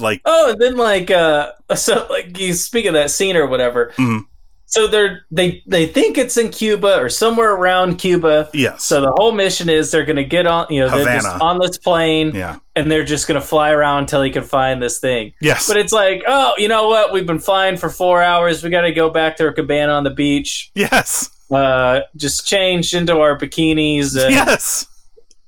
like 0.00 0.20
oh 0.24 0.52
and 0.52 0.60
then 0.60 0.76
like 0.76 1.10
uh 1.10 1.52
so 1.74 2.06
like 2.10 2.38
you 2.38 2.52
speak 2.54 2.86
of 2.86 2.94
that 2.94 3.10
scene 3.10 3.36
or 3.36 3.46
whatever. 3.46 3.92
Mm-hmm. 3.96 4.20
so 4.66 4.86
they're 4.86 5.24
they 5.30 5.62
they 5.66 5.86
think 5.86 6.18
it's 6.18 6.36
in 6.36 6.50
cuba 6.50 6.98
or 6.98 7.08
somewhere 7.08 7.54
around 7.54 7.96
cuba. 7.96 8.48
Yes. 8.52 8.84
So 8.84 9.00
the 9.00 9.12
whole 9.12 9.32
mission 9.32 9.68
is 9.68 9.90
they're 9.90 10.04
gonna 10.04 10.24
get 10.24 10.46
on 10.46 10.66
you 10.70 10.80
know 10.80 10.88
Havana. 10.88 11.04
they're 11.04 11.20
just 11.20 11.40
on 11.40 11.58
this 11.58 11.78
plane 11.78 12.32
yeah. 12.34 12.56
and 12.76 12.90
they're 12.90 13.04
just 13.04 13.28
gonna 13.28 13.40
fly 13.40 13.70
around 13.70 14.00
until 14.00 14.22
he 14.22 14.30
can 14.30 14.44
find 14.44 14.82
this 14.82 14.98
thing. 14.98 15.32
Yes. 15.40 15.68
But 15.68 15.76
it's 15.76 15.92
like 15.92 16.22
oh 16.26 16.54
you 16.56 16.68
know 16.68 16.88
what? 16.88 17.12
We've 17.12 17.26
been 17.26 17.38
flying 17.38 17.76
for 17.76 17.88
four 17.88 18.22
hours. 18.22 18.62
We 18.62 18.70
gotta 18.70 18.92
go 18.92 19.10
back 19.10 19.36
to 19.36 19.44
our 19.44 19.52
cabana 19.52 19.92
on 19.92 20.04
the 20.04 20.10
beach. 20.10 20.70
Yes. 20.74 21.30
Uh 21.50 22.00
just 22.16 22.46
change 22.46 22.94
into 22.94 23.18
our 23.18 23.36
bikinis 23.38 24.20
and, 24.20 24.32
yes. 24.32 24.86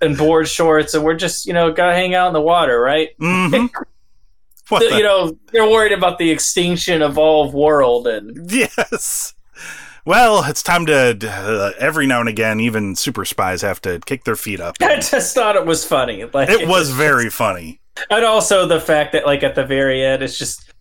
and 0.01 0.17
board 0.17 0.49
shorts 0.49 0.95
and 0.95 1.05
we're 1.05 1.15
just 1.15 1.47
you 1.47 1.53
know 1.53 1.73
gotta 1.73 1.95
hang 1.95 2.15
out 2.15 2.27
in 2.29 2.33
the 2.33 2.41
water 2.41 2.81
right? 2.81 3.17
Mm-hmm. 3.19 3.67
the, 4.71 4.79
the? 4.79 4.97
you 4.97 5.03
know 5.03 5.37
they're 5.53 5.69
worried 5.69 5.93
about 5.93 6.19
the 6.19 6.31
extinction 6.31 7.03
of 7.03 7.19
all 7.19 7.51
world 7.51 8.07
and 8.07 8.51
yes 8.51 9.35
well 10.05 10.45
it's 10.45 10.63
time 10.63 10.87
to 10.87 11.17
uh, 11.29 11.73
every 11.79 12.07
now 12.07 12.21
and 12.21 12.29
again 12.29 12.61
even 12.61 12.95
super 12.95 13.25
spies 13.25 13.63
have 13.63 13.81
to 13.81 14.01
kick 14.07 14.25
their 14.25 14.37
feet 14.37 14.61
up 14.61 14.77
i 14.83 14.97
just 14.97 15.35
thought 15.35 15.57
it 15.57 15.67
was 15.67 15.85
funny 15.85 16.25
like 16.33 16.49
it 16.49 16.69
was 16.69 16.91
very 16.91 17.31
funny 17.31 17.81
and 18.11 18.25
also 18.25 18.67
the 18.67 18.81
fact 18.81 19.13
that 19.13 19.27
like 19.27 19.43
at 19.43 19.55
the 19.55 19.65
very 19.65 20.05
end 20.05 20.23
it's 20.23 20.39
just 20.39 20.73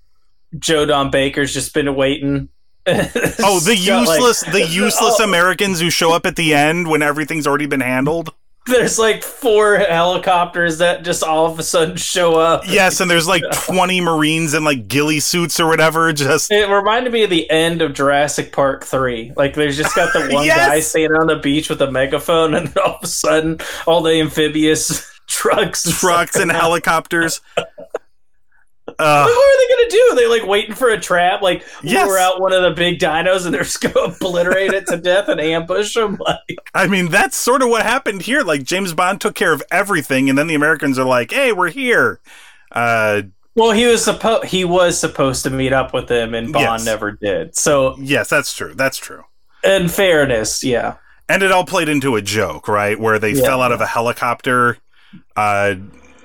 joe 0.59 0.85
don 0.85 1.09
baker's 1.09 1.53
just 1.53 1.73
been 1.73 1.95
waiting 1.95 2.49
oh 2.87 3.59
the 3.63 3.75
useless 3.79 4.43
like, 4.43 4.53
the 4.53 4.67
useless 4.67 5.19
oh. 5.19 5.23
americans 5.23 5.79
who 5.79 5.89
show 5.89 6.11
up 6.13 6.25
at 6.25 6.35
the 6.35 6.53
end 6.53 6.87
when 6.87 7.01
everything's 7.01 7.47
already 7.47 7.65
been 7.67 7.81
handled 7.81 8.33
there's 8.67 8.99
like 8.99 9.23
four 9.23 9.77
helicopters 9.77 10.77
that 10.77 11.03
just 11.03 11.23
all 11.23 11.51
of 11.51 11.57
a 11.57 11.63
sudden 11.63 11.97
show 11.97 12.39
up. 12.39 12.63
Yes, 12.67 12.99
and 12.99 13.09
there's 13.09 13.27
like 13.27 13.43
20 13.51 14.01
Marines 14.01 14.53
in 14.53 14.63
like 14.63 14.87
ghillie 14.87 15.19
suits 15.19 15.59
or 15.59 15.67
whatever. 15.67 16.13
Just 16.13 16.51
it 16.51 16.69
reminded 16.69 17.11
me 17.11 17.23
of 17.23 17.29
the 17.29 17.49
end 17.49 17.81
of 17.81 17.93
Jurassic 17.93 18.51
Park 18.51 18.85
3. 18.85 19.33
Like 19.35 19.55
there's 19.55 19.77
just 19.77 19.95
got 19.95 20.13
the 20.13 20.29
one 20.33 20.45
yes! 20.45 20.57
guy 20.57 20.79
standing 20.79 21.19
on 21.19 21.27
the 21.27 21.37
beach 21.37 21.69
with 21.69 21.81
a 21.81 21.91
megaphone, 21.91 22.53
and 22.53 22.75
all 22.77 22.95
of 22.95 23.03
a 23.03 23.07
sudden 23.07 23.59
all 23.87 24.01
the 24.01 24.19
amphibious 24.19 25.11
trucks, 25.27 25.83
trucks, 25.99 26.35
and 26.35 26.51
helicopters. 26.51 27.41
Uh, 28.99 29.25
what 29.25 29.31
are 29.31 29.57
they 29.57 29.75
gonna 29.75 29.89
do? 29.89 30.09
Are 30.11 30.15
They 30.15 30.27
like 30.27 30.47
waiting 30.47 30.75
for 30.75 30.89
a 30.89 30.99
trap, 30.99 31.41
like 31.41 31.65
yes. 31.83 32.07
lure 32.07 32.17
out 32.17 32.39
one 32.39 32.53
of 32.53 32.61
the 32.61 32.71
big 32.71 32.99
dinos, 32.99 33.45
and 33.45 33.53
they're 33.53 33.63
just 33.63 33.81
gonna 33.81 33.99
obliterate 34.13 34.73
it 34.73 34.87
to 34.87 34.97
death 34.97 35.27
and 35.27 35.39
ambush 35.39 35.93
them. 35.93 36.17
Like, 36.19 36.57
I 36.73 36.87
mean, 36.87 37.09
that's 37.09 37.35
sort 37.35 37.61
of 37.61 37.69
what 37.69 37.83
happened 37.83 38.21
here. 38.21 38.43
Like 38.43 38.63
James 38.63 38.93
Bond 38.93 39.21
took 39.21 39.35
care 39.35 39.53
of 39.53 39.63
everything, 39.71 40.29
and 40.29 40.37
then 40.37 40.47
the 40.47 40.55
Americans 40.55 40.97
are 40.99 41.05
like, 41.05 41.31
"Hey, 41.31 41.51
we're 41.51 41.71
here." 41.71 42.19
Uh, 42.71 43.23
well, 43.55 43.71
he 43.71 43.85
was 43.85 44.03
supposed 44.03 44.45
he 44.45 44.63
was 44.63 44.99
supposed 44.99 45.43
to 45.43 45.49
meet 45.49 45.73
up 45.73 45.93
with 45.93 46.07
them, 46.07 46.33
and 46.33 46.53
Bond 46.53 46.65
yes. 46.65 46.85
never 46.85 47.11
did. 47.11 47.55
So 47.55 47.95
yes, 47.99 48.29
that's 48.29 48.53
true. 48.53 48.73
That's 48.73 48.97
true. 48.97 49.23
In 49.63 49.87
fairness, 49.89 50.63
yeah. 50.63 50.95
And 51.27 51.43
it 51.43 51.51
all 51.51 51.65
played 51.65 51.87
into 51.87 52.15
a 52.15 52.21
joke, 52.21 52.67
right? 52.67 52.99
Where 52.99 53.19
they 53.19 53.33
yeah. 53.33 53.43
fell 53.43 53.61
out 53.61 53.71
of 53.71 53.81
a 53.81 53.85
helicopter. 53.85 54.77
Uh, 55.35 55.75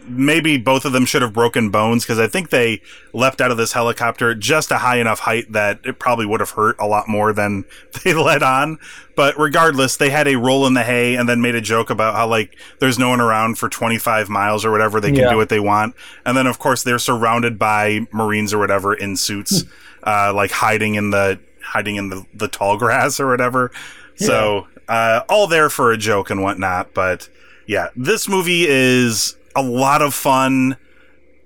maybe 0.09 0.57
both 0.57 0.85
of 0.85 0.93
them 0.93 1.05
should 1.05 1.23
have 1.23 1.33
broken 1.33 1.71
bones 1.71 2.05
because 2.05 2.19
I 2.19 2.27
think 2.27 2.51
they 2.51 2.81
leapt 3.13 3.41
out 3.41 3.51
of 3.51 3.57
this 3.57 3.73
helicopter 3.73 4.35
just 4.35 4.71
a 4.71 4.79
high 4.79 4.99
enough 4.99 5.21
height 5.21 5.53
that 5.53 5.81
it 5.85 5.99
probably 5.99 6.27
would 6.27 6.41
have 6.41 6.51
hurt 6.51 6.77
a 6.79 6.87
lot 6.87 7.09
more 7.09 7.33
than 7.33 7.65
they 8.05 8.15
let 8.15 8.43
on. 8.43 8.79
But 9.15 9.39
regardless, 9.39 9.97
they 9.97 10.11
had 10.11 10.29
a 10.29 10.37
roll 10.37 10.67
in 10.67 10.75
the 10.75 10.83
hay 10.83 11.17
and 11.17 11.29
then 11.29 11.41
made 11.41 11.55
a 11.55 11.61
joke 11.61 11.91
about 11.91 12.15
how 12.15 12.29
like 12.29 12.57
there's 12.81 12.99
no 12.99 13.09
one 13.09 13.21
around 13.21 13.59
for 13.59 13.69
25 13.69 14.29
miles 14.29 14.65
or 14.65 14.71
whatever. 14.71 15.01
They 15.01 15.11
can 15.11 15.21
yeah. 15.21 15.31
do 15.31 15.37
what 15.37 15.49
they 15.49 15.61
want. 15.61 15.95
And 16.25 16.37
then 16.37 16.47
of 16.47 16.59
course 16.59 16.83
they're 16.83 16.99
surrounded 16.99 17.59
by 17.59 18.07
Marines 18.13 18.53
or 18.53 18.59
whatever 18.59 18.95
in 18.95 19.17
suits, 19.17 19.65
uh, 20.03 20.33
like 20.35 20.51
hiding 20.51 20.95
in 20.95 21.11
the, 21.11 21.41
hiding 21.63 21.97
in 21.97 22.11
the, 22.11 22.25
the 22.35 22.49
tall 22.49 22.77
grass 22.79 23.19
or 23.19 23.29
whatever. 23.29 23.71
Yeah. 24.19 24.27
So 24.27 24.69
uh, 24.89 25.23
all 25.29 25.47
there 25.47 25.71
for 25.71 25.93
a 25.93 25.97
joke 25.97 26.31
and 26.31 26.43
whatnot. 26.43 26.95
But 26.95 27.29
yeah, 27.67 27.89
this 27.97 28.29
movie 28.29 28.67
is 28.67 29.37
a 29.57 29.63
lot 29.63 30.03
of 30.03 30.15
fun, 30.15 30.77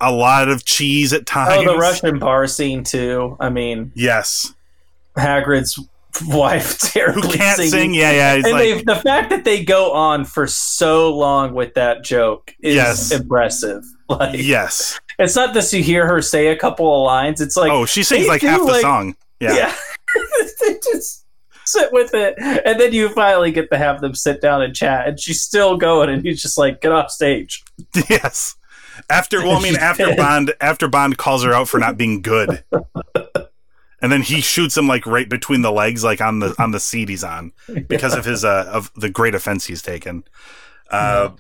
a 0.01 0.13
lot 0.13 0.49
of 0.49 0.65
cheese 0.65 1.13
at 1.13 1.25
times. 1.27 1.67
Oh, 1.67 1.73
the 1.73 1.79
Russian 1.79 2.19
bar 2.19 2.47
scene 2.47 2.85
too. 2.85 3.37
I 3.41 3.49
mean, 3.51 3.93
yes, 3.95 4.53
Hagrid's 5.17 5.79
wife 6.27 6.79
terribly 6.79 7.23
Who 7.23 7.29
can't 7.39 7.57
singing. 7.57 7.71
sing? 7.71 7.95
Yeah, 7.95 8.11
yeah. 8.13 8.35
And 8.35 8.53
like, 8.53 8.85
the 8.85 8.97
fact 8.97 9.31
that 9.31 9.45
they 9.45 9.65
go 9.65 9.93
on 9.93 10.25
for 10.25 10.47
so 10.47 11.15
long 11.17 11.55
with 11.55 11.75
that 11.75 12.03
joke 12.05 12.55
is 12.61 12.75
Yes. 12.75 13.11
impressive. 13.13 13.83
Like, 14.11 14.41
yes. 14.43 14.99
it's 15.21 15.37
not 15.37 15.55
just 15.55 15.73
you 15.73 15.85
hear 15.85 16.05
her 16.05 16.21
say 16.21 16.49
a 16.49 16.57
couple 16.57 16.93
of 16.93 17.07
lines. 17.07 17.41
It's 17.41 17.57
like, 17.57 17.71
oh, 17.71 17.87
she 17.87 18.03
sings 18.03 18.27
like 18.27 18.43
half 18.43 18.59
the 18.59 18.65
like- 18.65 18.81
song. 18.81 19.15
Yeah. 19.39 19.55
yeah, 19.55 19.75
they 20.61 20.75
just 20.93 21.27
sit 21.67 21.93
with 21.93 22.15
it, 22.15 22.35
and 22.39 22.81
then 22.81 22.93
you 22.93 23.09
finally 23.11 23.53
get 23.53 23.71
to 23.71 23.79
have 23.79 24.01
them 24.01 24.15
sit 24.15 24.41
down 24.41 24.63
and 24.63 24.75
chat, 24.75 25.09
and 25.09 25.21
she's 25.21 25.41
still 25.41 25.77
going, 25.77 26.11
and 26.11 26.25
he's 26.25 26.43
just 26.43 26.59
like, 26.59 26.81
get 26.81 26.93
off 26.93 27.11
stage. 27.11 27.63
Yes. 28.09 28.57
After 29.09 29.41
well, 29.43 29.57
I 29.57 29.63
mean, 29.63 29.77
after 29.77 30.15
Bond, 30.15 30.53
after 30.61 30.87
Bond 30.87 31.17
calls 31.17 31.43
her 31.43 31.55
out 31.55 31.69
for 31.69 31.79
not 31.79 31.97
being 31.97 32.21
good, 32.21 32.63
and 34.03 34.13
then 34.13 34.21
he 34.21 34.43
shoots 34.43 34.77
him 34.77 34.87
like 34.87 35.07
right 35.07 35.29
between 35.29 35.63
the 35.63 35.73
legs, 35.73 36.05
like 36.05 36.21
on 36.21 36.41
the 36.41 36.55
on 36.59 36.73
the 36.73 36.81
seat 36.81 37.09
he's 37.09 37.25
on, 37.25 37.53
because 37.89 38.15
of 38.15 38.27
his 38.27 38.45
uh 38.45 38.69
of 38.71 38.93
the 38.95 39.09
great 39.09 39.35
offense 39.35 39.67
he's 39.67 39.81
taken. 39.81 40.25
Uh, 40.91 41.31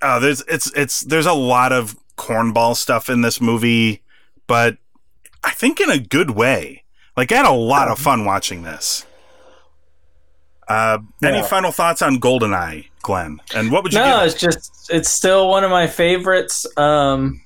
uh, 0.00 0.18
there's 0.18 0.42
it's 0.42 0.72
it's 0.74 1.00
there's 1.00 1.26
a 1.26 1.32
lot 1.32 1.72
of 1.72 1.96
cornball 2.16 2.76
stuff 2.76 3.10
in 3.10 3.20
this 3.20 3.40
movie, 3.40 4.02
but 4.46 4.78
I 5.44 5.50
think 5.50 5.80
in 5.80 5.90
a 5.90 5.98
good 5.98 6.30
way. 6.30 6.84
Like 7.16 7.32
I 7.32 7.36
had 7.36 7.46
a 7.46 7.52
lot 7.52 7.88
of 7.88 7.98
fun 7.98 8.24
watching 8.24 8.62
this. 8.62 9.05
Uh, 10.68 10.98
any 11.22 11.42
final 11.42 11.70
thoughts 11.70 12.02
on 12.02 12.16
Goldeneye, 12.18 12.88
Glenn? 13.02 13.40
And 13.54 13.70
what 13.70 13.84
would 13.84 13.92
you? 13.92 14.00
No, 14.00 14.16
give 14.16 14.22
it? 14.22 14.26
it's 14.26 14.40
just 14.40 14.90
it's 14.92 15.08
still 15.08 15.48
one 15.48 15.62
of 15.64 15.70
my 15.70 15.86
favorites. 15.86 16.66
Um, 16.76 17.40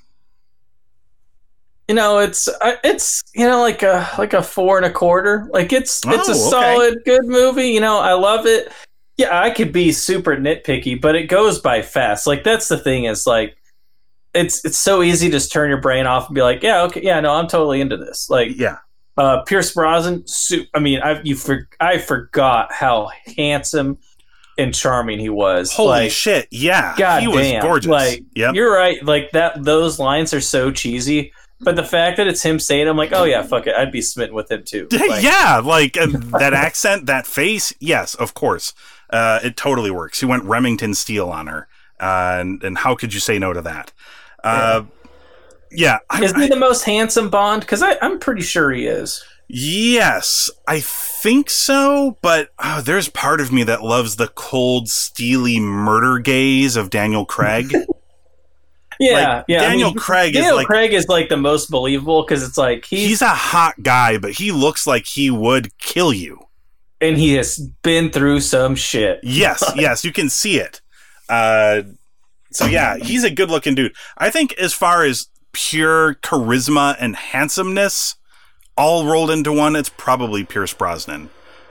you 1.87 1.95
know, 1.95 2.19
it's 2.19 2.47
it's 2.83 3.21
you 3.35 3.45
know 3.45 3.61
like 3.61 3.83
a 3.83 4.09
like 4.17 4.33
a 4.33 4.41
four 4.41 4.77
and 4.77 4.85
a 4.85 4.91
quarter. 4.91 5.47
Like 5.51 5.71
it's 5.73 6.01
it's 6.07 6.29
a 6.29 6.31
Oh, 6.33 6.47
okay. 6.47 6.49
solid 6.49 6.97
good 7.05 7.25
movie. 7.25 7.69
You 7.69 7.81
know, 7.81 7.99
I 7.99 8.13
love 8.13 8.45
it. 8.45 8.71
Yeah, 9.17 9.39
I 9.39 9.51
could 9.51 9.71
be 9.71 9.91
super 9.91 10.35
nitpicky, 10.35 10.99
but 10.99 11.15
it 11.15 11.27
goes 11.27 11.59
by 11.59 11.81
fast. 11.81 12.25
Like 12.25 12.43
that's 12.43 12.69
the 12.69 12.77
thing 12.77 13.03
is 13.03 13.27
like 13.27 13.55
it's 14.33 14.63
it's 14.65 14.77
so 14.79 15.03
easy 15.03 15.27
to 15.27 15.33
just 15.33 15.51
turn 15.51 15.69
your 15.69 15.81
brain 15.81 16.07
off 16.07 16.27
and 16.27 16.35
be 16.35 16.41
like, 16.41 16.63
yeah, 16.63 16.83
okay, 16.83 17.01
yeah, 17.03 17.19
no, 17.19 17.33
I'm 17.33 17.47
totally 17.47 17.81
into 17.81 17.97
this. 17.97 18.29
Like 18.29 18.57
yeah. 18.57 18.77
Uh, 19.17 19.41
Pierce 19.43 19.73
Brosnan, 19.73 20.25
su- 20.25 20.65
I 20.73 20.79
mean, 20.79 21.01
I 21.01 21.21
you 21.23 21.35
for, 21.35 21.67
I 21.79 21.97
forgot 21.97 22.71
how 22.71 23.09
handsome 23.37 23.97
and 24.57 24.73
charming 24.73 25.19
he 25.19 25.29
was. 25.29 25.71
Holy 25.73 25.89
like, 25.89 26.11
shit! 26.11 26.47
Yeah, 26.51 26.95
God 26.97 27.21
he 27.21 27.27
was 27.27 27.47
damn. 27.47 27.61
gorgeous. 27.61 27.89
Like, 27.89 28.23
yep. 28.35 28.55
you're 28.55 28.73
right. 28.73 29.03
Like 29.03 29.31
that, 29.31 29.63
those 29.63 29.99
lines 29.99 30.33
are 30.33 30.41
so 30.41 30.71
cheesy. 30.71 31.33
But 31.63 31.75
the 31.75 31.83
fact 31.83 32.17
that 32.17 32.27
it's 32.27 32.41
him 32.41 32.59
saying, 32.59 32.87
"I'm 32.87 32.97
like, 32.97 33.11
oh 33.13 33.23
yeah, 33.23 33.43
fuck 33.43 33.67
it, 33.67 33.75
I'd 33.75 33.91
be 33.91 34.01
smitten 34.01 34.35
with 34.35 34.49
him 34.49 34.63
too." 34.63 34.87
Like, 34.91 35.23
yeah, 35.23 35.61
like 35.63 35.95
uh, 35.97 36.07
that 36.39 36.53
accent, 36.53 37.05
that 37.05 37.27
face. 37.27 37.73
Yes, 37.79 38.15
of 38.15 38.33
course, 38.33 38.73
uh, 39.11 39.39
it 39.43 39.57
totally 39.57 39.91
works. 39.91 40.19
He 40.19 40.25
went 40.25 40.43
Remington 40.43 40.95
Steele 40.95 41.29
on 41.29 41.47
her, 41.47 41.67
uh, 41.99 42.37
and 42.39 42.63
and 42.63 42.79
how 42.79 42.95
could 42.95 43.13
you 43.13 43.19
say 43.19 43.37
no 43.37 43.53
to 43.53 43.61
that? 43.61 43.91
Uh, 44.43 44.83
yeah, 44.83 45.00
I, 46.09 46.23
Is 46.23 46.33
he 46.35 46.47
the 46.47 46.55
most 46.55 46.83
handsome 46.83 47.29
Bond? 47.29 47.61
Because 47.61 47.81
I'm 47.83 48.19
pretty 48.19 48.41
sure 48.41 48.71
he 48.71 48.85
is. 48.85 49.23
yes, 49.47 50.49
I 50.67 50.79
think 50.81 51.49
so. 51.49 52.17
But 52.21 52.49
uh, 52.59 52.81
there's 52.81 53.09
part 53.09 53.41
of 53.41 53.51
me 53.51 53.63
that 53.63 53.83
loves 53.83 54.15
the 54.17 54.27
cold, 54.27 54.89
steely 54.89 55.59
murder 55.59 56.19
gaze 56.19 56.75
of 56.75 56.89
Daniel 56.89 57.25
Craig. 57.25 57.71
Yeah, 58.99 59.35
Like, 59.37 59.45
yeah. 59.47 59.61
I 59.61 59.65
Daniel 59.69 59.89
mean, 59.89 59.97
Craig 59.97 60.35
is 60.35 60.51
like- 60.51 60.67
Craig 60.67 60.93
is 60.93 61.07
like 61.07 61.29
the 61.29 61.37
most 61.37 61.69
believable 61.71 62.23
because 62.23 62.43
it's 62.43 62.57
like 62.57 62.85
he's, 62.85 63.07
He's 63.07 63.21
a 63.21 63.29
hot 63.29 63.81
guy, 63.81 64.17
but 64.17 64.31
he 64.33 64.51
looks 64.51 64.85
like 64.85 65.05
he 65.05 65.31
would 65.31 65.75
kill 65.79 66.13
you. 66.13 66.39
and 66.99 67.17
he 67.17 67.33
has 67.33 67.57
been 67.81 68.11
through 68.11 68.41
some 68.41 68.75
shit. 68.75 69.19
Yes, 69.23 69.63
yes, 69.75 70.03
you 70.05 70.11
can 70.11 70.29
see 70.29 70.59
it. 70.59 70.81
Uh, 71.29 71.81
so 72.51 72.65
yeah, 72.65 72.97
he's 72.97 73.23
a 73.23 73.31
good-looking 73.31 73.73
dude. 73.75 73.93
I 74.17 74.29
think 74.29 74.53
as 74.59 74.73
far 74.73 75.03
as 75.05 75.27
pure 75.51 76.15
charisma 76.15 76.95
and 76.99 77.15
handsomeness, 77.15 78.15
all 78.77 79.05
rolled 79.05 79.31
into 79.31 79.51
one, 79.51 79.75
it's 79.75 79.89
probably 79.89 80.43
Pierce 80.43 80.73
Brosnan. 80.73 81.29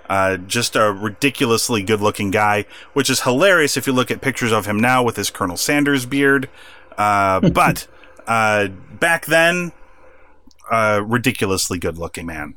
Uh, 0.09 0.37
just 0.37 0.75
a 0.75 0.93
ridiculously 0.93 1.83
good-looking 1.85 2.33
guy, 2.33 2.65
which 2.95 3.09
is 3.09 3.21
hilarious 3.23 3.77
if 3.77 3.87
you 3.87 3.93
look 3.93 4.11
at 4.11 4.21
pictures 4.21 4.51
of 4.51 4.67
him 4.67 4.81
now 4.81 5.03
with 5.05 5.15
his 5.17 5.31
Colonel 5.31 5.57
Sanders 5.57 6.05
beard. 6.05 6.49
Uh, 6.99 7.41
but 7.51 7.87
uh, 8.27 8.67
back 8.69 9.27
then, 9.27 9.71
uh, 10.71 11.01
ridiculously 11.05 11.79
good-looking 11.79 12.27
man. 12.27 12.55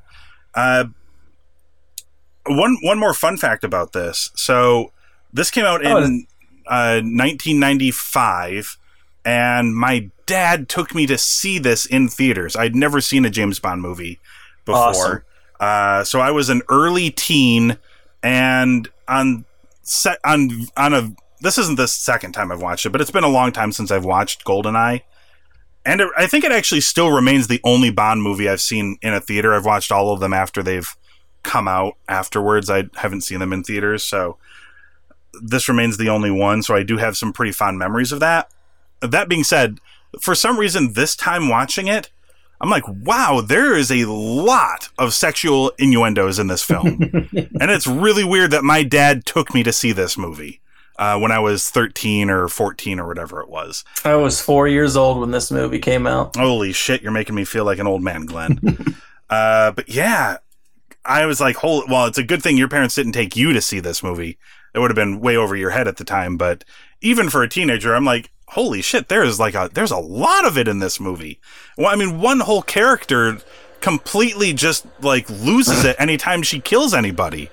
Uh, 0.55 0.85
one 2.45 2.77
one 2.81 2.99
more 2.99 3.13
fun 3.13 3.37
fact 3.37 3.63
about 3.63 3.93
this. 3.93 4.31
So 4.35 4.91
this 5.31 5.49
came 5.49 5.65
out 5.65 5.85
Oh, 5.85 5.97
in 5.97 6.27
uh, 6.67 7.01
1995, 7.01 8.77
and 9.25 9.75
my 9.75 10.09
dad 10.25 10.69
took 10.69 10.93
me 10.95 11.05
to 11.07 11.17
see 11.17 11.59
this 11.59 11.85
in 11.85 12.07
theaters. 12.09 12.55
I'd 12.55 12.75
never 12.75 13.01
seen 13.01 13.25
a 13.25 13.29
James 13.29 13.59
Bond 13.59 13.81
movie 13.81 14.19
before, 14.65 14.79
Awesome. 14.79 15.21
uh, 15.59 16.03
so 16.03 16.19
I 16.19 16.31
was 16.31 16.49
an 16.49 16.61
early 16.69 17.09
teen, 17.11 17.77
and 18.21 18.89
on 19.07 19.45
set 19.81 20.19
on 20.23 20.67
on 20.77 20.93
a. 20.93 21.15
This 21.41 21.57
isn't 21.57 21.75
the 21.75 21.87
second 21.89 22.31
time 22.31 22.51
I've 22.51 22.61
watched 22.61 22.85
it, 22.85 22.91
but 22.91 23.01
it's 23.01 23.11
been 23.11 23.25
a 23.25 23.29
long 23.29 23.51
time 23.51 23.71
since 23.73 23.91
I've 23.91 24.05
watched 24.05 24.45
Goldeneye. 24.45 25.01
And 25.85 25.99
it, 25.99 26.07
I 26.17 26.25
think 26.27 26.45
it 26.45 26.53
actually 26.53 26.79
still 26.79 27.11
remains 27.11 27.47
the 27.47 27.59
only 27.65 27.89
Bond 27.91 28.23
movie 28.23 28.47
I've 28.47 28.61
seen 28.61 28.97
in 29.01 29.13
a 29.13 29.19
theater. 29.19 29.53
I've 29.53 29.65
watched 29.65 29.91
all 29.91 30.13
of 30.13 30.21
them 30.21 30.31
after 30.33 30.63
they've 30.63 30.87
come 31.43 31.67
out 31.67 31.97
afterwards. 32.07 32.69
I 32.69 32.85
haven't 32.95 33.21
seen 33.21 33.39
them 33.39 33.51
in 33.51 33.63
theaters, 33.63 34.01
so 34.05 34.37
this 35.41 35.67
remains 35.67 35.97
the 35.97 36.07
only 36.07 36.31
one. 36.31 36.63
So 36.63 36.73
I 36.73 36.83
do 36.83 36.95
have 36.95 37.17
some 37.17 37.33
pretty 37.33 37.51
fond 37.51 37.77
memories 37.77 38.13
of 38.13 38.21
that. 38.21 38.49
That 39.01 39.27
being 39.27 39.43
said, 39.43 39.79
for 40.21 40.35
some 40.35 40.59
reason, 40.59 40.93
this 40.93 41.15
time 41.15 41.49
watching 41.49 41.87
it, 41.87 42.09
I'm 42.61 42.69
like, 42.69 42.87
wow, 42.87 43.41
there 43.45 43.75
is 43.75 43.91
a 43.91 44.05
lot 44.05 44.89
of 44.97 45.13
sexual 45.13 45.71
innuendos 45.77 46.39
in 46.39 46.47
this 46.47 46.63
film. 46.63 47.01
and 47.33 47.71
it's 47.71 47.87
really 47.87 48.23
weird 48.23 48.51
that 48.51 48.63
my 48.63 48.83
dad 48.83 49.25
took 49.25 49.53
me 49.53 49.63
to 49.63 49.73
see 49.73 49.91
this 49.91 50.17
movie 50.17 50.61
uh, 50.97 51.19
when 51.19 51.31
I 51.31 51.39
was 51.39 51.69
13 51.69 52.29
or 52.29 52.47
14 52.47 52.99
or 52.99 53.07
whatever 53.07 53.41
it 53.41 53.49
was. 53.49 53.83
I 54.05 54.15
was 54.15 54.39
four 54.39 54.67
years 54.67 54.95
old 54.95 55.19
when 55.19 55.31
this 55.31 55.51
movie 55.51 55.79
came 55.79 56.07
out. 56.07 56.35
Holy 56.35 56.71
shit, 56.71 57.01
you're 57.01 57.11
making 57.11 57.35
me 57.35 57.43
feel 57.43 57.65
like 57.65 57.79
an 57.79 57.87
old 57.87 58.01
man, 58.01 58.25
Glenn. 58.25 58.59
uh, 59.29 59.71
but 59.71 59.89
yeah, 59.89 60.37
I 61.05 61.25
was 61.25 61.41
like, 61.41 61.57
"Holy!" 61.57 61.85
Well, 61.89 62.05
it's 62.05 62.17
a 62.17 62.23
good 62.23 62.41
thing 62.41 62.57
your 62.57 62.69
parents 62.69 62.95
didn't 62.95 63.11
take 63.11 63.35
you 63.35 63.51
to 63.51 63.61
see 63.61 63.79
this 63.79 64.01
movie. 64.01 64.37
It 64.73 64.79
would 64.79 64.89
have 64.89 64.95
been 64.95 65.19
way 65.19 65.35
over 65.35 65.55
your 65.55 65.71
head 65.71 65.87
at 65.87 65.97
the 65.97 66.05
time. 66.05 66.37
But 66.37 66.63
even 67.01 67.29
for 67.29 67.43
a 67.43 67.49
teenager, 67.49 67.93
I'm 67.93 68.05
like, 68.05 68.31
"Holy 68.53 68.81
shit!" 68.81 69.07
There's 69.09 69.39
like 69.39 69.53
a 69.55 69.69
there's 69.73 69.91
a 69.91 69.97
lot 69.97 70.45
of 70.45 70.57
it 70.57 70.67
in 70.67 70.79
this 70.79 70.99
movie. 70.99 71.39
Well, 71.77 71.87
I 71.87 71.95
mean, 71.95 72.19
one 72.19 72.39
whole 72.41 72.61
character 72.61 73.37
completely 73.81 74.53
just 74.53 74.85
like 75.01 75.29
loses 75.29 75.83
it 75.83 75.95
anytime 75.99 76.41
she 76.41 76.59
kills 76.59 76.93
anybody. 76.93 77.49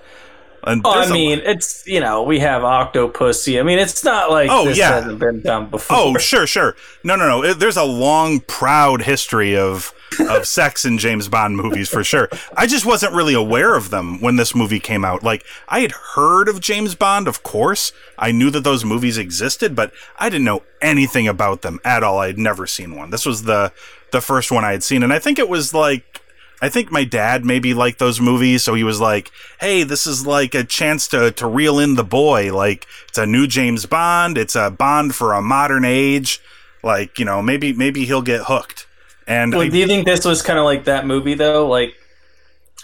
And 0.62 0.82
Oh, 0.84 0.90
I 0.90 1.04
a- 1.06 1.10
mean, 1.10 1.40
it's 1.44 1.84
you 1.86 2.00
know 2.00 2.22
we 2.22 2.38
have 2.40 2.62
Octopussy. 2.62 3.58
I 3.58 3.62
mean, 3.62 3.78
it's 3.78 4.04
not 4.04 4.30
like 4.30 4.48
Oh, 4.50 4.66
this 4.66 4.78
yeah. 4.78 4.90
hasn't 5.00 5.18
been 5.18 5.40
done 5.40 5.64
oh, 5.64 5.66
before. 5.66 5.96
Oh, 5.96 6.18
sure, 6.18 6.46
sure. 6.46 6.76
No, 7.02 7.16
no, 7.16 7.26
no. 7.28 7.42
It, 7.44 7.58
there's 7.58 7.78
a 7.78 7.84
long, 7.84 8.40
proud 8.40 9.02
history 9.02 9.56
of 9.56 9.92
of 10.18 10.46
sex 10.46 10.84
in 10.84 10.98
James 10.98 11.28
Bond 11.28 11.56
movies 11.56 11.88
for 11.88 12.02
sure. 12.02 12.28
I 12.56 12.66
just 12.66 12.84
wasn't 12.84 13.14
really 13.14 13.34
aware 13.34 13.74
of 13.74 13.90
them 13.90 14.20
when 14.20 14.36
this 14.36 14.54
movie 14.54 14.80
came 14.80 15.04
out. 15.04 15.22
Like, 15.22 15.44
I 15.68 15.80
had 15.80 15.92
heard 15.92 16.48
of 16.48 16.60
James 16.60 16.94
Bond, 16.94 17.28
of 17.28 17.42
course. 17.42 17.92
I 18.18 18.32
knew 18.32 18.50
that 18.50 18.64
those 18.64 18.84
movies 18.84 19.18
existed, 19.18 19.74
but 19.74 19.92
I 20.18 20.28
didn't 20.28 20.44
know 20.44 20.62
anything 20.82 21.28
about 21.28 21.62
them 21.62 21.80
at 21.84 22.02
all. 22.02 22.18
I 22.18 22.28
had 22.28 22.38
never 22.38 22.66
seen 22.66 22.96
one. 22.96 23.10
This 23.10 23.26
was 23.26 23.44
the 23.44 23.72
the 24.10 24.20
first 24.20 24.50
one 24.50 24.64
I 24.64 24.72
had 24.72 24.82
seen, 24.82 25.04
and 25.04 25.12
I 25.12 25.20
think 25.20 25.38
it 25.38 25.48
was 25.48 25.72
like 25.72 26.20
I 26.62 26.68
think 26.68 26.92
my 26.92 27.04
dad 27.04 27.44
maybe 27.44 27.72
liked 27.72 27.98
those 27.98 28.20
movies, 28.20 28.62
so 28.62 28.74
he 28.74 28.84
was 28.84 29.00
like, 29.00 29.30
"Hey, 29.60 29.82
this 29.82 30.06
is 30.06 30.26
like 30.26 30.54
a 30.54 30.64
chance 30.64 31.08
to 31.08 31.30
to 31.32 31.46
reel 31.46 31.78
in 31.78 31.94
the 31.94 32.04
boy. 32.04 32.54
Like 32.54 32.86
it's 33.08 33.18
a 33.18 33.26
new 33.26 33.46
James 33.46 33.86
Bond. 33.86 34.36
It's 34.36 34.56
a 34.56 34.70
Bond 34.70 35.14
for 35.14 35.32
a 35.32 35.40
modern 35.40 35.84
age. 35.84 36.40
Like 36.82 37.18
you 37.18 37.24
know, 37.24 37.40
maybe 37.40 37.72
maybe 37.72 38.04
he'll 38.04 38.22
get 38.22 38.44
hooked." 38.44 38.86
And 39.26 39.52
Well, 39.52 39.62
I- 39.62 39.68
do 39.68 39.78
you 39.78 39.86
think 39.86 40.06
this 40.06 40.24
was 40.24 40.42
kind 40.42 40.58
of 40.58 40.64
like 40.64 40.84
that 40.84 41.06
movie 41.06 41.34
though? 41.34 41.66
Like, 41.68 41.94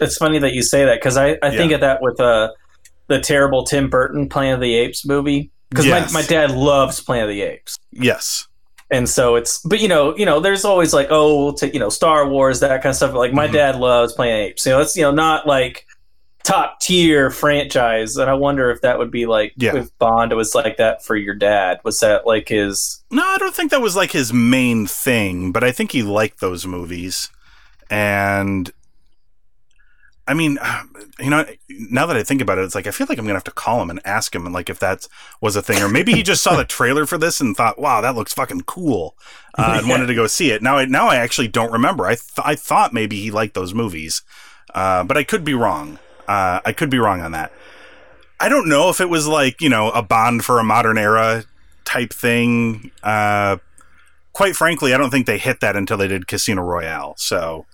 it's 0.01 0.17
funny 0.17 0.39
that 0.39 0.53
you 0.53 0.63
say 0.63 0.85
that 0.85 0.97
because 1.01 1.17
I, 1.17 1.39
I 1.43 1.51
think 1.57 1.71
Yeah. 1.71 1.77
of 1.77 1.81
that 1.81 2.03
with 2.03 2.21
uh, 2.21 2.51
the 3.09 3.21
terrible 3.21 3.65
Tim 3.65 3.89
Burton 3.89 4.29
Planet 4.29 4.55
of 4.55 4.61
the 4.61 4.75
Apes 4.77 5.07
movie 5.07 5.51
because 5.71 5.87
Yes. 5.87 6.13
my, 6.13 6.21
my 6.21 6.27
dad 6.27 6.51
loves 6.53 7.01
Planet 7.01 7.25
of 7.25 7.31
the 7.31 7.43
Apes. 7.43 7.77
yes, 7.93 8.47
And 8.91 9.09
so 9.09 9.35
it's, 9.37 9.59
but 9.65 9.81
you 9.81 9.89
know, 9.89 10.17
you 10.17 10.25
know, 10.27 10.39
there's 10.39 10.65
always 10.65 10.93
like, 10.95 11.09
oh, 11.11 11.43
we'll 11.45 11.53
take, 11.55 11.73
you 11.75 11.81
know, 11.81 11.89
Star 11.89 12.29
Wars, 12.29 12.61
that 12.61 12.83
kind 12.83 12.91
of 12.91 12.97
stuff. 12.97 13.13
But 13.13 13.19
like, 13.19 13.33
my 13.33 13.49
Mhm. 13.49 13.53
dad 13.53 13.77
loves 13.77 14.13
Planet 14.13 14.35
of 14.35 14.39
the 14.39 14.47
Apes. 14.51 14.67
You 14.67 14.73
know, 14.73 14.81
it's, 14.81 14.95
you 14.97 15.03
know, 15.03 15.11
not 15.11 15.47
like 15.47 15.87
top 16.47 16.79
tier 16.79 17.29
franchise, 17.31 18.17
and 18.17 18.31
I 18.31 18.35
wonder 18.35 18.71
if 18.71 18.81
that 18.83 18.99
would 18.99 19.11
be 19.11 19.27
like 19.27 19.53
Yeah. 19.57 19.75
if 19.77 19.97
Bond 19.99 20.33
was 20.33 20.55
like 20.55 20.77
that 20.77 21.05
for 21.05 21.17
your 21.17 21.35
dad. 21.35 21.81
Was 21.83 21.99
that 22.01 22.25
like 22.27 22.49
his? 22.49 23.03
No, 23.11 23.25
I 23.25 23.37
don't 23.39 23.55
think 23.55 23.73
that 23.73 23.81
was 23.83 23.97
like 23.97 24.13
his 24.13 24.33
main 24.33 24.87
thing, 24.87 25.51
but 25.51 25.65
I 25.65 25.73
think 25.73 25.91
he 25.91 26.03
liked 26.03 26.41
those 26.41 26.65
movies. 26.67 27.31
And 27.91 28.71
I 30.29 30.35
mean, 30.35 30.59
you 31.19 31.31
know, 31.31 31.45
now 31.69 32.07
that 32.07 32.17
I 32.17 32.23
think 32.23 32.41
about 32.41 32.59
it, 32.59 32.63
it's 32.65 32.75
like 32.77 32.87
I 32.87 32.93
feel 32.93 33.09
like 33.09 33.19
I'm 33.19 33.25
gonna 33.25 33.35
have 33.35 33.45
to 33.45 33.51
call 33.51 33.83
him 33.83 33.91
and 33.91 34.01
ask 34.05 34.33
him, 34.35 34.45
and 34.47 34.55
like 34.55 34.71
if 34.71 34.79
that 34.79 35.09
was 35.41 35.57
a 35.57 35.63
thing, 35.63 35.83
or 35.83 35.89
maybe 35.89 36.13
he 36.13 36.23
just 36.23 36.43
saw 36.45 36.55
the 36.55 36.65
trailer 36.65 37.07
for 37.07 37.19
this 37.19 37.41
and 37.41 37.57
thought, 37.57 37.79
"Wow, 37.81 38.01
that 38.03 38.15
looks 38.15 38.33
fucking 38.33 38.63
cool," 38.63 39.17
uh, 39.59 39.79
and 39.81 39.89
wanted 39.91 40.07
to 40.07 40.15
go 40.15 40.29
see 40.29 40.53
it. 40.53 40.63
Now, 40.63 40.79
I 40.79 40.85
now 40.85 41.09
I 41.09 41.17
actually 41.17 41.49
don't 41.49 41.73
remember. 41.73 42.07
I 42.07 42.15
th- 42.15 42.23
I 42.45 42.55
thought 42.55 42.93
maybe 42.93 43.21
he 43.21 43.31
liked 43.33 43.55
those 43.55 43.75
movies, 43.75 44.23
uh, 44.75 45.03
but 45.05 45.17
I 45.17 45.25
could 45.25 45.45
be 45.45 45.55
wrong. 45.55 45.99
Uh, 46.29 46.61
I 46.65 46.73
could 46.73 46.91
be 46.91 46.99
wrong 46.99 47.21
on 47.21 47.33
that. 47.33 47.53
I 48.41 48.49
don't 48.49 48.69
know 48.69 48.91
if 48.91 49.01
it 49.01 49.09
was 49.09 49.27
like 49.27 49.61
you 49.61 49.69
know 49.69 49.91
a 49.91 50.03
Bond 50.03 50.45
for 50.45 50.59
a 50.59 50.65
modern 50.65 50.99
era 50.99 51.45
type 51.85 52.13
thing. 52.13 52.91
Uh, 53.03 53.57
quite 54.33 54.55
frankly, 54.57 54.93
I 54.93 54.99
don't 54.99 55.11
think 55.11 55.27
they 55.27 55.39
hit 55.39 55.61
that 55.61 55.77
until 55.77 55.97
they 55.97 56.09
did 56.09 56.27
Casino 56.27 56.63
Royale. 56.63 57.15
So 57.17 57.65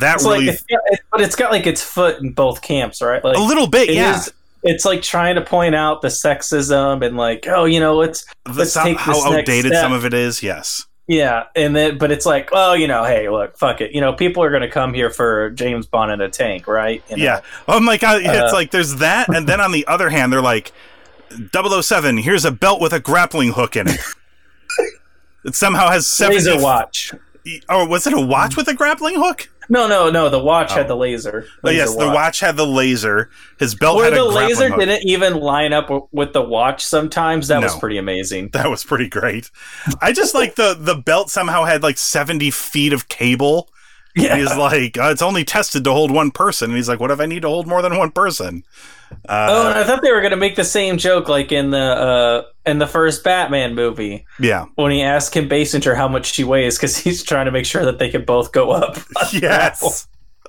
that 0.00 0.16
It's 0.16 0.24
really 0.24 0.46
like, 0.46 0.58
it's 0.66 1.02
but 1.10 1.20
it's 1.20 1.36
got 1.36 1.50
like 1.52 1.66
its 1.66 1.82
foot 1.82 2.20
in 2.20 2.32
both 2.32 2.60
camps, 2.62 3.00
right? 3.00 3.22
Like 3.24 3.36
a 3.36 3.40
little 3.40 3.66
bit, 3.68 3.88
it 3.88 3.94
yeah. 3.94 4.16
is- 4.18 4.32
it's 4.66 4.86
like 4.86 5.02
trying 5.02 5.34
to 5.34 5.42
point 5.42 5.74
out 5.74 6.00
the 6.00 6.08
sexism 6.08 7.04
and 7.04 7.18
like, 7.18 7.46
oh, 7.48 7.66
you 7.66 7.78
know, 7.78 7.96
let's 7.96 8.24
The- 8.46 8.52
let's 8.54 8.72
some- 8.72 8.84
take 8.86 8.96
how 8.98 9.22
outdated 9.22 9.72
step. 9.72 9.82
some 9.82 9.92
of 9.92 10.06
it 10.06 10.14
is. 10.14 10.42
Yes, 10.42 10.86
Yeah, 11.06 11.44
and 11.54 11.76
then 11.76 11.98
but 11.98 12.10
it's 12.10 12.24
like, 12.24 12.48
oh, 12.52 12.72
you 12.72 12.88
know, 12.88 13.04
hey, 13.04 13.28
look, 13.28 13.58
fuck 13.58 13.80
it. 13.82 13.92
You 13.92 14.00
know, 14.00 14.14
people 14.14 14.42
are 14.42 14.50
going 14.50 14.62
to 14.62 14.70
come 14.70 14.94
here 14.94 15.10
for 15.10 15.50
James 15.50 15.86
Bond 15.86 16.10
in 16.10 16.20
a 16.22 16.30
tank, 16.30 16.66
right? 16.66 17.02
You 17.10 17.16
know? 17.18 17.22
yeah. 17.24 17.40
I'm 17.68 17.84
like, 17.84 18.02
uh, 18.02 18.18
it's 18.22 18.52
Uh, 18.52 18.56
like 18.56 18.70
there's 18.70 18.96
that, 18.96 19.28
and 19.28 19.46
then 19.46 19.60
on 19.60 19.70
the 19.72 19.86
other 19.86 20.08
hand, 20.08 20.32
they're 20.32 20.40
like, 20.40 20.72
007, 21.52 22.18
here's 22.18 22.44
a 22.44 22.50
belt 22.50 22.80
with 22.80 22.92
a 22.92 23.00
grappling 23.00 23.52
hook 23.52 23.76
in 23.76 23.88
it. 23.88 24.00
it 25.44 25.54
somehow 25.54 25.90
has 25.90 26.06
seven. 26.06 26.36
laser 26.36 26.58
watch. 26.60 27.12
Or 27.68 27.86
was 27.86 28.06
it 28.06 28.14
a 28.14 28.20
watch 28.20 28.56
with 28.56 28.68
a 28.68 28.74
grappling 28.74 29.16
hook? 29.16 29.50
No, 29.68 29.86
no, 29.88 30.10
no. 30.10 30.28
The 30.28 30.38
watch 30.38 30.72
Oh. 30.72 30.74
had 30.76 30.88
the 30.88 30.96
laser. 30.96 31.46
Oh, 31.46 31.58
laser 31.68 31.76
yes, 31.78 31.96
the 31.96 32.08
watch 32.08 32.40
had 32.40 32.56
the 32.56 32.66
laser. 32.66 33.30
His 33.58 33.74
belt 33.74 33.96
Where 33.96 34.06
had 34.10 34.14
the 34.18 34.24
laser 34.24 34.68
hook. 34.68 34.78
didn't 34.80 35.04
even 35.08 35.34
line 35.34 35.72
up 35.72 35.90
with 36.12 36.32
the 36.32 36.42
watch. 36.42 36.84
Sometimes 36.84 37.48
that 37.48 37.62
was 37.62 37.74
pretty 37.76 37.98
amazing. 37.98 38.50
That 38.52 38.70
was 38.70 38.84
pretty 38.84 39.08
great. 39.08 39.50
I 40.00 40.12
just 40.12 40.34
like 40.34 40.54
the 40.56 40.76
the 40.78 40.94
belt 40.94 41.30
somehow 41.30 41.64
had 41.64 41.82
like 41.82 41.98
70 41.98 42.50
feet 42.50 42.92
of 42.92 43.08
cable. 43.08 43.68
Yeah. 44.16 44.34
And 44.36 44.40
he's 44.42 44.56
like, 44.56 44.96
uh, 44.96 45.10
it's 45.10 45.22
only 45.22 45.42
tested 45.44 45.82
to 45.84 45.92
hold 45.92 46.12
one 46.12 46.30
person. 46.30 46.70
And 46.70 46.76
he's 46.76 46.88
like, 46.88 47.00
what 47.00 47.10
if 47.10 47.18
I 47.18 47.26
need 47.26 47.42
to 47.42 47.48
hold 47.48 47.66
more 47.66 47.82
than 47.82 47.96
one 47.98 48.12
person? 48.12 48.62
Uh, 49.28 49.46
oh, 49.50 49.68
and 49.68 49.78
I 49.78 49.84
thought 49.84 50.02
they 50.02 50.12
were 50.12 50.20
going 50.20 50.32
to 50.32 50.36
make 50.36 50.56
the 50.56 50.64
same 50.64 50.98
joke 50.98 51.28
like 51.28 51.52
in 51.52 51.70
the 51.70 51.78
uh, 51.78 52.42
in 52.66 52.78
the 52.78 52.86
first 52.86 53.24
Batman 53.24 53.74
movie 53.74 54.26
yeah. 54.38 54.66
when 54.74 54.92
he 54.92 55.02
asked 55.02 55.32
Kim 55.32 55.48
Basinger 55.48 55.96
how 55.96 56.08
much 56.08 56.32
she 56.32 56.44
weighs 56.44 56.76
because 56.76 56.96
he's 56.96 57.22
trying 57.22 57.46
to 57.46 57.52
make 57.52 57.66
sure 57.66 57.84
that 57.84 57.98
they 57.98 58.10
can 58.10 58.24
both 58.24 58.52
go 58.52 58.70
up. 58.70 58.98
Yes. 59.32 60.06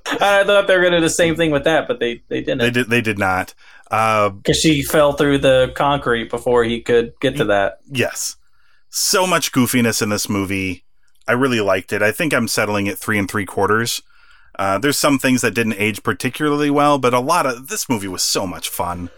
I 0.08 0.44
thought 0.44 0.68
they 0.68 0.76
were 0.76 0.82
going 0.82 0.92
to 0.92 1.00
do 1.00 1.04
the 1.04 1.10
same 1.10 1.36
thing 1.36 1.50
with 1.50 1.64
that, 1.64 1.88
but 1.88 2.00
they 2.00 2.22
they 2.28 2.42
didn't. 2.42 2.60
They 2.60 2.70
did. 2.70 2.90
They 2.90 3.02
did 3.02 3.18
not. 3.18 3.56
Uh, 3.90 4.30
because 4.30 4.60
she 4.60 4.84
fell 4.84 5.14
through 5.14 5.40
the 5.40 5.72
concrete 5.76 6.30
before 6.30 6.64
he 6.64 6.82
could 6.82 7.14
get 7.22 7.38
to 7.38 7.46
that. 7.46 7.80
yes. 7.92 8.36
So 8.90 9.28
much 9.28 9.52
goofiness 9.52 10.02
in 10.02 10.10
this 10.10 10.30
movie. 10.30 10.86
I 11.28 11.34
really 11.34 11.60
liked 11.60 11.92
it. 11.92 12.02
I 12.02 12.12
think 12.12 12.34
I'm 12.34 12.48
settling 12.48 12.88
at 12.88 12.98
three 12.98 13.18
and 13.18 13.30
three 13.30 13.46
quarters. 13.46 14.02
Uh, 14.58 14.78
there's 14.78 14.98
some 14.98 15.20
things 15.20 15.42
that 15.42 15.52
didn't 15.54 15.76
age 15.78 16.02
particularly 16.04 16.70
well, 16.70 16.98
but 16.98 17.14
a 17.14 17.20
lot 17.20 17.46
of 17.46 17.68
this 17.68 17.90
movie 17.90 18.08
was 18.08 18.24
so 18.24 18.46
much 18.48 18.70
fun. 18.70 19.10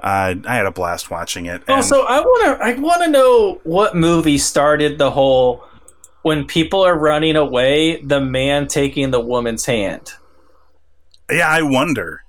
Uh, 0.00 0.34
I 0.46 0.56
had 0.56 0.66
a 0.66 0.70
blast 0.70 1.10
watching 1.10 1.46
it. 1.46 1.68
Also, 1.68 2.02
I 2.02 2.20
want 2.20 2.58
to 2.60 2.64
I 2.64 2.74
want 2.74 3.02
to 3.04 3.10
know 3.10 3.60
what 3.64 3.96
movie 3.96 4.38
started 4.38 4.98
the 4.98 5.10
whole 5.10 5.64
when 6.22 6.46
people 6.46 6.82
are 6.82 6.96
running 6.98 7.36
away, 7.36 8.00
the 8.02 8.20
man 8.20 8.66
taking 8.66 9.10
the 9.10 9.20
woman's 9.20 9.64
hand. 9.66 10.12
yeah, 11.30 11.48
I 11.48 11.62
wonder. 11.62 12.22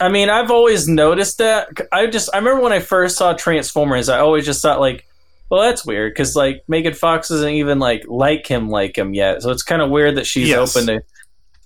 I 0.00 0.08
mean, 0.08 0.28
I've 0.28 0.50
always 0.50 0.88
noticed 0.88 1.38
that. 1.38 1.68
I 1.92 2.06
just 2.06 2.28
I 2.34 2.38
remember 2.38 2.60
when 2.62 2.72
I 2.72 2.80
first 2.80 3.16
saw 3.16 3.32
Transformers, 3.34 4.08
I 4.08 4.18
always 4.18 4.44
just 4.44 4.60
thought 4.60 4.80
like, 4.80 5.06
well, 5.48 5.62
that's 5.62 5.86
weird 5.86 6.12
because 6.12 6.34
like 6.36 6.64
Megan 6.68 6.92
Fox 6.94 7.28
doesn't 7.28 7.48
even 7.54 7.78
like 7.78 8.04
like 8.08 8.46
him 8.46 8.68
like 8.68 8.98
him 8.98 9.14
yet, 9.14 9.42
so 9.42 9.50
it's 9.50 9.62
kind 9.62 9.80
of 9.80 9.90
weird 9.90 10.16
that 10.16 10.26
she's 10.26 10.48
Yes. 10.48 10.76
open 10.76 10.86
to 10.88 11.02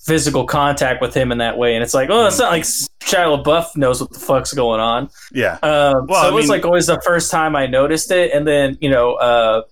physical 0.00 0.44
contact 0.44 1.00
with 1.02 1.14
him 1.14 1.30
in 1.32 1.38
that 1.38 1.56
way. 1.58 1.74
And 1.74 1.82
it's 1.82 1.94
like, 1.94 2.08
oh, 2.10 2.26
it's 2.26 2.38
not 2.38 2.50
like 2.50 2.62
Shia 2.62 3.42
LaBeouf 3.44 3.76
knows 3.76 4.00
what 4.00 4.10
the 4.12 4.18
fuck's 4.18 4.52
going 4.52 4.80
on. 4.80 5.10
Yeah. 5.32 5.58
Um, 5.62 6.06
Well, 6.06 6.22
so 6.22 6.26
I 6.26 6.28
it 6.28 6.34
was 6.34 6.42
mean- 6.44 6.48
like 6.50 6.64
always 6.64 6.86
the 6.86 7.00
first 7.04 7.30
time 7.30 7.54
I 7.56 7.66
noticed 7.66 8.10
it, 8.10 8.32
and 8.32 8.46
then 8.46 8.78
you 8.80 8.90
know, 8.90 9.14
uh, 9.14 9.62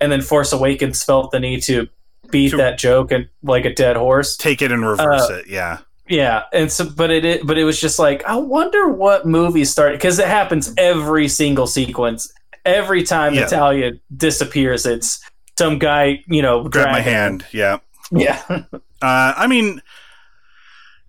and 0.00 0.10
then 0.12 0.20
Force 0.22 0.52
Awakens 0.52 1.02
felt 1.04 1.30
the 1.30 1.40
need 1.40 1.62
to 1.64 1.88
beat 2.30 2.50
To- 2.50 2.56
that 2.58 2.78
joke 2.78 3.10
and 3.12 3.28
like 3.42 3.64
a 3.64 3.74
dead 3.74 3.96
horse. 3.96 4.36
Take 4.36 4.62
it 4.62 4.70
and 4.72 4.86
reverse 4.86 5.28
Uh, 5.30 5.34
it. 5.34 5.46
Yeah. 5.48 5.78
Yeah, 6.08 6.42
and 6.52 6.72
so, 6.72 6.90
but 6.90 7.10
it, 7.12 7.24
it, 7.24 7.46
but 7.46 7.56
it 7.56 7.62
was 7.64 7.80
just 7.80 7.98
like 8.00 8.24
I 8.26 8.34
wonder 8.36 8.88
what 8.88 9.26
movie 9.26 9.64
started 9.64 9.98
because 9.98 10.18
it 10.18 10.26
happens 10.26 10.74
every 10.76 11.28
single 11.28 11.68
sequence. 11.68 12.32
Every 12.64 13.04
time 13.04 13.32
Yeah. 13.34 13.42
Natalia 13.42 13.92
disappears, 14.16 14.86
it's 14.86 15.20
some 15.56 15.78
guy, 15.78 16.22
you 16.26 16.42
know, 16.42 16.64
Grab 16.64 16.90
my 16.90 17.00
hand. 17.00 17.46
Yeah. 17.52 17.78
Yeah, 18.10 18.42
Uh, 19.02 19.32
I 19.36 19.46
mean, 19.46 19.80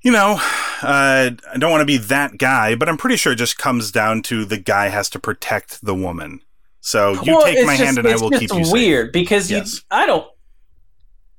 you 0.01 0.11
know, 0.11 0.33
uh, 0.81 1.31
I 1.53 1.57
don't 1.57 1.71
want 1.71 1.81
to 1.81 1.85
be 1.85 1.97
that 1.97 2.37
guy, 2.37 2.73
but 2.75 2.87
I'm 2.87 2.97
pretty 2.97 3.17
sure 3.17 3.33
it 3.33 3.37
just 3.37 3.57
comes 3.57 3.91
down 3.91 4.21
to 4.23 4.45
the 4.45 4.57
guy 4.57 4.87
has 4.89 5.09
to 5.11 5.19
protect 5.19 5.83
the 5.85 5.93
woman. 5.93 6.41
So 6.79 7.11
you 7.23 7.33
Well, 7.35 7.43
take 7.45 7.65
my 7.65 7.73
just- 7.75 7.83
hand 7.83 7.97
and 7.99 8.07
I 8.07 8.15
will 8.15 8.29
keep 8.31 8.51
you 8.53 8.63
safe. 8.63 8.71
weird 8.73 9.11
because 9.11 9.51
Yes. 9.51 9.73
you, 9.75 9.79
I 9.91 10.05
don't. 10.05 10.25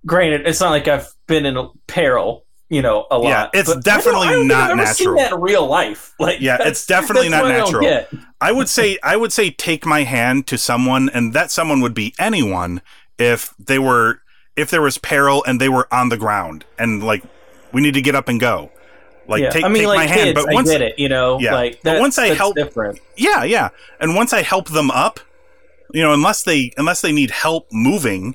Granted, 0.05 0.47
it's 0.47 0.61
not 0.61 0.71
like 0.71 0.89
I've 0.89 1.09
been 1.27 1.47
in 1.47 1.57
peril, 1.87 2.45
you 2.69 2.83
know, 2.83 3.07
a 3.11 3.19
lot. 3.19 3.29
Yeah, 3.29 3.49
it's 3.61 3.69
but 3.69 3.73
I 3.73 3.75
don't- 3.75 3.85
definitely 3.85 4.29
I 4.29 4.33
don't 4.33 4.47
not 4.49 4.71
I've 4.73 4.79
ever 4.81 4.93
Seen 4.93 5.07
natural. 5.15 5.17
that 5.23 5.33
in 5.33 5.41
real 5.41 5.67
life, 5.67 6.13
like 6.19 6.41
Yeah, 6.41 6.59
it's 6.61 6.85
definitely 6.87 7.29
not 7.29 7.43
what 7.45 7.53
I 7.53 7.59
natural. 7.59 8.07
I 8.41 8.53
would 8.53 8.69
say 8.69 8.99
I 9.03 9.17
would 9.17 9.33
say 9.33 9.51
take 9.51 9.87
my 9.87 10.03
hand 10.03 10.47
to 10.49 10.59
someone, 10.59 11.09
and 11.09 11.33
that 11.35 11.51
someone 11.51 11.81
would 11.81 11.95
be 11.95 12.15
anyone 12.19 12.83
if 13.19 13.55
they 13.59 13.79
were 13.79 14.21
if 14.57 14.71
there 14.71 14.83
was 14.83 14.99
peril 14.99 15.43
and 15.47 15.61
they 15.61 15.69
were 15.69 15.87
on 15.93 16.09
the 16.09 16.17
ground 16.17 16.65
and 16.79 17.03
like 17.03 17.23
we 17.73 17.81
need 17.81 17.95
to 17.95 18.03
get 18.03 18.15
up 18.15 18.29
and 18.29 18.39
go. 18.41 18.71
Like 19.29 19.43
yeah. 19.43 19.51
take, 19.51 19.65
I 19.65 19.69
mean, 19.69 19.79
take 19.83 19.87
like 19.89 19.97
my 19.97 20.07
kids, 20.07 20.21
hand, 20.23 20.35
but 20.35 20.53
once 20.53 20.69
I 20.69 20.73
get 20.73 20.83
it, 20.83 20.99
you 20.99 21.09
know, 21.09 21.39
Yeah. 21.41 21.55
like 21.55 21.81
But 21.83 22.01
once 22.01 22.19
I 22.19 22.29
that's 22.29 22.39
help- 22.39 22.57
different. 22.57 22.99
Yeah, 23.17 23.45
yeah. 23.45 23.69
And 24.01 24.15
once 24.17 24.33
I 24.33 24.43
help 24.43 24.69
them 24.71 24.91
up, 24.91 25.21
you 25.95 26.03
know, 26.03 26.13
unless 26.13 26.43
they 26.43 26.73
unless 26.77 27.01
they 27.03 27.13
need 27.13 27.31
help 27.31 27.69
moving, 27.73 28.35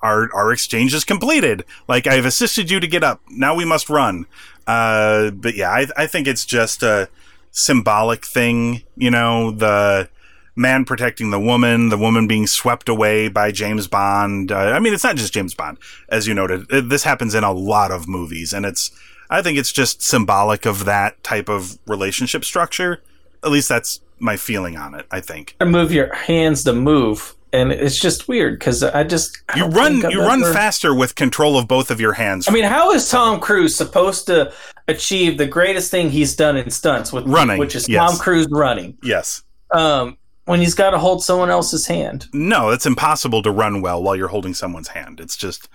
our 0.00 0.28
our 0.34 0.52
exchange 0.52 0.94
is 0.94 1.04
completed. 1.04 1.64
Like 1.88 2.06
I've 2.06 2.24
assisted 2.24 2.70
you 2.70 2.80
to 2.80 2.86
get 2.86 3.04
up. 3.04 3.20
Now 3.30 3.54
we 3.54 3.64
must 3.64 3.88
run. 3.88 4.26
Uh, 4.66 5.30
but 5.30 5.54
yeah, 5.54 5.70
I 5.70 5.86
I 5.96 6.06
think 6.06 6.26
it's 6.26 6.44
just 6.44 6.82
a 6.82 7.08
symbolic 7.50 8.24
thing. 8.24 8.82
You 8.96 9.10
know, 9.10 9.50
the 9.52 10.08
man 10.56 10.84
protecting 10.84 11.30
the 11.30 11.40
woman, 11.40 11.88
the 11.88 11.98
woman 11.98 12.26
being 12.26 12.46
swept 12.46 12.88
away 12.88 13.28
by 13.28 13.50
James 13.52 13.86
Bond. 13.86 14.52
Uh, 14.52 14.56
I 14.58 14.78
mean, 14.78 14.92
it's 14.94 15.04
not 15.04 15.16
just 15.16 15.32
James 15.32 15.54
Bond, 15.54 15.78
as 16.08 16.26
you 16.26 16.34
noted. 16.34 16.66
It- 16.70 16.88
this 16.88 17.04
happens 17.04 17.34
in 17.34 17.44
a 17.44 17.52
lot 17.52 17.90
of 17.90 18.08
movies, 18.08 18.52
and 18.52 18.64
it's. 18.66 18.90
I 19.32 19.42
think 19.42 19.58
it's 19.58 19.70
just 19.70 20.02
symbolic 20.02 20.66
of 20.66 20.84
that 20.86 21.22
type 21.22 21.48
of 21.48 21.78
relationship 21.86 22.44
structure. 22.44 23.00
At 23.44 23.50
least 23.52 23.68
that's 23.68 24.00
my 24.18 24.36
feeling 24.36 24.76
on 24.76 24.94
it. 24.94 25.06
I 25.10 25.20
think 25.20 25.54
To 25.60 25.66
move 25.66 25.92
your 25.92 26.12
hands 26.12 26.64
to 26.64 26.72
move, 26.72 27.36
and 27.52 27.70
it's 27.70 27.96
just 27.98 28.26
weird 28.26 28.58
because 28.58 28.82
I 28.82 29.04
just 29.04 29.40
I 29.48 29.58
you 29.58 29.66
run 29.66 30.00
you 30.10 30.20
run 30.20 30.42
ever- 30.42 30.52
faster 30.52 30.92
with 30.94 31.14
control 31.14 31.56
of 31.56 31.68
both 31.68 31.92
of 31.92 32.00
your 32.00 32.14
hands. 32.14 32.48
I 32.48 32.52
mean, 32.52 32.64
how 32.64 32.90
is 32.90 33.08
Tom 33.08 33.38
Cruise 33.38 33.76
supposed 33.76 34.26
to 34.26 34.52
achieve 34.88 35.38
the 35.38 35.46
greatest 35.46 35.92
thing 35.92 36.10
he's 36.10 36.34
done 36.34 36.56
in 36.56 36.68
stunts 36.68 37.12
with 37.12 37.24
Running, 37.28 37.58
which 37.58 37.76
is 37.76 37.88
yes. 37.88 38.10
Tom 38.10 38.18
Cruise 38.18 38.48
running? 38.50 38.98
yes. 39.04 39.44
Um, 39.72 40.18
when 40.50 40.60
he's 40.60 40.74
got 40.74 40.90
to 40.90 40.98
hold 40.98 41.22
someone 41.22 41.50
else's 41.50 41.86
hand. 41.86 42.26
No, 42.32 42.70
it's 42.70 42.86
impossible 42.86 43.42
to 43.42 43.50
run 43.50 43.80
well 43.82 44.02
while 44.02 44.16
you're 44.16 44.28
holding 44.28 44.54
someone's 44.54 44.88
hand. 44.88 45.20
It's 45.20 45.36
just 45.36 45.68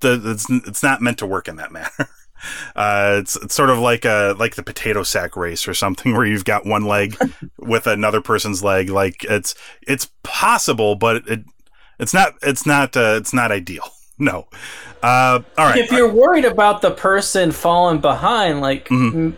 the 0.00 0.20
it's 0.24 0.48
it's 0.50 0.82
not 0.82 1.00
meant 1.00 1.18
to 1.18 1.26
work 1.26 1.48
in 1.48 1.56
that 1.56 1.70
manner. 1.78 1.90
Uh, 2.74 3.18
it's 3.20 3.36
it's 3.36 3.54
sort 3.54 3.70
of 3.70 3.78
like 3.78 4.04
a 4.04 4.34
like 4.38 4.56
the 4.56 4.62
potato 4.62 5.02
sack 5.02 5.36
race 5.36 5.68
or 5.68 5.74
something 5.74 6.12
where 6.16 6.26
you've 6.26 6.44
got 6.44 6.66
one 6.66 6.84
leg 6.84 7.16
with 7.58 7.86
another 7.86 8.20
person's 8.20 8.64
leg. 8.64 8.88
Like 8.90 9.24
it's 9.24 9.54
it's 9.86 10.08
possible, 10.24 10.96
but 10.96 11.28
it 11.28 11.44
it's 12.00 12.12
not 12.14 12.34
it's 12.42 12.66
not 12.66 12.96
uh, 12.96 13.14
it's 13.18 13.32
not 13.32 13.52
ideal. 13.52 13.84
No. 14.18 14.46
Uh, 15.02 15.40
all 15.58 15.66
right. 15.66 15.78
If 15.78 15.90
you're 15.90 16.12
worried 16.12 16.44
about 16.44 16.80
the 16.80 16.92
person 16.92 17.50
falling 17.50 18.00
behind, 18.00 18.60
like 18.60 18.86
Mhm. 18.88 19.34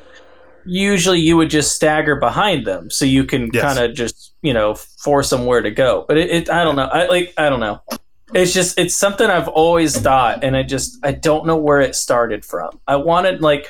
usually 0.66 1.20
you 1.20 1.36
would 1.38 1.48
just 1.48 1.74
stagger 1.74 2.16
behind 2.16 2.66
them 2.66 2.90
so 2.90 3.04
you 3.04 3.24
can 3.24 3.50
Yes. 3.52 3.62
kind 3.62 3.78
of 3.78 3.94
just 3.96 4.23
you 4.44 4.52
know 4.54 4.74
force 4.76 5.30
them 5.30 5.46
where 5.46 5.60
to 5.62 5.72
go. 5.72 6.04
But 6.06 6.18
it, 6.18 6.30
it 6.30 6.50
I 6.50 6.62
don't 6.62 6.76
know. 6.76 6.84
I 6.86 7.08
like 7.08 7.34
I 7.36 7.48
don't 7.48 7.60
know. 7.60 7.80
It's 8.32 8.52
just 8.52 8.78
it's 8.78 8.94
something 8.94 9.28
I've 9.28 9.48
always 9.48 9.98
thought, 10.00 10.44
and 10.44 10.56
I 10.56 10.62
just 10.62 10.98
I 11.02 11.12
don't 11.12 11.46
know 11.46 11.56
where 11.56 11.80
it 11.80 11.96
started 11.96 12.44
from. 12.44 12.78
I 12.86 12.96
wanted 12.96 13.40
like 13.40 13.68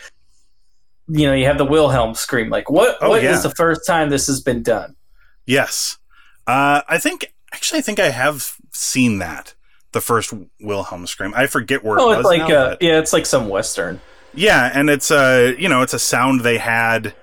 you 1.07 1.27
know, 1.27 1.35
you 1.35 1.45
have 1.45 1.59
the 1.59 1.66
Wilhelm 1.66 2.14
scream. 2.14 2.49
Like, 2.49 2.70
what? 2.70 2.97
Oh, 3.03 3.11
What 3.11 3.22
is 3.22 3.25
yeah. 3.25 3.41
the 3.51 3.55
first 3.55 3.87
time 3.87 4.09
this 4.09 4.27
has 4.27 4.41
been 4.41 4.62
done? 4.62 4.97
Yes. 5.45 5.99
Uh, 6.47 6.81
I 6.89 6.97
think 6.99 7.35
actually 7.53 7.79
I 7.81 7.83
think 7.83 8.01
I 8.01 8.09
have 8.11 8.57
seen 8.72 9.18
that. 9.18 9.55
The 9.93 10.01
first 10.01 10.33
Wilhelm 10.61 11.07
scream. 11.07 11.33
I 11.37 11.47
forget 11.47 11.85
where 11.85 12.01
Oh, 12.01 12.09
it 12.11 12.14
it's 12.14 12.16
was 12.18 12.27
like 12.27 12.49
now, 12.49 12.55
uh, 12.57 12.77
yeah, 12.81 12.99
it's 12.99 13.12
like 13.12 13.27
some 13.27 13.49
western. 13.49 14.01
Yeah, 14.33 14.68
and 14.75 14.91
it's 14.91 15.11
a 15.12 15.55
you 15.57 15.68
know 15.68 15.83
it's 15.83 15.95
a 15.95 15.99
sound 16.01 16.41
they 16.41 16.59
had 16.59 17.14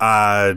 uh, 0.00 0.54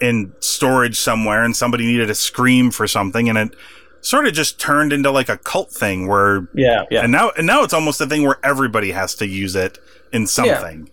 in 0.00 0.32
storage 0.40 0.98
somewhere, 0.98 1.42
and 1.44 1.56
somebody 1.56 1.86
needed 1.86 2.10
a 2.10 2.14
scream 2.14 2.70
for 2.70 2.86
something, 2.86 3.28
and 3.28 3.38
it 3.38 3.54
sort 4.00 4.26
of 4.26 4.32
just 4.32 4.60
turned 4.60 4.92
into 4.92 5.10
like 5.10 5.28
a 5.28 5.36
cult 5.38 5.70
thing 5.72 6.06
where 6.06 6.48
Yeah, 6.54 6.84
yeah. 6.90 7.02
and 7.02 7.12
now 7.12 7.30
and 7.36 7.46
now 7.46 7.62
it's 7.64 7.74
almost 7.74 8.00
a 8.00 8.06
thing 8.06 8.22
where 8.22 8.38
everybody 8.44 8.92
has 8.92 9.14
to 9.16 9.26
use 9.26 9.56
it 9.56 9.78
in 10.12 10.26
something. 10.26 10.88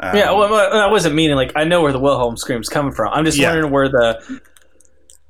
Um, 0.00 0.16
yeah, 0.16 0.30
well, 0.32 0.52
I 0.54 0.86
wasn't 0.90 1.14
meaning 1.14 1.36
like 1.36 1.52
I 1.56 1.64
know 1.64 1.80
where 1.82 1.92
the 1.92 1.98
Wilhelm 2.00 2.36
scream's 2.36 2.68
coming 2.68 2.92
from. 2.92 3.12
I'm 3.12 3.24
just 3.24 3.38
Yeah. 3.38 3.48
wondering 3.50 3.72
where 3.72 3.88
the 3.88 4.40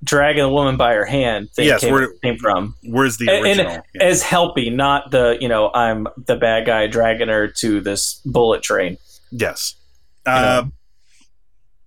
dragging 0.05 0.43
a 0.43 0.49
woman 0.51 0.77
by 0.77 0.95
her 0.95 1.05
hand 1.05 1.49
thing 1.53 1.67
Yes, 1.67 1.83
came, 1.83 1.93
where- 1.93 2.13
came 2.25 2.37
from. 2.39 2.75
where's 2.83 3.19
the 3.19 3.29
And, 3.31 3.45
original? 3.45 3.73
and 3.73 3.83
Yeah. 3.95 4.03
as 4.03 4.23
helpy, 4.25 4.75
not 4.75 5.11
the 5.13 5.37
you 5.41 5.49
know 5.49 5.71
I'm 5.73 6.09
the 6.27 6.35
bad 6.37 6.67
guy 6.67 6.87
dragging 6.89 7.29
her 7.29 7.47
to 7.61 7.81
this 7.81 8.21
bullet 8.25 8.63
train. 8.63 8.97
yes. 9.31 9.77
Uh, 10.27 10.65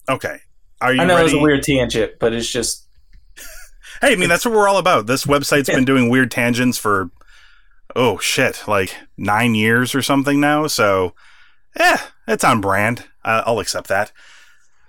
okay. 0.09 0.37
Are 0.81 0.93
you 0.93 1.01
I 1.01 1.05
know 1.05 1.15
ready? 1.15 1.21
it 1.21 1.23
was 1.25 1.33
a 1.33 1.39
weird 1.39 1.63
tangent, 1.63 2.13
but 2.19 2.33
it's 2.33 2.49
just 2.51 2.85
Hey, 4.01 4.13
I 4.13 4.15
mean 4.15 4.29
that's 4.29 4.45
what 4.45 4.53
we're 4.53 4.67
all 4.67 4.77
about. 4.77 5.07
This 5.07 5.25
website's 5.25 5.69
been 5.69 5.85
doing 5.91 6.09
weird 6.09 6.31
tangents 6.31 6.77
for 6.77 7.09
oh 7.95 8.17
shit, 8.19 8.63
like 8.67 8.95
nine 9.17 9.55
years 9.55 9.95
or 9.95 10.01
something 10.01 10.39
now. 10.39 10.67
So, 10.67 11.13
yeah, 11.77 12.01
it's 12.27 12.43
on 12.43 12.61
brand. 12.61 13.05
Uh, 13.23 13.43
I'll 13.45 13.59
accept 13.59 13.87
that. 13.87 14.11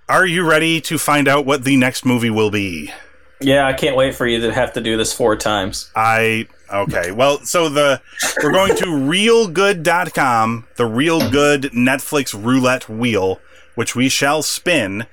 Are 0.09 0.25
you 0.25 0.47
ready 0.47 0.79
to 0.81 0.97
find 0.97 1.27
out 1.27 1.45
what 1.45 1.63
the 1.63 1.75
next 1.77 2.05
movie 2.05 2.29
will 2.29 2.51
be? 2.51 2.91
yeah. 3.39 3.65
I 3.67 3.73
can't 3.73 3.95
wait 3.95 4.15
for 4.15 4.25
you 4.25 4.39
to 4.41 4.53
have 4.53 4.73
to 4.73 4.81
do 4.81 4.97
this 4.97 5.13
four 5.13 5.35
times. 5.35 5.91
I 5.95 6.47
okay. 6.73 7.11
Well, 7.11 7.39
so 7.45 7.69
the 7.69 8.01
we're 8.43 8.51
going 8.51 8.75
to 8.77 8.85
reelgood.com, 9.65 10.67
the 10.75 10.83
Reelgood 10.83 11.71
Netflix 11.73 12.33
roulette 12.33 12.89
wheel, 12.89 13.39
which 13.75 13.95
we 13.95 14.09
shall 14.09 14.41
spin, 14.41 15.05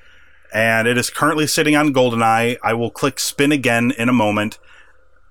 and 0.54 0.88
it 0.88 0.96
is 0.96 1.10
currently 1.10 1.46
sitting 1.46 1.76
on 1.76 1.92
Goldeneye. 1.92 2.56
I 2.62 2.72
will 2.72 2.90
click 2.90 3.18
spin 3.20 3.52
again 3.52 3.92
in 3.98 4.08
a 4.08 4.12
moment. 4.12 4.58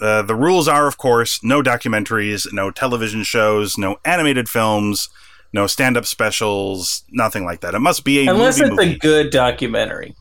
Uh, 0.02 0.22
the 0.22 0.36
rules 0.36 0.68
are, 0.68 0.86
of 0.86 0.98
course, 0.98 1.40
no 1.44 1.64
documentaries, 1.64 2.52
no 2.52 2.70
television 2.70 3.24
shows, 3.24 3.78
no 3.78 3.98
animated 4.04 4.50
films, 4.50 5.08
no 5.54 5.66
stand-up 5.66 6.06
specials, 6.06 7.04
nothing 7.12 7.46
like 7.46 7.62
that. 7.62 7.74
It 7.74 7.80
must 7.80 8.04
be 8.04 8.28
a 8.28 8.32
Unless 8.32 8.60
movie 8.60 8.72
it's 8.74 8.78
movie. 8.82 8.96
a 8.96 8.98
good 9.00 9.30
documentary. 9.32 10.14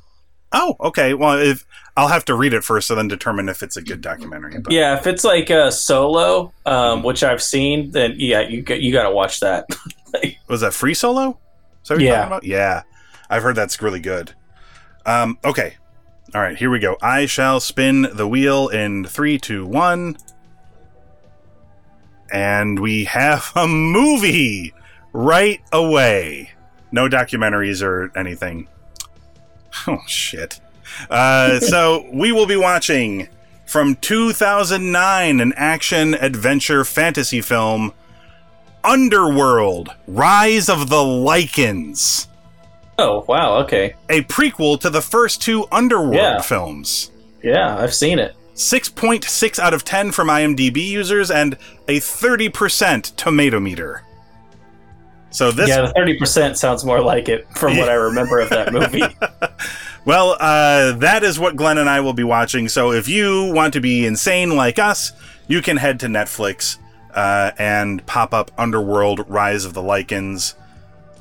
oh, 0.52 0.76
okay. 0.80 1.14
Well, 1.14 1.38
if 1.40 1.64
I'll 1.96 2.08
have 2.08 2.24
to 2.26 2.34
read 2.34 2.52
it 2.54 2.62
first, 2.62 2.88
to 2.88 2.94
then 2.94 3.08
determine 3.08 3.48
if 3.48 3.62
it's 3.62 3.76
a 3.76 3.82
good 3.82 4.02
documentary. 4.02 4.58
But. 4.60 4.72
Yeah, 4.72 4.96
if 4.98 5.06
it's 5.06 5.24
like 5.24 5.50
a 5.50 5.72
solo, 5.72 6.52
um, 6.64 7.02
which 7.02 7.24
I've 7.24 7.42
seen, 7.42 7.90
then 7.90 8.14
yeah, 8.18 8.40
you 8.40 8.62
got 8.62 8.80
you 8.80 8.92
got 8.92 9.02
to 9.04 9.10
watch 9.10 9.40
that. 9.40 9.66
was 10.48 10.60
that 10.60 10.74
free 10.74 10.94
solo? 10.94 11.38
Is 11.82 11.88
that 11.88 11.94
what 11.94 12.00
you're 12.02 12.10
Yeah. 12.12 12.16
talking 12.18 12.26
about? 12.28 12.44
Yeah. 12.44 12.82
I've 13.28 13.42
heard 13.42 13.56
that's 13.56 13.80
really 13.82 14.00
good. 14.00 14.34
Um, 15.04 15.38
okay. 15.44 15.74
All 16.34 16.40
right, 16.40 16.56
here 16.56 16.70
we 16.70 16.78
go. 16.78 16.96
I 17.02 17.26
shall 17.26 17.60
spin 17.60 18.08
the 18.14 18.26
wheel 18.26 18.68
in 18.68 19.04
three, 19.04 19.38
two, 19.38 19.66
one. 19.66 20.16
And 22.30 22.78
we 22.78 23.04
have 23.04 23.52
a 23.54 23.68
movie 23.68 24.72
right 25.12 25.60
away. 25.72 26.52
No 26.90 27.08
documentaries 27.08 27.82
or 27.82 28.10
anything. 28.16 28.68
Oh, 29.86 29.98
shit. 30.06 30.60
Uh, 31.10 31.60
so 31.60 32.06
we 32.12 32.32
will 32.32 32.46
be 32.46 32.56
watching 32.56 33.28
from 33.66 33.96
2009 33.96 35.40
an 35.40 35.52
action 35.56 36.14
adventure 36.14 36.84
fantasy 36.84 37.40
film 37.40 37.92
Underworld 38.84 39.90
Rise 40.06 40.68
of 40.68 40.88
the 40.88 40.96
Lycans, 40.96 42.26
oh 42.98 43.24
wow, 43.28 43.56
okay, 43.58 43.94
a 44.08 44.22
prequel 44.22 44.80
to 44.80 44.90
the 44.90 45.02
first 45.02 45.42
two 45.42 45.66
Underworld 45.72 46.14
Yeah. 46.16 46.40
films. 46.40 47.10
yeah, 47.42 47.76
I've 47.78 47.94
seen 47.94 48.18
it. 48.18 48.34
6.6 48.54 49.58
out 49.58 49.72
of 49.74 49.82
10 49.84 50.12
from 50.12 50.28
IMDb 50.28 50.76
users 50.86 51.30
and 51.30 51.54
a 51.88 51.98
30% 51.98 53.16
tomato 53.16 53.58
meter. 53.58 54.02
So 55.30 55.50
this 55.50 55.70
yeah, 55.70 55.80
the 55.80 55.92
thirty 55.94 56.18
percent 56.18 56.58
sounds 56.58 56.84
more 56.84 57.00
like 57.00 57.30
it 57.30 57.48
from 57.56 57.78
what 57.78 57.88
I 57.88 57.94
remember 57.94 58.40
of 58.40 58.50
that 58.50 58.72
movie. 58.72 59.02
Well, 60.04 60.36
uh, 60.40 60.92
that 60.96 61.22
is 61.22 61.38
what 61.38 61.54
Glenn 61.54 61.78
and 61.78 61.88
I 61.88 62.00
will 62.00 62.12
be 62.12 62.24
watching. 62.24 62.68
So 62.68 62.90
if 62.90 63.08
you 63.08 63.52
want 63.54 63.72
to 63.74 63.80
be 63.80 64.04
insane 64.04 64.56
like 64.56 64.80
us, 64.80 65.12
you 65.46 65.62
can 65.62 65.76
head 65.76 66.00
to 66.00 66.06
Netflix 66.08 66.78
uh, 67.14 67.52
and 67.56 68.04
pop 68.04 68.34
up 68.34 68.50
Underworld 68.58 69.24
Rise 69.30 69.64
of 69.64 69.74
the 69.74 69.80
Lycans. 69.80 70.54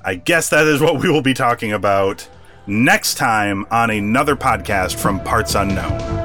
I 0.04 0.16
guess 0.16 0.50
that 0.50 0.66
is 0.66 0.82
what 0.82 1.00
we 1.00 1.10
will 1.10 1.22
be 1.22 1.34
talking 1.34 1.72
about 1.72 2.28
next 2.66 3.16
time 3.16 3.66
on 3.70 3.90
another 3.90 4.36
podcast 4.36 4.96
from 4.96 5.20
Parts 5.20 5.56
Unknown. 5.56 6.21